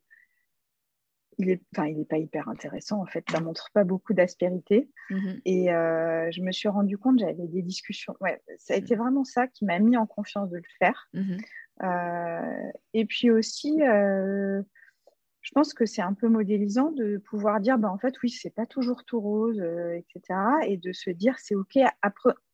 il 1.38 1.48
n'est 1.48 1.62
pas 2.08 2.18
hyper 2.18 2.50
intéressant 2.50 3.02
en 3.02 3.06
fait. 3.06 3.24
Ça 3.32 3.40
montre 3.40 3.72
pas 3.74 3.84
beaucoup 3.84 4.14
d'aspérité. 4.14 4.90
Mm-hmm. 5.10 5.42
Et 5.46 5.66
je 6.32 6.42
me 6.42 6.52
suis 6.52 6.70
rendu 6.70 6.98
compte, 6.98 7.20
j'avais 7.20 7.48
des 7.48 7.62
discussions. 7.64 8.16
Ouais, 8.22 8.42
ça 8.58 8.76
a 8.76 8.78
été 8.78 8.96
vraiment 8.96 9.24
ça 9.24 9.48
qui 9.48 9.66
m'a 9.66 9.80
mis 9.80 9.98
en 9.98 10.06
confiance 10.06 10.50
de 10.50 10.58
le 10.58 10.64
faire. 10.78 11.10
Mm-hmm. 11.16 11.40
Euh, 11.84 12.72
et 12.94 13.06
puis 13.06 13.32
aussi, 13.32 13.82
euh, 13.82 14.62
je 15.42 15.52
pense 15.52 15.74
que 15.74 15.86
c'est 15.86 16.02
un 16.02 16.14
peu 16.14 16.28
modélisant 16.28 16.92
de 16.92 17.18
pouvoir 17.18 17.60
dire, 17.60 17.78
bah, 17.78 17.90
en 17.90 17.98
fait, 17.98 18.14
oui, 18.22 18.30
c'est 18.30 18.54
pas 18.54 18.66
toujours 18.66 19.04
tout 19.06 19.20
rose, 19.20 19.60
euh, 19.60 19.98
etc. 19.98 20.40
Et 20.68 20.78
de 20.78 20.94
se 20.94 21.10
dire, 21.10 21.38
c'est 21.40 21.56
OK, 21.56 21.78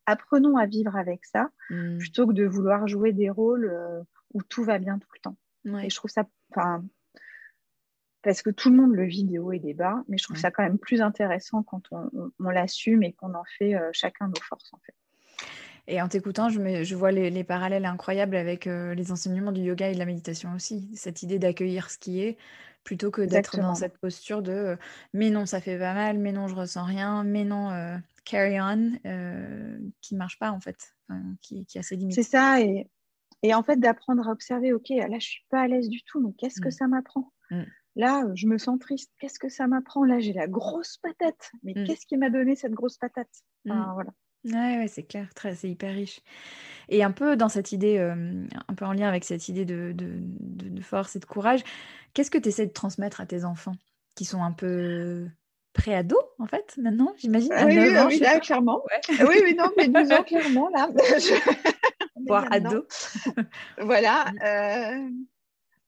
apprenons 0.05 0.57
à 0.57 0.65
vivre 0.65 0.95
avec 0.95 1.25
ça, 1.25 1.49
mmh. 1.69 1.97
plutôt 1.97 2.27
que 2.27 2.33
de 2.33 2.45
vouloir 2.45 2.87
jouer 2.87 3.11
des 3.11 3.29
rôles 3.29 4.05
où 4.33 4.41
tout 4.41 4.63
va 4.63 4.79
bien 4.79 4.99
tout 4.99 5.09
le 5.13 5.19
temps. 5.19 5.37
Et 5.83 5.89
je 5.89 5.95
trouve 5.95 6.09
ça, 6.09 6.25
parce 8.21 8.41
que 8.41 8.49
tout 8.49 8.69
le 8.69 8.77
monde 8.77 8.93
le 8.93 9.05
vit 9.05 9.25
des 9.25 9.37
hauts 9.37 9.51
et 9.51 9.59
des 9.59 9.73
bas, 9.73 10.03
mais 10.07 10.17
je 10.17 10.23
trouve 10.23 10.37
ça 10.37 10.49
quand 10.49 10.63
même 10.63 10.79
plus 10.79 11.01
intéressant 11.01 11.61
quand 11.63 11.83
on, 11.91 12.31
on 12.39 12.49
l'assume 12.49 13.03
et 13.03 13.11
qu'on 13.11 13.33
en 13.33 13.43
fait 13.57 13.75
chacun 13.91 14.29
nos 14.29 14.41
forces, 14.41 14.73
en 14.73 14.79
fait. 14.85 14.95
Et 15.87 16.01
en 16.01 16.09
t'écoutant, 16.09 16.49
je, 16.49 16.83
je, 16.83 16.95
vois 16.95 17.11
les, 17.11 17.43
parallèles 17.43 17.85
incroyables 17.85 18.35
avec 18.35 18.67
euh, 18.67 18.93
les 18.93 19.11
enseignements 19.11 19.53
du 19.53 19.61
yoga 19.61 19.89
et 19.89 19.93
de 19.93 19.99
la 19.99 20.05
méditation 20.05 20.53
aussi. 20.53 20.89
Cette 20.95 21.23
idée 21.23 21.39
d'accueillir 21.39 21.89
ce 21.89 21.97
qui 21.97 22.21
est, 22.21 22.37
plutôt 22.83 23.09
que 23.09 23.21
d'être 23.21 23.57
dans 23.57 23.73
cette 23.73 23.97
posture 23.97 24.41
de 24.41 24.51
euh, 24.51 24.75
mais 25.13 25.29
non, 25.29 25.45
ça 25.45 25.61
fait 25.61 25.79
pas 25.79 25.93
mal, 25.93 26.17
mais 26.17 26.33
non, 26.33 26.47
je 26.47 26.55
ressens 26.55 26.83
rien, 26.83 27.23
mais 27.23 27.45
non, 27.45 27.71
euh, 27.71 27.97
carry 28.25 28.59
on, 28.59 28.99
qui 30.01 30.15
marche 30.15 30.37
pas 30.39 30.51
en 30.51 30.59
fait, 30.59 30.93
qui, 31.41 31.65
a 31.75 31.83
ses 31.83 31.95
limites. 31.95 32.15
C'est 32.15 32.23
ça, 32.23 32.59
et, 32.59 32.89
et, 33.43 33.53
en 33.53 33.63
fait 33.63 33.77
d'apprendre 33.77 34.27
à 34.27 34.31
observer, 34.31 34.73
ok, 34.73 34.89
là 34.89 35.19
je 35.19 35.27
suis 35.27 35.45
pas 35.49 35.61
à 35.61 35.67
l'aise 35.67 35.87
du 35.87 36.03
tout, 36.03 36.19
mais 36.19 36.33
qu'est-ce 36.37 36.59
que 36.59 36.67
mm. 36.67 36.71
ça 36.71 36.87
m'apprend 36.87 37.31
mm. 37.51 37.63
Là, 37.97 38.27
je 38.35 38.45
me 38.45 38.59
sens 38.59 38.77
triste. 38.77 39.11
Qu'est-ce 39.19 39.39
que 39.39 39.49
ça 39.49 39.65
m'apprend 39.65 40.05
Là, 40.05 40.19
j'ai 40.19 40.31
la 40.31 40.45
grosse 40.45 40.97
patate. 40.97 41.49
Mais 41.63 41.73
mm. 41.75 41.83
qu'est-ce 41.85 42.05
qui 42.05 42.15
m'a 42.15 42.29
donné 42.29 42.55
cette 42.55 42.73
grosse 42.73 42.99
patate? 42.99 43.27
Voilà. 43.65 44.11
Ouais, 44.45 44.85
c'est 44.87 45.03
clair, 45.03 45.33
très, 45.33 45.55
c'est 45.55 45.69
hyper 45.69 45.93
riche. 45.93 46.21
Et 46.89 47.03
un 47.03 47.11
peu 47.11 47.35
dans 47.35 47.49
cette 47.49 47.71
idée, 47.71 47.97
un 47.99 48.73
peu 48.75 48.85
en 48.85 48.93
lien 48.93 49.07
avec 49.07 49.25
cette 49.25 49.49
idée 49.49 49.65
de, 49.65 49.93
de, 49.93 50.81
force 50.81 51.15
et 51.15 51.19
de 51.19 51.25
courage, 51.25 51.63
qu'est-ce 52.13 52.31
que 52.31 52.37
tu 52.37 52.49
essaies 52.49 52.67
de 52.67 52.71
transmettre 52.71 53.19
à 53.19 53.25
tes 53.25 53.43
enfants 53.43 53.75
qui 54.15 54.23
sont 54.23 54.41
un 54.41 54.53
peu 54.53 55.27
pré-ados, 55.73 56.23
en 56.39 56.47
fait, 56.47 56.75
maintenant, 56.77 57.13
j'imagine? 57.17 57.51
Ah 57.53 57.65
Oui, 57.65 57.77
oui, 57.77 58.19
là, 58.19 58.39
clairement. 58.39 58.83
Oui, 59.09 59.39
oui, 59.43 59.55
non, 59.55 59.69
mais 59.77 59.87
12 59.89 60.11
ans, 60.11 60.23
clairement, 60.23 60.69
là. 60.69 60.89
Voire 62.27 62.45
ados. 62.51 63.17
voilà. 63.79 64.25
Mmh. 64.25 64.39
Euh, 64.43 65.09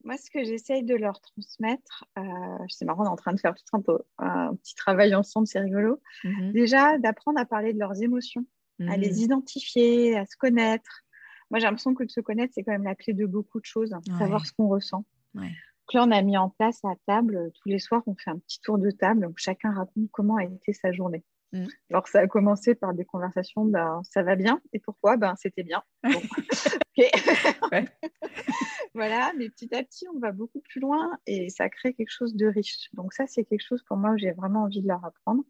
moi, 0.03 0.17
ce 0.17 0.29
que 0.29 0.43
j'essaye 0.43 0.83
de 0.83 0.95
leur 0.95 1.19
transmettre, 1.19 2.05
euh, 2.17 2.21
c'est 2.69 2.85
marrant, 2.85 3.03
on 3.03 3.07
est 3.07 3.09
en 3.09 3.15
train 3.15 3.33
de 3.33 3.39
faire 3.39 3.53
tout 3.53 3.63
un, 3.73 3.81
peu, 3.81 3.99
un 4.17 4.55
petit 4.55 4.75
travail 4.75 5.13
ensemble, 5.13 5.47
c'est 5.47 5.59
rigolo. 5.59 6.01
Mhm. 6.23 6.53
Déjà, 6.53 6.97
d'apprendre 6.97 7.39
à 7.39 7.45
parler 7.45 7.73
de 7.73 7.79
leurs 7.79 8.01
émotions, 8.01 8.45
à 8.87 8.95
les 8.95 9.11
mhm. 9.11 9.19
identifier, 9.19 10.17
à 10.17 10.25
se 10.25 10.37
connaître. 10.37 11.03
Moi, 11.51 11.59
j'ai 11.59 11.65
l'impression 11.65 11.93
que 11.93 12.03
de 12.03 12.11
se 12.11 12.21
connaître, 12.21 12.53
c'est 12.53 12.63
quand 12.63 12.71
même 12.71 12.83
la 12.83 12.95
clé 12.95 13.13
de 13.13 13.25
beaucoup 13.25 13.59
de 13.59 13.65
choses, 13.65 13.93
savoir 14.17 14.45
ce 14.45 14.53
qu'on 14.53 14.67
ressent. 14.67 15.03
Donc 15.33 15.93
là, 15.93 16.05
on 16.05 16.11
a 16.11 16.21
mis 16.21 16.37
en 16.37 16.49
place 16.49 16.79
à 16.85 16.93
table, 17.07 17.51
tous 17.55 17.67
les 17.67 17.79
soirs, 17.79 18.03
on 18.05 18.15
fait 18.15 18.29
un 18.29 18.37
petit 18.37 18.61
tour 18.61 18.77
de 18.77 18.91
table 18.91 19.25
où 19.25 19.33
chacun 19.35 19.73
raconte 19.73 20.09
comment 20.11 20.37
a 20.37 20.45
été 20.45 20.71
sa 20.71 20.91
journée. 20.91 21.23
Mm. 21.51 21.65
Alors, 21.89 22.07
ça 22.07 22.19
a 22.19 22.27
commencé 22.27 22.75
par 22.75 22.93
des 22.93 23.05
conversations, 23.05 23.65
ben, 23.65 24.01
ça 24.03 24.21
va 24.21 24.35
bien, 24.35 24.61
et 24.71 24.79
pourquoi 24.79 25.17
ben, 25.17 25.33
C'était 25.35 25.63
bien. 25.63 25.81
voilà, 28.93 29.31
mais 29.37 29.49
petit 29.49 29.73
à 29.75 29.83
petit, 29.83 30.05
on 30.13 30.19
va 30.19 30.31
beaucoup 30.31 30.59
plus 30.59 30.79
loin 30.79 31.17
et 31.25 31.49
ça 31.49 31.69
crée 31.69 31.93
quelque 31.93 32.11
chose 32.11 32.35
de 32.35 32.47
riche. 32.47 32.89
Donc, 32.93 33.13
ça, 33.13 33.27
c'est 33.27 33.43
quelque 33.43 33.65
chose 33.65 33.83
pour 33.83 33.97
moi 33.97 34.11
où 34.11 34.17
j'ai 34.17 34.31
vraiment 34.31 34.63
envie 34.63 34.81
de 34.81 34.87
leur 34.87 35.03
apprendre. 35.05 35.43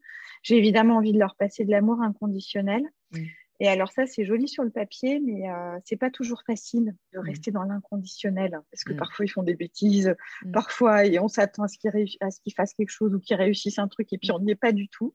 J'ai 0.43 0.58
évidemment 0.58 0.97
envie 0.97 1.13
de 1.13 1.19
leur 1.19 1.36
passer 1.36 1.65
de 1.65 1.71
l'amour 1.71 2.02
inconditionnel. 2.02 2.84
Mm. 3.12 3.19
Et 3.62 3.67
alors 3.67 3.91
ça, 3.91 4.06
c'est 4.06 4.23
joli 4.23 4.47
sur 4.47 4.63
le 4.63 4.69
papier, 4.69 5.19
mais 5.19 5.49
euh, 5.49 5.78
c'est 5.84 5.97
pas 5.97 6.10
toujours 6.10 6.43
facile 6.45 6.95
de 7.13 7.19
mm. 7.19 7.21
rester 7.21 7.52
dans 7.52 7.63
l'inconditionnel, 7.63 8.62
parce 8.71 8.86
que 8.86 8.93
parfois 8.93 9.25
ils 9.25 9.30
font 9.30 9.43
des 9.43 9.56
bêtises, 9.56 10.15
parfois 10.54 11.06
et 11.06 11.19
on 11.19 11.28
s'attend 11.28 11.63
à 11.63 11.67
ce 11.67 11.78
qu'ils 11.78 12.54
fassent 12.56 12.73
quelque 12.73 12.89
chose 12.89 13.13
ou 13.13 13.19
qu'ils 13.19 13.36
réussissent 13.36 13.80
un 13.80 13.89
truc, 13.89 14.13
et 14.13 14.17
puis 14.17 14.32
on 14.32 14.39
n'y 14.39 14.52
est 14.52 14.56
pas 14.56 14.71
du 14.71 14.88
tout 14.88 15.13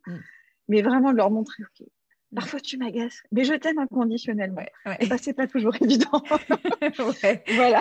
mais 0.69 0.83
vraiment 0.83 1.13
leur 1.13 1.31
montrer, 1.31 1.63
ok, 1.63 1.87
mm. 1.87 1.91
Parfois 2.35 2.61
tu 2.61 2.77
m'agaces, 2.79 3.23
mais 3.33 3.45
je 3.45 3.55
t'aime 3.55 3.79
inconditionnellement. 3.79 4.65
Ouais, 4.87 4.97
Et 5.01 5.07
bah, 5.07 5.17
c'est 5.19 5.35
pas 5.35 5.47
toujours 5.47 5.75
évident. 5.81 6.23
Voilà. 7.57 7.81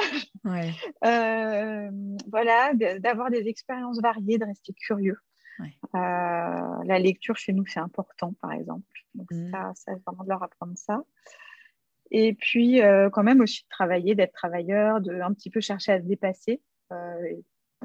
Euh, 1.06 1.89
voilà, 2.28 2.74
d'avoir 3.00 3.30
des 3.30 3.48
expériences 3.48 4.02
variées, 4.02 4.38
de 4.38 4.46
rester 4.46 4.74
curieux. 4.74 5.18
Euh, 5.60 5.68
la 5.94 7.00
lecture 7.00 7.38
chez 7.38 7.54
nous, 7.54 7.66
c'est 7.66 7.80
important, 7.80 8.34
par 8.42 8.52
exemple. 8.52 8.86
Donc, 9.13 9.32
mm. 9.32 9.52
ça, 9.52 9.72
ça, 9.76 9.92
vraiment 10.06 10.24
de 10.24 10.30
leur 10.30 10.44
apprendre 10.44 10.74
ça. 10.76 11.04
Et 12.12 12.34
puis, 12.34 12.82
euh, 12.82 13.10
quand 13.10 13.24
même 13.24 13.42
aussi 13.42 13.63
de 13.63 13.70
travailler, 13.70 14.16
d'être 14.16 14.34
travailleur, 14.34 15.02
de 15.02 15.22
un 15.22 15.34
petit 15.34 15.50
peu 15.50 15.62
chercher 15.62 15.94
à 15.94 16.02
se 16.02 16.06
dépasser 16.06 16.62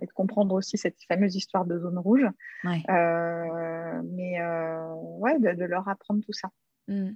et 0.01 0.07
de 0.07 0.13
comprendre 0.13 0.55
aussi 0.55 0.79
cette 0.79 1.03
fameuse 1.07 1.37
histoire 1.37 1.65
de 1.65 1.79
zone 1.79 1.99
rouge. 1.99 2.27
Euh, 2.65 4.03
mais 4.05 4.41
euh, 4.41 4.95
ouais, 5.19 5.39
de, 5.39 5.65
leur 5.65 5.89
apprendre 5.89 6.23
tout 6.25 6.33
ça. 6.33 6.51
Mm. 6.89 7.11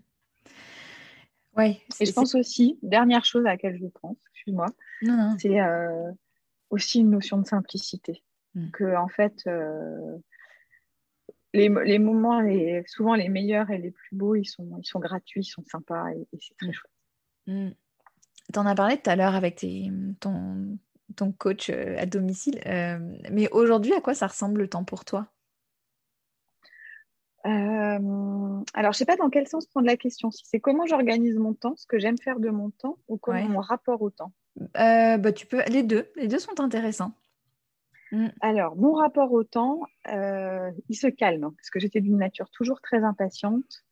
Ouais, 1.56 1.80
et 2.00 2.06
je 2.06 2.12
pense 2.12 2.34
aussi, 2.34 2.78
dernière 2.82 3.24
chose 3.24 3.44
à 3.44 3.50
laquelle 3.50 3.78
je 3.78 3.86
pense, 3.86 4.16
excuse-moi, 4.32 4.66
c'est 5.38 5.60
euh, 5.60 6.10
aussi 6.70 7.00
une 7.00 7.10
notion 7.10 7.38
de 7.38 7.46
simplicité. 7.46 8.22
Mm. 8.54 8.70
Que 8.70 8.96
en 8.96 9.08
fait, 9.08 9.44
les, 11.52 11.68
les, 11.68 11.98
moments, 11.98 12.40
les, 12.40 12.82
souvent 12.86 13.14
les 13.14 13.28
meilleurs 13.28 13.70
et 13.70 13.78
les 13.78 13.90
plus 13.90 14.16
beaux, 14.16 14.34
ils 14.34 14.46
sont, 14.46 14.78
ils 14.78 14.86
sont 14.86 15.00
gratuits, 15.00 15.42
ils 15.42 15.44
sont 15.44 15.64
sympas 15.64 16.10
et, 16.12 16.26
c'est 16.40 16.56
très 16.56 16.68
mm. 16.68 16.72
chouette. 16.72 17.76
Tu 18.52 18.58
en 18.58 18.66
as 18.66 18.74
parlé 18.74 18.96
tout 18.96 19.10
à 19.10 19.16
l'heure 19.16 19.34
avec 19.34 19.56
tes, 19.56 19.90
ton, 20.20 20.78
ton 21.12 21.32
coach 21.32 21.70
euh, 21.70 21.96
à 21.98 22.06
domicile. 22.06 22.60
Euh, 22.66 22.98
mais 23.30 23.48
aujourd'hui, 23.50 23.92
à 23.94 24.00
quoi 24.00 24.14
ça 24.14 24.26
ressemble 24.26 24.60
le 24.60 24.68
temps 24.68 24.84
pour 24.84 25.04
toi? 25.04 25.26
Euh, 27.44 27.50
alors, 28.74 28.92
je 28.92 28.96
ne 28.96 28.98
sais 28.98 29.04
pas 29.04 29.16
dans 29.16 29.30
quel 29.30 29.48
sens 29.48 29.66
prendre 29.66 29.86
la 29.86 29.96
question. 29.96 30.30
Si 30.30 30.44
c'est 30.46 30.60
comment 30.60 30.86
j'organise 30.86 31.36
mon 31.36 31.54
temps, 31.54 31.74
ce 31.76 31.86
que 31.86 31.98
j'aime 31.98 32.18
faire 32.18 32.38
de 32.38 32.50
mon 32.50 32.70
temps, 32.70 32.98
ou 33.08 33.16
comment 33.16 33.48
mon 33.48 33.60
rapport 33.60 34.00
au 34.02 34.10
temps? 34.10 34.32
bah, 34.74 35.32
tu 35.32 35.46
peux 35.46 35.62
les 35.68 35.82
deux. 35.82 36.10
Les 36.16 36.28
deux 36.28 36.38
sont 36.38 36.60
intéressants. 36.60 37.12
Mm. 38.12 38.28
Alors, 38.40 38.76
mon 38.76 38.92
rapport 38.92 39.32
au 39.32 39.42
temps, 39.42 39.80
il 40.06 40.96
se 40.96 41.08
calme 41.08 41.52
parce 41.56 41.70
que 41.70 41.80
j'étais 41.80 42.00
d'une 42.00 42.18
nature 42.18 42.50
toujours 42.50 42.80
très 42.80 43.02
impatiente. 43.02 43.84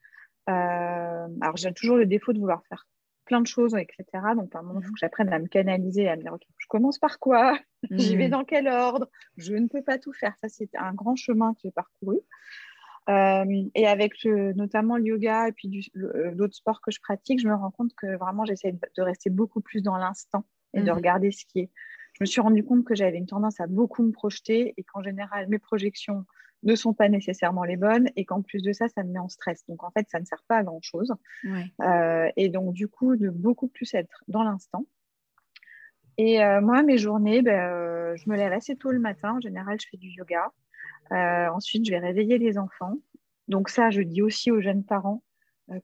alors, 0.47 1.57
j'ai 1.57 1.73
toujours 1.73 1.97
le 1.97 2.07
défaut 2.07 2.33
de 2.33 2.39
vouloir 2.39 2.63
faire 2.69 2.87
plein 3.31 3.41
de 3.41 3.47
choses, 3.47 3.77
etc. 3.77 4.05
Donc, 4.35 4.51
par 4.51 4.65
moment, 4.65 4.81
il 4.81 4.83
faut 4.83 4.89
mhm. 4.89 4.95
que 4.95 4.99
j'apprenne 4.99 5.33
à 5.33 5.39
me 5.39 5.47
canaliser, 5.47 6.09
à 6.09 6.17
me 6.17 6.23
dire, 6.23 6.33
OK, 6.33 6.43
je 6.59 6.67
commence 6.67 6.99
par 6.99 7.21
quoi? 7.21 7.57
J'y 7.93 8.17
vais 8.17 8.25
mhm. 8.25 8.33
dans 8.33 8.45
quel 8.45 8.67
ordre? 8.67 9.09
Je 9.37 9.55
ne 9.55 9.69
peux 9.69 9.83
pas 9.83 9.99
tout 9.99 10.13
faire. 10.13 10.35
Ça, 10.43 10.49
c'est 10.49 10.69
un 10.75 10.93
grand 10.93 11.15
chemin 11.15 11.55
que 11.55 11.61
j'ai 11.63 11.71
parcouru. 11.71 12.19
et 13.09 13.87
avec 13.87 14.25
notamment 14.25 14.97
le 14.97 15.05
yoga 15.05 15.49
et 15.49 15.53
puis 15.53 15.93
d'autres 16.35 16.57
sports 16.57 16.81
que 16.81 16.91
je 16.91 17.01
pratique, 17.01 17.41
je 17.41 17.47
me 17.47 17.55
rends 17.55 17.71
compte 17.71 17.93
que 17.97 18.17
vraiment 18.17 18.45
j'essaie 18.45 18.73
de 18.73 19.03
rester 19.03 19.31
beaucoup 19.31 19.61
plus 19.61 19.81
dans 19.81 19.97
l'instant 19.97 20.45
et 20.75 20.81
de 20.81 20.91
mhm. 20.91 20.97
regarder 20.97 21.31
ce 21.31 21.45
qui 21.47 21.61
est. 21.61 21.71
Je 22.15 22.25
me 22.25 22.27
suis 22.27 22.41
rendu 22.41 22.65
compte 22.65 22.85
que 22.85 22.97
j'avais 22.97 23.19
une 23.19 23.27
tendance 23.27 23.61
à 23.61 23.69
beaucoup 23.69 24.03
me 24.03 24.11
projeter 24.11 24.75
et 24.77 24.83
qu'en 24.83 25.03
général, 25.03 25.47
mes 25.49 25.61
projections 25.61 26.27
ne 26.63 26.75
sont 26.75 26.93
pas 26.93 27.09
nécessairement 27.09 27.65
les 27.65 27.77
bonnes 27.77 28.09
et 28.17 28.25
qu'en 28.25 28.43
plus 28.43 28.63
de 28.63 28.73
ça, 28.73 28.89
ça 28.89 29.03
me 29.03 29.13
met 29.13 29.19
en 29.19 29.29
stress. 29.29 29.65
Donc 29.69 29.83
en 29.83 29.91
fait, 29.91 30.09
ça 30.11 30.21
ne 30.21 30.25
sert 30.25 30.43
pas 30.47 30.59
à 30.59 30.63
grand-chose. 30.63 31.15
Euh, 31.83 32.31
et 32.37 32.49
donc 32.49 32.75
du 32.75 32.89
coup, 32.89 33.17
de 33.17 33.31
beaucoup 33.31 33.69
plus 33.69 33.93
être 33.95 34.23
dans 34.29 34.43
l'instant. 34.43 34.85
Et 36.19 36.43
euh, 36.43 36.61
moi, 36.61 36.83
mes 36.83 36.99
journées, 36.99 37.41
ben, 37.41 37.73
euh, 37.73 38.17
je 38.17 38.29
me 38.29 38.37
lève 38.37 38.53
assez 38.53 38.77
tôt 38.77 38.91
le 38.91 38.99
matin. 38.99 39.37
En 39.37 39.41
général, 39.41 39.79
je 39.81 39.87
fais 39.91 39.97
du 39.97 40.09
yoga. 40.09 40.53
ensuite, 41.11 41.87
je 41.87 41.91
vais 41.91 41.99
réveiller 41.99 42.39
les 42.39 42.59
enfants. 42.59 42.97
Donc 43.49 43.69
ça, 43.69 43.91
je 43.91 44.03
dis 44.03 44.23
aussi 44.23 44.51
aux 44.51 44.61
jeunes 44.61 44.85
parents, 44.85 45.23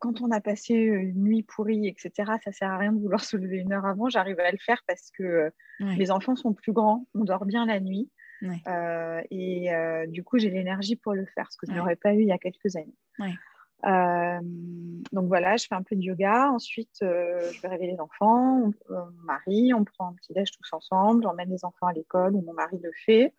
quand 0.00 0.20
on 0.20 0.30
a 0.32 0.40
passé 0.40 0.74
une 0.74 1.22
nuit 1.22 1.44
pourrie, 1.44 1.86
etc., 1.86 2.32
ça 2.44 2.52
sert 2.52 2.70
à 2.70 2.76
rien 2.76 2.92
de 2.92 3.00
vouloir 3.00 3.20
se 3.24 3.36
lever 3.36 3.58
une 3.58 3.72
heure 3.72 3.86
avant. 3.86 4.10
J'arrive 4.10 4.38
à 4.40 4.50
le 4.50 4.58
faire 4.58 4.82
parce 4.86 5.10
que 5.10 5.50
les 5.80 6.10
enfants 6.10 6.36
sont 6.36 6.52
plus 6.52 6.72
grands, 6.72 7.06
on 7.14 7.24
dort 7.24 7.46
bien 7.46 7.64
la 7.64 7.80
nuit. 7.80 8.10
Euh, 8.42 9.22
et 9.30 9.72
euh, 9.72 10.06
du 10.06 10.22
coup, 10.22 10.38
j'ai 10.38 10.50
l'énergie 10.50 10.96
pour 10.96 11.14
le 11.14 11.26
faire, 11.26 11.50
ce 11.50 11.56
que 11.56 11.66
je 11.66 11.72
n'aurais 11.72 11.96
pas 11.96 12.14
eu 12.14 12.20
il 12.20 12.28
y 12.28 12.32
a 12.32 12.38
quelques 12.38 12.76
années. 12.76 12.96
Euh, 13.84 14.40
donc 15.12 15.26
voilà, 15.28 15.56
je 15.56 15.66
fais 15.66 15.74
un 15.74 15.82
peu 15.82 15.96
de 15.96 16.02
yoga. 16.02 16.50
Ensuite, 16.50 16.98
je 17.00 17.60
vais 17.60 17.68
réveiller 17.68 17.92
les 17.92 18.00
enfants, 18.00 18.62
on, 18.62 18.72
mon 18.92 19.22
mari, 19.24 19.72
on 19.74 19.84
prend 19.84 20.08
un 20.08 20.14
petit 20.14 20.32
déj 20.32 20.50
tous 20.50 20.72
ensemble. 20.72 21.22
J'emmène 21.22 21.50
les 21.50 21.64
enfants 21.64 21.86
à 21.86 21.92
l'école 21.92 22.34
où 22.34 22.42
mon 22.42 22.54
mari 22.54 22.78
le 22.82 22.90
fait. 23.04 23.34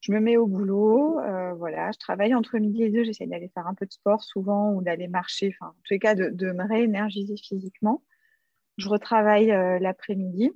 Je 0.00 0.12
me 0.12 0.20
mets 0.20 0.36
au 0.36 0.46
boulot. 0.46 1.20
voilà, 1.56 1.90
je 1.90 1.98
travaille 1.98 2.34
entre 2.34 2.58
midi 2.58 2.84
et 2.84 2.90
deux. 2.90 3.04
J'essaie 3.04 3.26
d'aller 3.26 3.48
faire 3.48 3.66
un 3.66 3.74
peu 3.74 3.86
de 3.86 3.92
sport 3.92 4.22
souvent 4.22 4.72
ou 4.72 4.82
d'aller 4.82 5.08
marcher. 5.08 5.54
Enfin, 5.60 5.70
en 5.70 5.74
tous 5.82 5.92
les 5.92 5.98
cas, 5.98 6.14
de, 6.14 6.28
de 6.28 6.52
me 6.52 6.66
réénergiser 6.66 7.36
physiquement. 7.36 8.02
Je 8.76 8.88
retravaille 8.88 9.48
l'après-midi. 9.80 10.52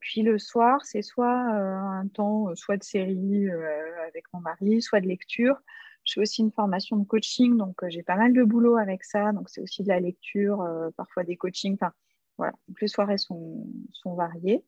Puis 0.00 0.22
le 0.22 0.38
soir, 0.38 0.84
c'est 0.84 1.02
soit 1.02 1.54
euh, 1.54 1.76
un 1.76 2.08
temps, 2.08 2.48
euh, 2.48 2.54
soit 2.54 2.76
de 2.76 2.82
série 2.82 3.48
euh, 3.48 4.06
avec 4.08 4.24
mon 4.32 4.40
mari, 4.40 4.80
soit 4.82 5.00
de 5.00 5.06
lecture. 5.06 5.56
Je 6.04 6.14
fais 6.14 6.20
aussi 6.20 6.42
une 6.42 6.50
formation 6.50 6.96
de 6.96 7.04
coaching, 7.04 7.56
donc 7.56 7.76
j'ai 7.88 8.02
pas 8.02 8.16
mal 8.16 8.32
de 8.32 8.42
boulot 8.42 8.76
avec 8.76 9.04
ça. 9.04 9.32
Donc 9.32 9.48
c'est 9.48 9.60
aussi 9.60 9.84
de 9.84 9.88
la 9.88 10.00
lecture, 10.00 10.66
parfois 10.96 11.22
des 11.22 11.36
coachings. 11.36 11.74
Enfin, 11.74 11.92
voilà. 12.38 12.52
Donc 12.66 12.80
les 12.80 12.88
soirées 12.88 13.18
sont, 13.18 13.68
sont 13.92 14.14
variées. 14.16 14.64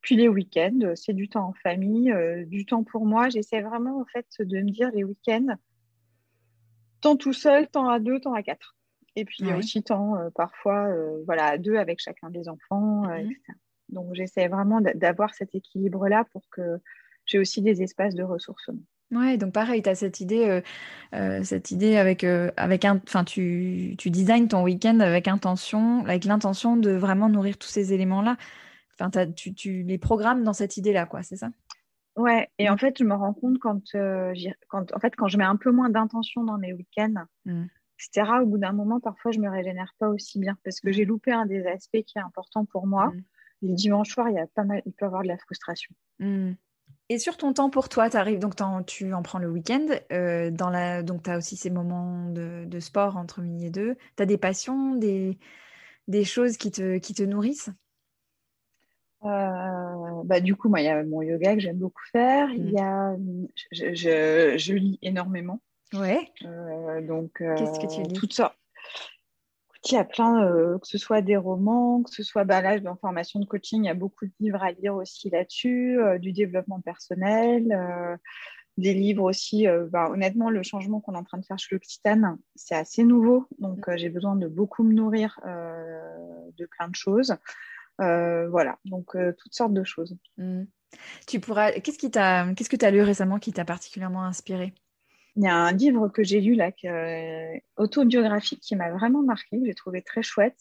Puis 0.00 0.16
les 0.16 0.26
week-ends, 0.26 0.94
c'est 0.96 1.12
du 1.12 1.28
temps 1.28 1.46
en 1.46 1.52
famille, 1.52 2.12
du 2.48 2.66
temps 2.66 2.82
pour 2.82 3.06
moi. 3.06 3.28
J'essaie 3.28 3.60
vraiment 3.60 4.00
en 4.00 4.04
fait 4.06 4.26
de 4.40 4.58
me 4.62 4.70
dire 4.72 4.90
les 4.90 5.04
week-ends, 5.04 5.56
temps 7.00 7.16
tout 7.16 7.32
seul, 7.32 7.68
temps 7.68 7.88
à 7.88 8.00
deux, 8.00 8.18
temps 8.18 8.34
à 8.34 8.42
quatre. 8.42 8.76
Et 9.14 9.24
puis 9.24 9.36
il 9.38 9.46
y 9.46 9.52
a 9.52 9.56
aussi 9.56 9.84
temps 9.84 10.16
parfois 10.34 10.92
voilà, 11.24 11.44
à 11.50 11.58
deux 11.58 11.76
avec 11.76 12.00
chacun 12.00 12.30
des 12.30 12.48
enfants, 12.48 13.02
mmh 13.02 13.30
etc. 13.30 13.52
Donc 13.88 14.14
j'essaie 14.14 14.48
vraiment 14.48 14.80
d'avoir 14.94 15.34
cet 15.34 15.54
équilibre-là 15.54 16.24
pour 16.32 16.42
que 16.50 16.80
j'ai 17.26 17.38
aussi 17.38 17.62
des 17.62 17.82
espaces 17.82 18.14
de 18.14 18.22
ressourcement. 18.22 18.82
Ouais, 19.10 19.36
donc 19.36 19.52
pareil, 19.52 19.82
tu 19.82 19.88
as 19.88 19.94
cette 19.94 20.20
idée, 20.20 20.48
euh, 20.48 20.60
euh, 21.14 21.44
cette 21.44 21.70
idée 21.70 21.96
avec, 21.96 22.24
euh, 22.24 22.50
avec 22.56 22.84
un, 22.84 23.00
enfin, 23.06 23.22
tu, 23.22 23.94
tu 23.98 24.10
designes 24.10 24.48
ton 24.48 24.62
week-end 24.62 24.98
avec 25.00 25.28
intention, 25.28 26.04
avec 26.04 26.24
l'intention 26.24 26.76
de 26.76 26.90
vraiment 26.90 27.28
nourrir 27.28 27.56
tous 27.56 27.68
ces 27.68 27.92
éléments-là. 27.92 28.36
Enfin, 28.98 29.10
tu, 29.32 29.54
tu, 29.54 29.82
les 29.82 29.98
programmes 29.98 30.42
dans 30.42 30.52
cette 30.52 30.76
idée-là, 30.76 31.06
quoi, 31.06 31.22
c'est 31.22 31.36
ça? 31.36 31.50
Ouais, 32.16 32.48
et 32.58 32.70
en 32.70 32.76
fait, 32.76 32.96
je 32.98 33.04
me 33.04 33.14
rends 33.14 33.34
compte 33.34 33.58
quand, 33.58 33.82
quand, 34.68 34.94
en 34.94 35.00
fait, 35.00 35.16
quand 35.16 35.28
je 35.28 35.36
mets 35.36 35.44
un 35.44 35.56
peu 35.56 35.70
moins 35.70 35.90
d'intention 35.90 36.44
dans 36.44 36.58
mes 36.58 36.72
week-ends, 36.72 37.24
mmh. 37.44 37.64
etc., 37.98 38.30
au 38.42 38.46
bout 38.46 38.58
d'un 38.58 38.72
moment, 38.72 39.00
parfois, 39.00 39.32
je 39.32 39.40
me 39.40 39.50
régénère 39.50 39.94
pas 39.98 40.08
aussi 40.08 40.38
bien 40.38 40.56
parce 40.64 40.80
que 40.80 40.88
mmh. 40.88 40.92
j'ai 40.92 41.04
loupé 41.04 41.32
un 41.32 41.46
des 41.46 41.66
aspects 41.66 42.02
qui 42.06 42.18
est 42.18 42.22
important 42.22 42.64
pour 42.64 42.86
moi. 42.86 43.12
Le 43.64 43.74
dimanche 43.74 44.10
soir, 44.10 44.28
il 44.28 44.34
y 44.34 44.38
a 44.38 44.46
pas 44.46 44.64
mal, 44.64 44.82
il 44.86 44.92
peut 44.92 45.04
y 45.04 45.06
avoir 45.06 45.22
de 45.22 45.28
la 45.28 45.38
frustration. 45.38 45.94
Hmm. 46.18 46.52
Et 47.10 47.18
sur 47.18 47.36
ton 47.36 47.52
temps 47.52 47.68
pour 47.68 47.88
toi, 47.88 48.08
arrives, 48.14 48.38
donc 48.38 48.54
tu 48.86 49.12
en 49.12 49.22
prends 49.22 49.38
le 49.38 49.50
week-end, 49.50 49.86
euh, 50.10 50.50
dans 50.50 50.70
la, 50.70 51.02
donc 51.02 51.22
tu 51.22 51.30
as 51.30 51.36
aussi 51.36 51.56
ces 51.56 51.70
moments 51.70 52.30
de, 52.30 52.80
sport 52.80 53.16
entre 53.16 53.42
midi 53.42 53.66
et 53.66 53.70
deux. 53.70 53.96
Tu 54.16 54.22
as 54.22 54.26
des 54.26 54.38
passions, 54.38 54.94
des, 54.94 55.38
des 56.08 56.24
choses 56.24 56.56
qui 56.56 56.70
te, 56.70 56.96
qui 56.98 57.12
te 57.12 57.22
nourrissent? 57.22 57.70
Euh, 59.24 60.22
bah, 60.24 60.40
du 60.40 60.54
coup, 60.56 60.68
moi, 60.68 60.80
il 60.80 60.84
y 60.84 60.88
a 60.88 61.02
mon 61.04 61.20
yoga 61.20 61.54
que 61.54 61.60
j'aime 61.60 61.78
beaucoup 61.78 62.02
faire. 62.10 62.48
Il 62.50 62.70
y 62.70 62.74
hmm. 62.74 62.78
a, 62.78 63.16
je, 63.72 64.54
je, 64.56 64.72
lis 64.72 64.98
énormément. 65.02 65.60
Ouais. 65.92 66.32
Euh, 66.44 67.02
donc, 67.02 67.32
Qu'est-ce 67.38 67.80
que 67.80 67.94
tu 67.94 68.02
lis? 68.02 68.14
Toutes 68.14 68.32
sortes 68.32 68.56
il 69.90 69.94
y 69.94 69.98
a 69.98 70.04
plein, 70.04 70.42
euh, 70.44 70.78
que 70.78 70.86
ce 70.86 70.98
soit 70.98 71.20
des 71.20 71.36
romans, 71.36 72.02
que 72.02 72.10
ce 72.10 72.22
soit 72.22 72.44
bah, 72.44 72.60
là, 72.62 72.78
en 72.90 72.96
formation 72.96 73.40
de 73.40 73.44
coaching, 73.44 73.84
il 73.84 73.86
y 73.86 73.90
a 73.90 73.94
beaucoup 73.94 74.26
de 74.26 74.32
livres 74.40 74.62
à 74.62 74.72
lire 74.72 74.94
aussi 74.94 75.30
là-dessus, 75.30 76.00
euh, 76.00 76.18
du 76.18 76.32
développement 76.32 76.80
personnel, 76.80 77.72
euh, 77.72 78.16
des 78.78 78.94
livres 78.94 79.24
aussi. 79.24 79.66
Bah, 79.90 80.08
honnêtement, 80.10 80.50
le 80.50 80.62
changement 80.62 81.00
qu'on 81.00 81.14
est 81.14 81.18
en 81.18 81.24
train 81.24 81.38
de 81.38 81.44
faire 81.44 81.58
chez 81.58 81.74
l'Occitane, 81.74 82.38
c'est 82.56 82.74
assez 82.74 83.04
nouveau, 83.04 83.46
donc 83.58 83.88
j'ai 83.94 84.08
besoin 84.08 84.34
de 84.34 84.48
beaucoup 84.48 84.82
me 84.82 84.92
nourrir 84.92 85.38
de 85.44 86.66
plein 86.66 86.88
de 86.88 86.94
choses. 86.96 87.36
voilà, 87.98 88.78
donc 88.84 89.16
toutes 89.38 89.54
sortes 89.54 89.74
de 89.74 89.84
choses. 89.84 90.16
Mmh. 90.38 90.64
Tu 91.28 91.38
pourras. 91.38 91.70
Qu'est-ce 91.72 91.98
qui 91.98 92.10
t'a, 92.10 92.52
qu'est-ce 92.54 92.68
que 92.68 92.76
tu 92.76 92.84
as 92.84 92.90
lu 92.90 93.02
récemment 93.02 93.38
qui 93.38 93.52
t'a 93.52 93.64
particulièrement 93.64 94.24
inspiré? 94.24 94.74
Il 95.36 95.42
y 95.42 95.46
a 95.48 95.56
un 95.56 95.72
livre 95.72 96.08
que 96.08 96.22
j'ai 96.22 96.40
lu 96.40 96.54
là, 96.54 96.70
euh, 96.84 97.58
autobiographique, 97.76 98.60
qui 98.60 98.76
m'a 98.76 98.90
vraiment 98.92 99.22
marqué, 99.22 99.58
que 99.58 99.66
j'ai 99.66 99.74
trouvé 99.74 100.02
très 100.02 100.22
chouette. 100.22 100.58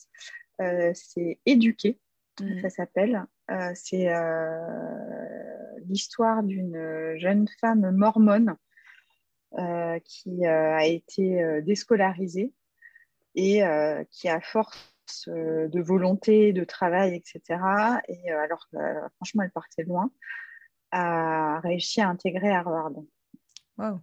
Euh, 0.61 0.91
c'est 0.95 1.39
Éduquer, 1.45 1.99
mm. 2.39 2.61
ça 2.61 2.69
s'appelle. 2.69 3.25
Euh, 3.51 3.71
c'est 3.75 4.09
l'histoire 5.85 6.43
d'une 6.43 7.15
jeune 7.17 7.47
femme 7.59 7.91
mormone 7.91 8.55
qui 10.05 10.45
a 10.45 10.85
été 10.85 11.61
déscolarisée 11.61 12.53
et 13.35 13.61
qui, 14.09 14.29
a 14.29 14.41
force 14.41 15.27
de 15.27 15.81
volonté, 15.81 16.53
de 16.53 16.63
travail, 16.63 17.15
etc., 17.15 17.59
et 18.07 18.31
alors 18.31 18.65
franchement, 19.17 19.43
elle 19.43 19.51
partait 19.51 19.83
loin, 19.83 20.09
a 20.91 21.59
réussi 21.59 22.01
à 22.01 22.09
intégrer 22.09 22.49
Harvard. 22.49 22.93
Wow. 23.77 23.99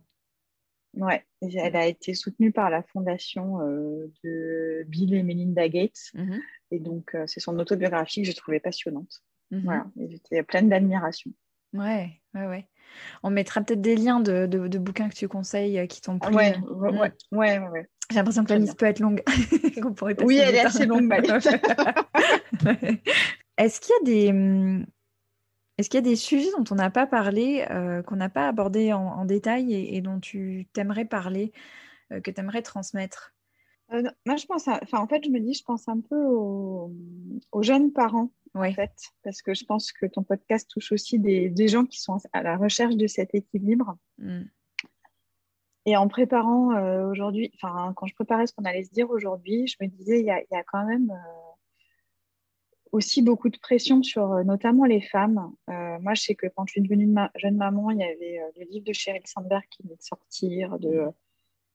Ouais, 0.94 1.24
elle 1.40 1.76
a 1.76 1.86
été 1.86 2.14
soutenue 2.14 2.50
par 2.52 2.68
la 2.68 2.82
fondation 2.82 3.60
euh, 3.60 4.12
de 4.24 4.84
Bill 4.88 5.14
et 5.14 5.22
Melinda 5.22 5.68
Gates. 5.68 6.10
Mhm. 6.14 6.40
Et 6.72 6.80
donc, 6.80 7.14
euh, 7.14 7.24
c'est 7.26 7.40
son 7.40 7.58
autobiographie 7.58 8.22
que 8.22 8.26
j'ai 8.26 8.34
trouvée 8.34 8.60
passionnante. 8.60 9.22
Mhm. 9.50 9.62
Voilà, 9.64 9.86
j'étais 10.08 10.42
pleine 10.42 10.68
d'admiration. 10.68 11.30
Ouais, 11.72 12.20
ouais, 12.34 12.46
ouais. 12.46 12.66
On 13.22 13.30
mettra 13.30 13.60
peut-être 13.60 13.80
des 13.80 13.94
liens 13.94 14.18
de, 14.18 14.46
de, 14.46 14.78
bouquins 14.78 15.08
que 15.08 15.14
tu 15.14 15.28
conseilles 15.28 15.78
euh, 15.78 15.86
qui 15.86 16.00
t'ont 16.00 16.18
plu. 16.18 16.34
Ouais, 16.34 16.56
ouais, 16.58 17.12
ouais, 17.30 17.58
ouais, 17.58 17.88
J'ai 18.10 18.16
l'impression 18.16 18.44
que 18.44 18.52
la 18.52 18.58
liste 18.58 18.76
peut 18.76 18.86
être 18.86 18.98
longue. 18.98 19.22
oui, 20.24 20.38
elle 20.38 20.56
est 20.56 20.60
assez 20.60 20.86
longue, 20.86 21.08
Est-ce 23.56 23.80
qu'il 23.80 23.94
y 23.94 24.00
a 24.00 24.04
des, 24.04 24.30
hum, 24.30 24.84
est-ce 25.80 25.88
qu'il 25.88 25.96
y 25.96 26.06
a 26.06 26.10
des 26.10 26.16
sujets 26.16 26.50
dont 26.58 26.64
on 26.70 26.74
n'a 26.74 26.90
pas 26.90 27.06
parlé, 27.06 27.66
euh, 27.70 28.02
qu'on 28.02 28.16
n'a 28.16 28.28
pas 28.28 28.46
abordé 28.46 28.92
en, 28.92 29.24
détail 29.24 29.72
et, 29.72 30.00
dont 30.02 30.20
tu 30.20 30.68
t'aimerais 30.74 31.06
parler, 31.06 31.52
euh, 32.12 32.20
que 32.20 32.30
tu 32.30 32.38
aimerais 32.38 32.60
transmettre? 32.60 33.34
Euh, 33.94 34.02
Moi, 34.26 34.36
je 34.36 34.44
pense, 34.44 34.68
enfin, 34.68 34.98
en 34.98 35.06
fait, 35.06 35.24
je 35.24 35.30
me 35.30 35.40
dis, 35.40 35.54
je 35.54 35.64
pense 35.64 35.88
un 35.88 36.00
peu 36.00 36.22
aux, 36.22 36.92
jeunes 37.62 37.92
parents, 37.92 38.30
en 38.52 38.70
fait, 38.72 38.92
parce 39.22 39.40
que 39.40 39.54
je 39.54 39.64
pense 39.64 39.90
que 39.90 40.04
ton 40.04 40.22
podcast 40.22 40.68
touche 40.70 40.92
aussi 40.92 41.18
des, 41.18 41.68
gens 41.68 41.86
qui 41.86 41.98
sont 41.98 42.18
à 42.34 42.42
la 42.42 42.58
recherche 42.58 42.96
de 42.96 43.06
cet 43.06 43.34
équilibre. 43.34 43.96
Mmh. 44.18 44.42
Et 45.86 45.96
en 45.96 46.08
préparant 46.08 47.08
aujourd'hui, 47.10 47.50
enfin, 47.54 47.94
quand 47.96 48.06
je 48.06 48.14
préparais 48.14 48.46
ce 48.46 48.52
qu'on 48.52 48.66
allait 48.66 48.84
se 48.84 48.90
dire 48.90 49.08
aujourd'hui, 49.08 49.66
je 49.66 49.76
me 49.80 49.88
disais, 49.88 50.20
il 50.20 50.26
y, 50.26 50.30
a, 50.30 50.62
quand 50.64 50.84
même 50.84 51.10
aussi 52.92 53.22
beaucoup 53.22 53.48
de 53.48 53.58
pression 53.58 54.02
sur 54.02 54.32
euh, 54.32 54.44
notamment 54.44 54.84
les 54.84 55.00
femmes. 55.00 55.52
Euh, 55.68 55.98
moi, 56.00 56.14
je 56.14 56.22
sais 56.22 56.34
que 56.34 56.46
quand 56.48 56.66
je 56.66 56.72
suis 56.72 56.80
devenue 56.80 57.14
jeune 57.36 57.56
maman, 57.56 57.90
il 57.90 57.98
y 57.98 58.04
avait 58.04 58.40
euh, 58.40 58.50
le 58.58 58.66
livre 58.70 58.84
de 58.84 58.92
Sheryl 58.92 59.22
Sandberg 59.26 59.64
qui 59.70 59.82
venait 59.82 59.96
de 59.96 60.02
sortir, 60.02 60.78
de 60.78 61.06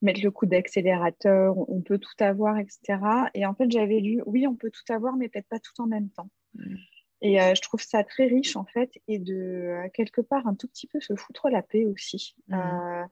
mettre 0.02 0.22
le 0.22 0.32
coup 0.32 0.46
d'accélérateur, 0.46 1.58
on 1.70 1.82
peut 1.82 1.98
tout 1.98 2.16
avoir, 2.20 2.58
etc. 2.58 3.00
Et 3.34 3.46
en 3.46 3.56
fait, 3.56 3.72
j'avais 3.72 4.00
lu, 4.00 4.22
oui, 4.26 4.46
on 4.46 4.56
peut 4.56 4.70
tout 4.70 4.94
avoir, 4.94 5.16
mais 5.16 5.30
peut-être 5.30 5.48
pas 5.48 5.60
tout 5.60 5.82
en 5.82 5.88
même 5.88 6.10
temps. 6.10 6.30
Mm. 6.54 6.76
Et 7.22 7.40
je 7.40 7.62
trouve 7.62 7.82
ça 7.82 8.04
très 8.04 8.26
riche, 8.28 8.56
en 8.56 8.66
fait, 8.66 8.92
et 9.08 9.18
de, 9.18 9.88
quelque 9.94 10.22
part, 10.22 10.46
un 10.46 10.54
tout 10.54 10.68
petit 10.68 10.86
peu 10.86 11.00
se 11.00 11.16
foutre 11.16 11.50
la 11.50 11.64
paix 11.64 11.86
aussi. 11.86 12.36
Mm. 12.50 13.06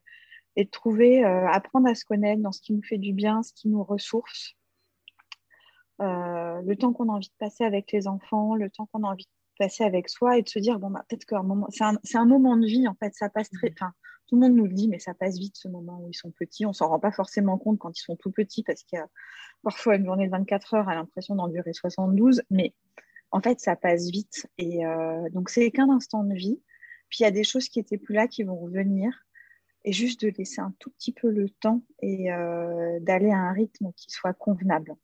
et 0.57 0.65
de 0.65 0.69
trouver, 0.69 1.23
apprendre 1.23 1.87
à 1.87 1.95
se 1.95 2.05
connaître 2.05 2.41
dans 2.41 2.51
ce 2.51 2.61
qui 2.61 2.73
nous 2.73 2.83
fait 2.83 2.99
du 2.99 3.13
bien, 3.13 3.41
ce 3.41 3.53
qui 3.53 3.69
nous 3.69 3.83
ressource. 3.83 4.55
Euh, 6.01 6.61
le 6.61 6.75
temps 6.75 6.93
qu'on 6.93 7.09
a 7.09 7.13
envie 7.13 7.29
de 7.29 7.35
passer 7.37 7.63
avec 7.63 7.91
les 7.91 8.07
enfants, 8.07 8.55
le 8.55 8.69
temps 8.69 8.87
qu'on 8.91 9.03
a 9.03 9.11
envie 9.11 9.25
de 9.25 9.65
passer 9.65 9.83
avec 9.83 10.09
soi 10.09 10.37
et 10.37 10.41
de 10.41 10.49
se 10.49 10.59
dire 10.59 10.79
bon 10.79 10.89
bah, 10.89 11.05
peut-être 11.07 11.25
qu'un 11.25 11.43
moment 11.43 11.67
c'est 11.69 11.83
un, 11.83 11.99
un, 12.15 12.25
moment 12.25 12.57
de 12.57 12.65
vie 12.65 12.87
en 12.87 12.95
fait 12.95 13.13
ça 13.13 13.29
passe 13.29 13.51
très 13.51 13.71
enfin 13.71 13.93
tout 14.27 14.35
le 14.35 14.41
monde 14.41 14.55
nous 14.55 14.65
le 14.65 14.73
dit, 14.73 14.87
mais 14.87 14.99
ça 14.99 15.13
passe 15.13 15.37
vite 15.37 15.57
ce 15.57 15.67
moment 15.67 15.99
où 16.01 16.09
ils 16.09 16.15
sont 16.15 16.31
petits. 16.31 16.65
On 16.65 16.73
s'en 16.73 16.87
rend 16.87 16.99
pas 16.99 17.11
forcément 17.11 17.57
compte 17.57 17.79
quand 17.79 17.97
ils 17.97 18.01
sont 18.01 18.15
tout 18.15 18.31
petits 18.31 18.63
parce 18.63 18.83
qu'il 18.83 18.97
y 18.97 19.01
a 19.01 19.07
parfois 19.63 19.95
une 19.95 20.05
journée 20.05 20.25
de 20.25 20.31
24 20.31 20.73
heures 20.75 20.89
a 20.89 20.95
l'impression 20.95 21.35
d'en 21.35 21.47
durer 21.47 21.73
72, 21.73 22.41
mais 22.49 22.73
en 23.31 23.41
fait, 23.41 23.59
ça 23.59 23.75
passe 23.75 24.09
vite. 24.09 24.47
Et 24.57 24.85
euh, 24.85 25.29
donc, 25.29 25.49
c'est 25.49 25.69
qu'un 25.71 25.89
instant 25.89 26.23
de 26.23 26.35
vie. 26.35 26.61
Puis, 27.09 27.19
il 27.19 27.23
y 27.23 27.27
a 27.27 27.31
des 27.31 27.43
choses 27.43 27.67
qui 27.67 27.79
étaient 27.79 27.97
plus 27.97 28.15
là 28.15 28.27
qui 28.27 28.43
vont 28.43 28.57
revenir. 28.57 29.11
Et 29.85 29.91
juste 29.91 30.21
de 30.21 30.29
laisser 30.37 30.61
un 30.61 30.73
tout 30.79 30.91
petit 30.91 31.11
peu 31.11 31.29
le 31.29 31.49
temps 31.49 31.83
et 32.01 32.31
euh, 32.31 32.99
d'aller 33.01 33.31
à 33.31 33.37
un 33.37 33.51
rythme 33.51 33.91
qui 33.97 34.09
soit 34.09 34.33
convenable. 34.33 34.95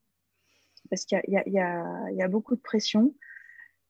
Parce 0.89 1.05
qu'il 1.05 1.21
y, 1.27 1.35
y, 1.49 1.53
y 1.53 2.21
a, 2.21 2.27
beaucoup 2.27 2.55
de 2.55 2.61
pression. 2.61 3.13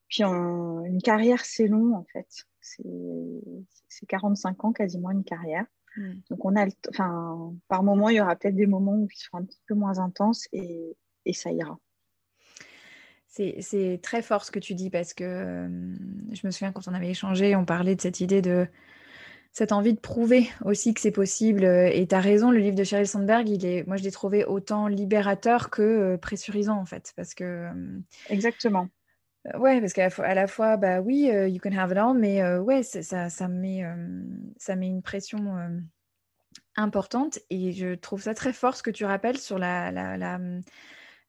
Puis, 0.07 0.23
une 0.23 1.01
carrière, 1.03 1.45
c'est 1.45 1.67
long, 1.67 1.95
en 1.95 2.03
fait. 2.03 2.27
C'est 2.61 4.05
45 4.07 4.65
ans, 4.65 4.73
quasiment 4.73 5.11
une 5.11 5.23
carrière. 5.23 5.65
Hmm. 5.95 6.13
Donc, 6.29 6.45
on 6.45 6.55
a 6.55 6.67
enfin, 6.89 7.53
par 7.67 7.83
moment, 7.83 8.09
il 8.09 8.17
y 8.17 8.21
aura 8.21 8.35
peut-être 8.35 8.55
des 8.55 8.67
moments 8.67 8.95
où 8.95 9.07
ils 9.11 9.17
seront 9.17 9.39
un 9.39 9.45
petit 9.45 9.61
peu 9.67 9.75
moins 9.75 9.99
intenses 9.99 10.47
et, 10.51 10.95
et 11.25 11.33
ça 11.33 11.51
ira. 11.51 11.79
C'est 13.27 13.99
très 14.01 14.21
fort 14.21 14.43
ce 14.43 14.51
que 14.51 14.59
tu 14.59 14.73
dis 14.73 14.89
parce 14.89 15.13
que 15.13 15.69
je 16.31 16.45
me 16.45 16.51
souviens 16.51 16.71
quand 16.71 16.87
on 16.87 16.93
avait 16.93 17.11
échangé, 17.11 17.55
on 17.55 17.63
parlait 17.63 17.95
de 17.95 18.01
cette 18.01 18.19
idée 18.19 18.41
de 18.41 18.67
cette 19.51 19.71
envie 19.71 19.93
de 19.93 19.99
prouver 19.99 20.49
aussi 20.63 20.93
que 20.93 21.01
c'est 21.01 21.11
possible. 21.11 21.63
Et 21.65 22.05
tu 22.07 22.15
as 22.15 22.19
raison, 22.19 22.51
le 22.51 22.59
livre 22.59 22.75
de 22.75 22.83
Sheryl 22.83 23.07
Sandberg, 23.07 23.49
il 23.49 23.65
est, 23.65 23.85
moi 23.87 23.97
je 23.97 24.03
l'ai 24.03 24.11
trouvé 24.11 24.45
autant 24.45 24.87
libérateur 24.87 25.69
que 25.69 26.15
pressurisant 26.17 26.77
en 26.77 26.85
fait. 26.85 27.13
Parce 27.15 27.33
que. 27.33 27.67
Exactement. 28.29 28.87
Ouais, 29.57 29.79
parce 29.79 29.93
qu'à 29.93 30.09
la, 30.33 30.47
fois, 30.47 30.77
bah 30.77 30.99
oui, 30.99 31.31
you 31.47 31.59
can 31.59 31.71
have 31.71 31.91
it 31.91 31.97
all, 31.97 32.17
mais 32.17 32.43
ouais, 32.57 32.83
ça, 32.83 33.29
ça, 33.29 33.47
met, 33.47 33.83
ça 34.57 34.75
met 34.75 34.87
une 34.87 35.01
pression 35.01 35.55
importante. 36.75 37.39
Et 37.49 37.71
je 37.71 37.95
trouve 37.95 38.21
ça 38.21 38.33
très 38.33 38.53
fort 38.53 38.75
ce 38.75 38.83
que 38.83 38.91
tu 38.91 39.05
rappelles 39.05 39.37
sur 39.37 39.57
la, 39.57 39.91
la, 39.91 40.17
la 40.17 40.39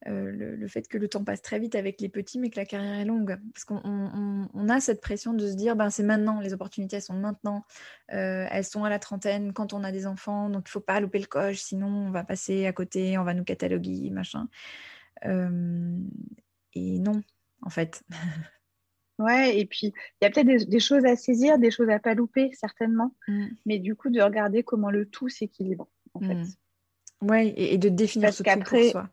euh, 0.08 0.56
le, 0.56 0.68
fait 0.68 0.88
que 0.88 0.96
le 0.96 1.08
temps 1.08 1.24
passe 1.24 1.42
très 1.42 1.58
vite 1.58 1.74
avec 1.74 2.00
les 2.00 2.08
petits, 2.08 2.38
mais 2.38 2.48
que 2.48 2.56
la 2.56 2.64
carrière 2.64 2.98
est 2.98 3.04
longue. 3.04 3.38
Parce 3.52 3.64
qu'on 3.64 4.68
a 4.68 4.80
cette 4.80 5.00
pression 5.00 5.34
de 5.34 5.46
se 5.46 5.54
dire, 5.54 5.76
ben, 5.76 5.90
c'est 5.90 6.02
maintenant, 6.02 6.40
les 6.40 6.54
opportunités 6.54 6.96
elles 6.96 7.02
sont 7.02 7.14
maintenant, 7.14 7.66
euh, 8.12 8.46
elles 8.50 8.64
sont 8.64 8.84
à 8.84 8.88
la 8.88 8.98
trentaine 8.98 9.52
quand 9.52 9.74
on 9.74 9.84
a 9.84 9.92
des 9.92 10.06
enfants, 10.06 10.48
donc 10.48 10.64
il 10.68 10.70
faut 10.70 10.80
pas 10.80 11.00
louper 11.00 11.18
le 11.18 11.26
coche, 11.26 11.58
sinon 11.58 11.88
on 11.88 12.10
va 12.10 12.24
passer 12.24 12.66
à 12.66 12.72
côté, 12.72 13.18
on 13.18 13.24
va 13.24 13.34
nous 13.34 13.44
cataloguer, 13.44 14.08
machin. 14.10 14.48
Euh, 15.26 15.98
et 16.72 16.98
non, 16.98 17.22
en 17.62 17.70
fait. 17.70 18.02
Ouais, 19.18 19.58
et 19.58 19.66
puis 19.66 19.88
il 19.88 20.24
y 20.24 20.26
a 20.26 20.30
peut-être 20.30 20.66
des, 20.66 20.80
choses 20.80 21.04
à 21.04 21.14
saisir, 21.14 21.58
des 21.58 21.70
choses 21.70 21.90
à 21.90 21.98
pas 21.98 22.14
louper, 22.14 22.52
certainement, 22.54 23.14
mmh. 23.28 23.46
mais 23.66 23.78
du 23.78 23.94
coup 23.94 24.08
de 24.08 24.18
regarder 24.18 24.62
comment 24.62 24.90
le 24.90 25.04
tout 25.04 25.28
s'équilibre, 25.28 25.90
en 26.14 26.20
fait. 26.20 26.36
Mmh. 26.36 27.28
Ouais, 27.28 27.52
et, 27.54 27.76
de 27.76 27.90
définir 27.90 28.32
ce 28.32 28.42
tout 28.42 28.60
pour 28.60 28.82
soi. 28.84 29.10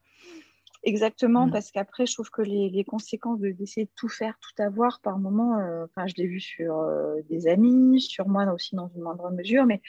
Exactement, 0.88 1.48
mm. 1.48 1.52
parce 1.52 1.70
qu'après, 1.70 2.06
je 2.06 2.14
trouve 2.14 2.30
que 2.30 2.42
les, 2.42 2.86
conséquences 2.86 3.42
d'essayer 3.42 3.88
de, 3.88 3.92
tout 3.98 4.08
faire, 4.08 4.40
tout 4.40 4.64
avoir, 4.64 5.02
par 5.02 5.20
moment, 5.20 5.60
euh, 5.60 5.84
enfin, 5.84 6.08
je 6.08 6.14
l'ai 6.16 6.28
vu 6.28 6.40
sur 6.40 6.78
euh, 6.78 7.16
des 7.30 7.50
amis, 7.50 8.00
sur 8.00 8.30
moi 8.30 8.46
aussi 8.54 8.74
dans 8.74 8.88
une 8.96 9.02
moindre 9.02 9.30
mesure, 9.32 9.66
mais 9.66 9.82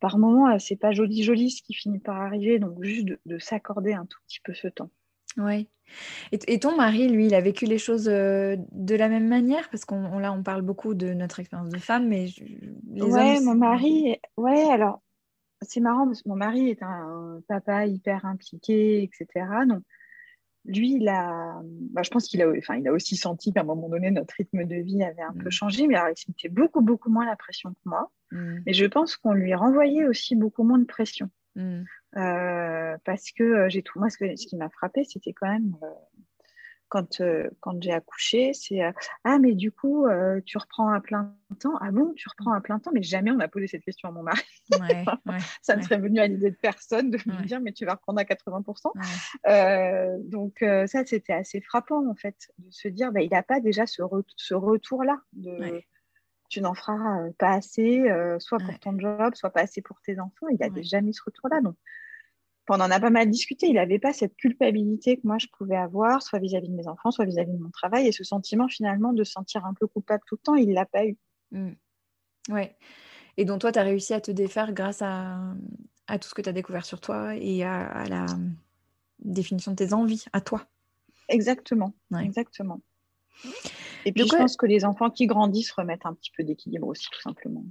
par 0.00 0.18
moment, 0.18 0.48
euh, 0.50 0.58
c'est 0.58 0.74
pas 0.74 0.90
joli, 0.90 1.22
joli 1.22 1.52
ce 1.52 1.62
qui 1.62 1.72
finit 1.72 2.00
par 2.00 2.16
arriver, 2.16 2.58
donc 2.58 2.82
juste 2.82 3.06
de, 3.26 3.38
s'accorder 3.38 3.92
un 3.92 4.06
tout 4.06 4.18
petit 4.26 4.40
peu 4.42 4.54
ce 4.54 4.66
temps. 4.66 4.90
Oui. 5.36 5.68
Et, 6.32 6.58
ton 6.58 6.76
mari, 6.76 7.08
lui, 7.08 7.26
il 7.26 7.34
a 7.36 7.40
vécu 7.40 7.66
les 7.66 7.78
choses 7.78 8.06
de 8.06 8.94
la 8.96 9.08
même 9.08 9.28
manière? 9.28 9.70
Parce 9.70 9.84
qu'on 9.84 10.18
là, 10.18 10.32
on 10.32 10.42
parle 10.42 10.62
beaucoup 10.62 10.94
de 10.94 11.14
notre 11.14 11.38
expérience 11.38 11.68
de 11.68 11.78
femme, 11.78 12.08
mais 12.08 12.26
les 12.90 13.02
ouais, 13.02 13.40
mon 13.40 13.54
mari, 13.54 14.18
ouais, 14.36 14.64
alors 14.64 15.00
c'est 15.62 15.80
marrant 15.80 16.06
parce 16.06 16.22
que 16.22 16.28
mon 16.28 16.36
mari 16.36 16.70
est 16.70 16.82
un 16.82 17.40
papa 17.46 17.86
hyper 17.86 18.24
impliqué, 18.26 19.04
etc. 19.04 19.46
Donc 19.68 19.84
lui, 20.68 20.96
il 20.96 21.08
a, 21.08 21.60
bah, 21.64 22.02
je 22.02 22.10
pense 22.10 22.28
qu'il 22.28 22.42
a, 22.42 22.48
enfin, 22.58 22.76
il 22.76 22.86
a 22.86 22.92
aussi 22.92 23.16
senti 23.16 23.52
qu'à 23.52 23.62
un 23.62 23.64
moment 23.64 23.88
donné, 23.88 24.10
notre 24.10 24.34
rythme 24.36 24.64
de 24.64 24.76
vie 24.76 25.02
avait 25.02 25.22
un 25.22 25.32
peu 25.32 25.48
mm. 25.48 25.50
changé, 25.50 25.86
mais 25.86 25.96
alors, 25.96 26.10
il 26.10 26.24
mettait 26.28 26.48
beaucoup, 26.48 26.82
beaucoup 26.82 27.10
moins 27.10 27.26
la 27.26 27.36
pression 27.36 27.70
que 27.70 27.80
moi. 27.86 28.10
Mm. 28.30 28.58
Mais 28.66 28.72
je 28.74 28.84
pense 28.86 29.16
qu'on 29.16 29.32
lui 29.32 29.54
renvoyait 29.54 30.06
aussi 30.06 30.36
beaucoup 30.36 30.62
moins 30.62 30.78
de 30.78 30.84
pression. 30.84 31.30
Mm. 31.56 31.82
Euh, 32.16 32.96
parce 33.04 33.32
que 33.32 33.42
euh, 33.42 33.68
j'ai 33.68 33.82
tout, 33.82 33.98
moi, 33.98 34.10
ce, 34.10 34.18
ce 34.18 34.46
qui 34.46 34.56
m'a 34.56 34.68
frappé, 34.68 35.04
c'était 35.04 35.32
quand 35.32 35.48
même 35.48 35.76
euh, 35.82 35.86
quand, 36.88 37.20
euh, 37.20 37.48
quand 37.60 37.82
j'ai 37.82 37.92
accouché, 37.92 38.52
c'est 38.52 38.82
euh, 38.82 38.92
Ah, 39.24 39.38
mais 39.38 39.54
du 39.54 39.70
coup, 39.70 40.06
euh, 40.06 40.40
tu 40.44 40.58
reprends 40.58 40.90
à 40.90 41.00
plein 41.00 41.34
temps. 41.60 41.76
Ah 41.80 41.90
bon, 41.90 42.12
tu 42.14 42.28
reprends 42.28 42.52
à 42.52 42.60
plein 42.60 42.78
temps? 42.78 42.90
Mais 42.92 43.02
jamais 43.02 43.30
on 43.30 43.36
n'a 43.36 43.48
posé 43.48 43.66
cette 43.66 43.82
question 43.84 44.08
à 44.08 44.12
mon 44.12 44.22
mari. 44.22 44.42
ça 45.62 45.76
ne 45.76 45.82
serait 45.82 45.98
venu 45.98 46.20
à 46.20 46.26
l'idée 46.26 46.50
de 46.50 46.56
personne 46.56 47.10
de 47.10 47.18
me 47.26 47.44
dire 47.44 47.60
Mais 47.60 47.72
tu 47.72 47.84
vas 47.84 47.94
reprendre 47.94 48.20
à 48.20 48.24
80%. 48.24 48.92
donc, 50.30 50.64
ça, 50.86 51.04
c'était 51.04 51.32
assez 51.32 51.60
frappant, 51.60 52.08
en 52.08 52.14
fait, 52.14 52.48
de 52.58 52.70
se 52.70 52.88
dire 52.88 53.12
bah, 53.12 53.20
Il 53.20 53.30
n'a 53.30 53.42
pas 53.42 53.60
déjà 53.60 53.86
ce, 53.86 54.02
ce 54.36 54.54
retour-là. 54.54 55.20
De, 55.34 55.82
Tu 56.48 56.60
n'en 56.60 56.74
feras 56.74 57.28
pas 57.38 57.52
assez, 57.52 58.08
soit 58.38 58.58
pour 58.58 58.78
ton 58.80 58.98
job, 58.98 59.34
soit 59.34 59.50
pas 59.50 59.62
assez 59.62 59.82
pour 59.82 60.00
tes 60.00 60.18
enfants. 60.18 60.48
Il 60.50 60.58
n'a 60.60 60.70
déjà 60.70 61.00
mis 61.00 61.14
ce 61.14 61.22
retour-là. 61.24 61.60
Donc, 61.60 61.76
on 62.70 62.80
en 62.80 62.90
a 62.90 63.00
pas 63.00 63.10
mal 63.10 63.30
discuté. 63.30 63.66
Il 63.66 63.74
n'avait 63.74 63.98
pas 63.98 64.12
cette 64.12 64.36
culpabilité 64.36 65.16
que 65.16 65.26
moi 65.26 65.38
je 65.38 65.46
pouvais 65.56 65.76
avoir, 65.76 66.22
soit 66.22 66.38
vis-à-vis 66.38 66.68
de 66.68 66.74
mes 66.74 66.88
enfants, 66.88 67.10
soit 67.10 67.24
vis-à-vis 67.24 67.52
de 67.52 67.62
mon 67.62 67.70
travail. 67.70 68.06
Et 68.06 68.12
ce 68.12 68.24
sentiment 68.24 68.68
finalement 68.68 69.12
de 69.12 69.24
se 69.24 69.32
sentir 69.32 69.64
un 69.64 69.74
peu 69.74 69.86
coupable 69.86 70.22
tout 70.26 70.36
le 70.36 70.42
temps, 70.42 70.54
il 70.54 70.68
ne 70.68 70.74
l'a 70.74 70.86
pas 70.86 71.04
eu. 71.04 71.16
Oui. 71.52 71.60
Mmh. 71.60 71.76
Ouais. 72.50 72.76
Et 73.36 73.44
dont 73.44 73.58
toi, 73.58 73.70
tu 73.70 73.78
as 73.78 73.82
réussi 73.82 74.14
à 74.14 74.20
te 74.20 74.30
défaire 74.30 74.72
grâce 74.72 75.00
à, 75.00 75.38
tout 76.08 76.28
ce 76.28 76.34
que 76.34 76.42
tu 76.42 76.48
as 76.48 76.52
découvert 76.52 76.84
sur 76.84 77.00
toi 77.00 77.36
et 77.36 77.62
à, 77.62 78.04
la 78.08 78.26
définition 79.20 79.70
de 79.72 79.76
tes 79.76 79.92
envies, 79.92 80.24
à 80.32 80.40
toi. 80.40 80.66
Exactement. 81.28 81.94
Exactement. 82.20 82.80
Et 84.04 84.12
puis, 84.12 84.26
je 84.26 84.36
pense 84.36 84.56
que 84.56 84.66
les 84.66 84.84
enfants 84.84 85.10
qui 85.10 85.26
grandissent 85.26 85.70
remettent 85.70 86.06
un 86.06 86.14
petit 86.14 86.32
peu 86.36 86.42
d'équilibre 86.42 86.88
aussi, 86.88 87.06
tout 87.12 87.20
simplement. 87.20 87.64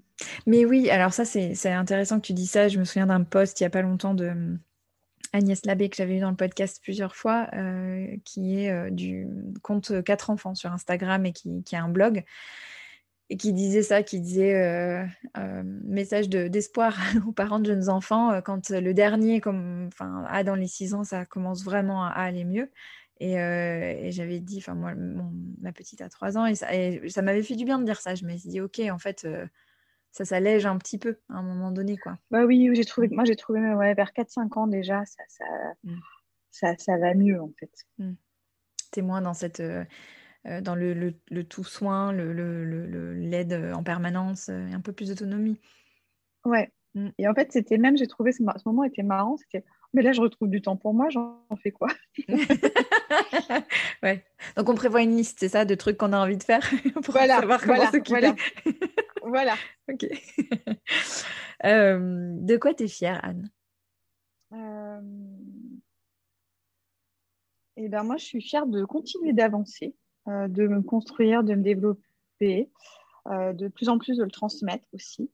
Mais 0.45 0.63
oui, 0.63 0.89
alors 0.89 1.11
ça, 1.11 1.25
c'est 1.25 1.71
intéressant 1.71 2.21
que 2.21 2.25
tu 2.25 2.33
dis 2.33 2.47
ça. 2.47 2.69
Je 2.69 2.79
me 2.79 2.85
souviens 2.85 3.07
d'un 3.07 3.23
post 3.23 3.59
il 3.59 3.63
n'y 3.63 3.67
a 3.67 3.71
pas 3.71 3.81
longtemps 3.81 4.13
de 4.13 4.57
Agnès 5.33 5.65
Labbé, 5.65 5.89
que 5.89 5.95
j'avais 5.95 6.17
eu 6.17 6.19
dans 6.19 6.29
le 6.29 6.35
podcast 6.35 6.79
plusieurs 6.81 7.15
fois, 7.15 7.47
euh, 7.53 8.15
qui 8.25 8.59
est 8.59 8.71
euh, 8.71 8.89
du 8.89 9.27
compte 9.61 10.03
4 10.03 10.29
enfants 10.29 10.55
sur 10.55 10.71
Instagram 10.71 11.25
et 11.25 11.33
qui, 11.33 11.63
a 11.73 11.83
un 11.83 11.89
blog, 11.89 12.23
et 13.29 13.37
qui 13.37 13.53
disait 13.53 13.83
ça, 13.83 14.03
qui 14.03 14.19
disait 14.19 14.55
euh, 14.55 15.63
message 15.83 16.29
d'espoir 16.29 16.97
aux 17.27 17.31
parents 17.31 17.59
de 17.59 17.65
jeunes 17.65 17.89
enfants, 17.89 18.41
quand 18.41 18.69
le 18.69 18.93
dernier, 18.93 19.41
comme, 19.41 19.89
a 19.99 20.43
dans 20.43 20.55
les 20.55 20.67
6 20.67 20.93
ans, 20.93 21.03
ça 21.03 21.25
commence 21.25 21.63
vraiment 21.63 22.03
à, 22.03 22.09
aller 22.09 22.45
mieux. 22.45 22.71
Et, 23.19 23.33
j'avais 24.11 24.39
dit, 24.39 24.57
enfin 24.59 24.75
moi, 24.75 24.93
ma 25.61 25.71
petite 25.71 26.01
a 26.01 26.09
3 26.09 26.37
ans, 26.37 26.45
et 26.45 26.55
ça, 26.55 26.67
ça 27.09 27.21
m'avait 27.21 27.43
fait 27.43 27.55
du 27.55 27.65
bien 27.65 27.79
de 27.79 27.85
dire 27.85 27.99
ça. 27.99 28.15
Je 28.15 28.25
me 28.25 28.37
suis 28.37 28.49
dit, 28.49 28.61
ok, 28.61 28.81
en 28.91 28.99
fait 28.99 29.27
ça 30.17 30.25
s'allège 30.25 30.65
un 30.65 30.79
petit 30.79 30.97
peu 30.97 31.19
à 31.29 31.35
un 31.35 31.43
moment 31.43 31.71
donné. 31.71 31.95
Quoi. 31.95 32.17
Bah 32.31 32.45
oui, 32.45 32.71
j'ai 32.73 32.85
trouvé, 32.85 33.07
moi 33.09 33.23
j'ai 33.23 33.35
trouvé 33.35 33.59
ouais, 33.75 33.93
vers 33.93 34.11
4-5 34.13 34.57
ans 34.57 34.65
déjà, 34.65 35.05
ça, 35.05 35.23
ça, 35.27 35.45
mm. 35.83 35.99
ça, 36.49 36.77
ça, 36.77 36.97
va 36.97 37.13
mieux 37.13 37.39
en 37.39 37.51
fait. 37.59 37.69
Mm. 37.99 38.13
T'es 38.91 39.01
moins 39.01 39.21
dans 39.21 39.33
cette... 39.33 39.59
Euh, 39.59 39.85
euh, 40.45 40.61
dans 40.61 40.75
le, 40.75 40.93
le, 40.93 41.43
tout 41.43 41.65
soin, 41.65 42.13
le, 42.13 43.13
l'aide 43.15 43.73
en 43.75 43.83
permanence, 43.83 44.47
euh, 44.47 44.71
un 44.71 44.79
peu 44.79 44.93
plus 44.93 45.09
d'autonomie. 45.09 45.59
Ouais. 46.45 46.71
Mm. 46.95 47.09
Et 47.17 47.27
en 47.27 47.33
fait, 47.33 47.51
c'était 47.51 47.77
même, 47.77 47.97
j'ai 47.97 48.07
trouvé 48.07 48.31
ce, 48.31 48.41
moment 48.65 48.85
était 48.85 49.03
marrant, 49.03 49.37
c'était 49.37 49.65
mais 49.93 50.01
là 50.01 50.11
je 50.11 50.21
retrouve 50.21 50.49
du 50.49 50.61
temps 50.61 50.75
pour 50.75 50.93
moi, 50.93 51.09
j'en 51.09 51.39
fais 51.61 51.71
quoi? 51.71 51.89
Ouais. 54.03 54.25
Donc 54.55 54.69
on 54.69 54.75
prévoit 54.75 55.01
une 55.01 55.15
liste, 55.15 55.37
c'est 55.39 55.49
ça, 55.49 55.65
de 55.65 55.73
trucs 55.73 55.97
qu'on 55.97 56.13
a 56.13 56.19
envie 56.19 56.37
de 56.37 56.43
faire 56.43 56.61
pour 57.03 57.13
voilà, 57.13 57.39
savoir 57.39 57.59
comment 57.61 57.75
voilà, 57.75 57.91
s'occuper? 57.91 58.19
Voilà. 58.19 58.35
ok. 59.89 60.05
Euh, 61.65 62.35
de 62.37 62.55
quoi 62.55 62.75
tu 62.75 62.83
es 62.83 62.87
fière, 62.87 63.19
Anne? 63.23 63.49
Euh... 64.53 65.01
Eh 67.77 67.89
ben 67.89 68.03
moi, 68.03 68.17
je 68.17 68.25
suis 68.25 68.43
fière 68.43 68.67
de 68.67 68.85
continuer 68.85 69.33
d'avancer, 69.33 69.95
euh, 70.27 70.47
de 70.47 70.67
me 70.67 70.83
construire, 70.83 71.43
de 71.43 71.55
me 71.55 71.63
développer, 71.63 72.69
de 73.25 73.67
plus 73.69 73.89
en 73.89 73.97
plus 73.97 74.17
de 74.17 74.23
le 74.23 74.29
transmettre 74.29 74.85
aussi. 74.93 75.31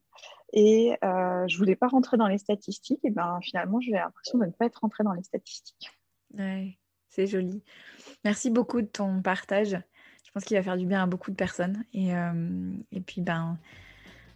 Et 0.54 0.96
je 1.02 1.58
voulais 1.58 1.76
pas 1.76 1.89
rentrer 1.89 2.16
dans 2.16 2.28
les 2.28 2.38
statistiques. 2.38 3.04
Et 3.04 3.12
ben 3.12 3.39
finalement, 3.41 3.82
j'ai 3.82 3.91
l'impression 3.91 4.38
de 4.39 4.46
ne 4.46 4.52
pas 4.52 4.68
être 4.68 4.80
rentrée 4.80 5.04
dans 5.04 5.12
les 5.12 5.24
statistiques. 5.24 5.91
Ouais, 6.34 6.80
c'est 7.10 7.28
joli. 7.28 7.62
Merci 8.24 8.50
beaucoup 8.50 8.82
de 8.82 8.88
ton 8.88 9.22
partage. 9.22 9.78
Je 10.24 10.32
pense 10.32 10.45
qu'il 10.45 10.57
va 10.57 10.63
faire 10.63 10.78
du 10.78 10.86
bien 10.86 11.03
à 11.03 11.05
beaucoup 11.05 11.32
de 11.32 11.36
personnes. 11.36 11.84
Et, 11.93 12.09
et 12.91 13.01
puis, 13.01 13.21
ben, 13.21 13.57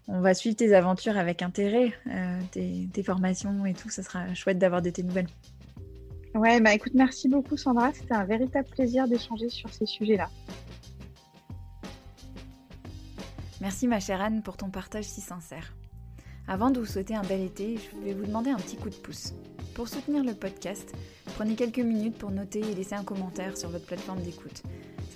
on 0.10 0.22
va 0.22 0.34
suivre 0.34 0.56
tes 0.56 0.74
aventures 0.74 1.18
avec 1.18 1.42
intérêt, 1.42 1.94
euh, 2.08 2.40
tes, 2.52 3.04
formations 3.04 3.66
et 3.66 3.74
tout. 3.74 3.90
Ça 3.90 4.04
sera 4.04 4.34
chouette 4.34 4.58
d'avoir 4.58 4.82
de 4.82 4.90
tes 4.90 5.04
nouvelles. 5.04 5.28
Ouais, 6.34 6.62
bah 6.62 6.74
écoute, 6.74 6.94
merci 6.96 7.28
beaucoup 7.28 7.58
Sandra. 7.58 7.92
C'était 7.94 8.14
un 8.14 8.24
véritable 8.24 8.68
plaisir 8.70 9.08
d'échanger 9.08 9.50
sur 9.50 9.74
ces 9.74 9.86
sujets-là. 9.86 10.30
Merci 13.60 13.88
ma 13.88 14.00
chère 14.00 14.22
Anne 14.22 14.44
pour 14.44 14.56
ton 14.56 14.70
partage 14.70 15.06
si 15.06 15.20
sincère. 15.20 15.74
Avant 16.48 16.70
de 16.70 16.80
vous 16.80 16.86
souhaiter 16.86 17.16
un 17.16 17.24
bel 17.24 17.42
été, 17.42 17.78
je 17.78 18.06
vais 18.06 18.14
vous 18.14 18.26
demander 18.26 18.52
un 18.52 18.58
petit 18.58 18.78
coup 18.78 18.90
de 18.90 18.96
pouce. 18.96 19.34
Pour 19.74 19.90
soutenir 19.90 20.24
le 20.24 20.34
podcast, 20.34 20.94
prenez 21.36 21.56
quelques 21.56 21.80
minutes 21.80 22.18
pour 22.18 22.32
noter 22.32 22.60
et 22.60 22.76
laisser 22.76 22.96
un 22.96 23.04
commentaire 23.04 23.58
sur 23.58 23.70
votre 23.70 23.86
plateforme 23.86 24.22
d'écoute. 24.22 24.64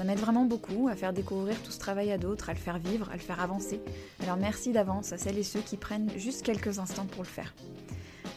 Ça 0.01 0.07
m'aide 0.07 0.17
vraiment 0.17 0.45
beaucoup 0.45 0.87
à 0.87 0.95
faire 0.95 1.13
découvrir 1.13 1.61
tout 1.61 1.69
ce 1.69 1.77
travail 1.77 2.11
à 2.11 2.17
d'autres, 2.17 2.49
à 2.49 2.53
le 2.53 2.57
faire 2.57 2.79
vivre, 2.79 3.07
à 3.11 3.13
le 3.13 3.19
faire 3.19 3.39
avancer. 3.39 3.79
Alors 4.23 4.35
merci 4.35 4.71
d'avance 4.71 5.13
à 5.13 5.19
celles 5.19 5.37
et 5.37 5.43
ceux 5.43 5.59
qui 5.59 5.77
prennent 5.77 6.09
juste 6.17 6.41
quelques 6.41 6.79
instants 6.79 7.05
pour 7.05 7.21
le 7.21 7.27
faire. 7.27 7.53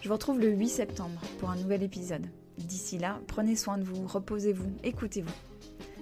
Je 0.02 0.08
vous 0.08 0.12
retrouve 0.12 0.38
le 0.38 0.50
8 0.50 0.68
septembre 0.68 1.22
pour 1.38 1.48
un 1.48 1.56
nouvel 1.56 1.82
épisode. 1.82 2.26
D'ici 2.58 2.98
là, 2.98 3.18
prenez 3.28 3.56
soin 3.56 3.78
de 3.78 3.82
vous, 3.82 4.06
reposez-vous, 4.06 4.76
écoutez-vous. 4.82 5.32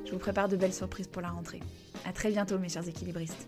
Je 0.05 0.11
vous 0.11 0.19
prépare 0.19 0.49
de 0.49 0.57
belles 0.57 0.75
surprises 0.75 1.07
pour 1.07 1.23
la 1.23 1.31
rentrée. 1.31 1.61
A 2.07 2.13
très 2.13 2.33
bientôt 2.33 2.59
mes 2.59 2.69
chers 2.69 2.89
équilibristes. 2.89 3.47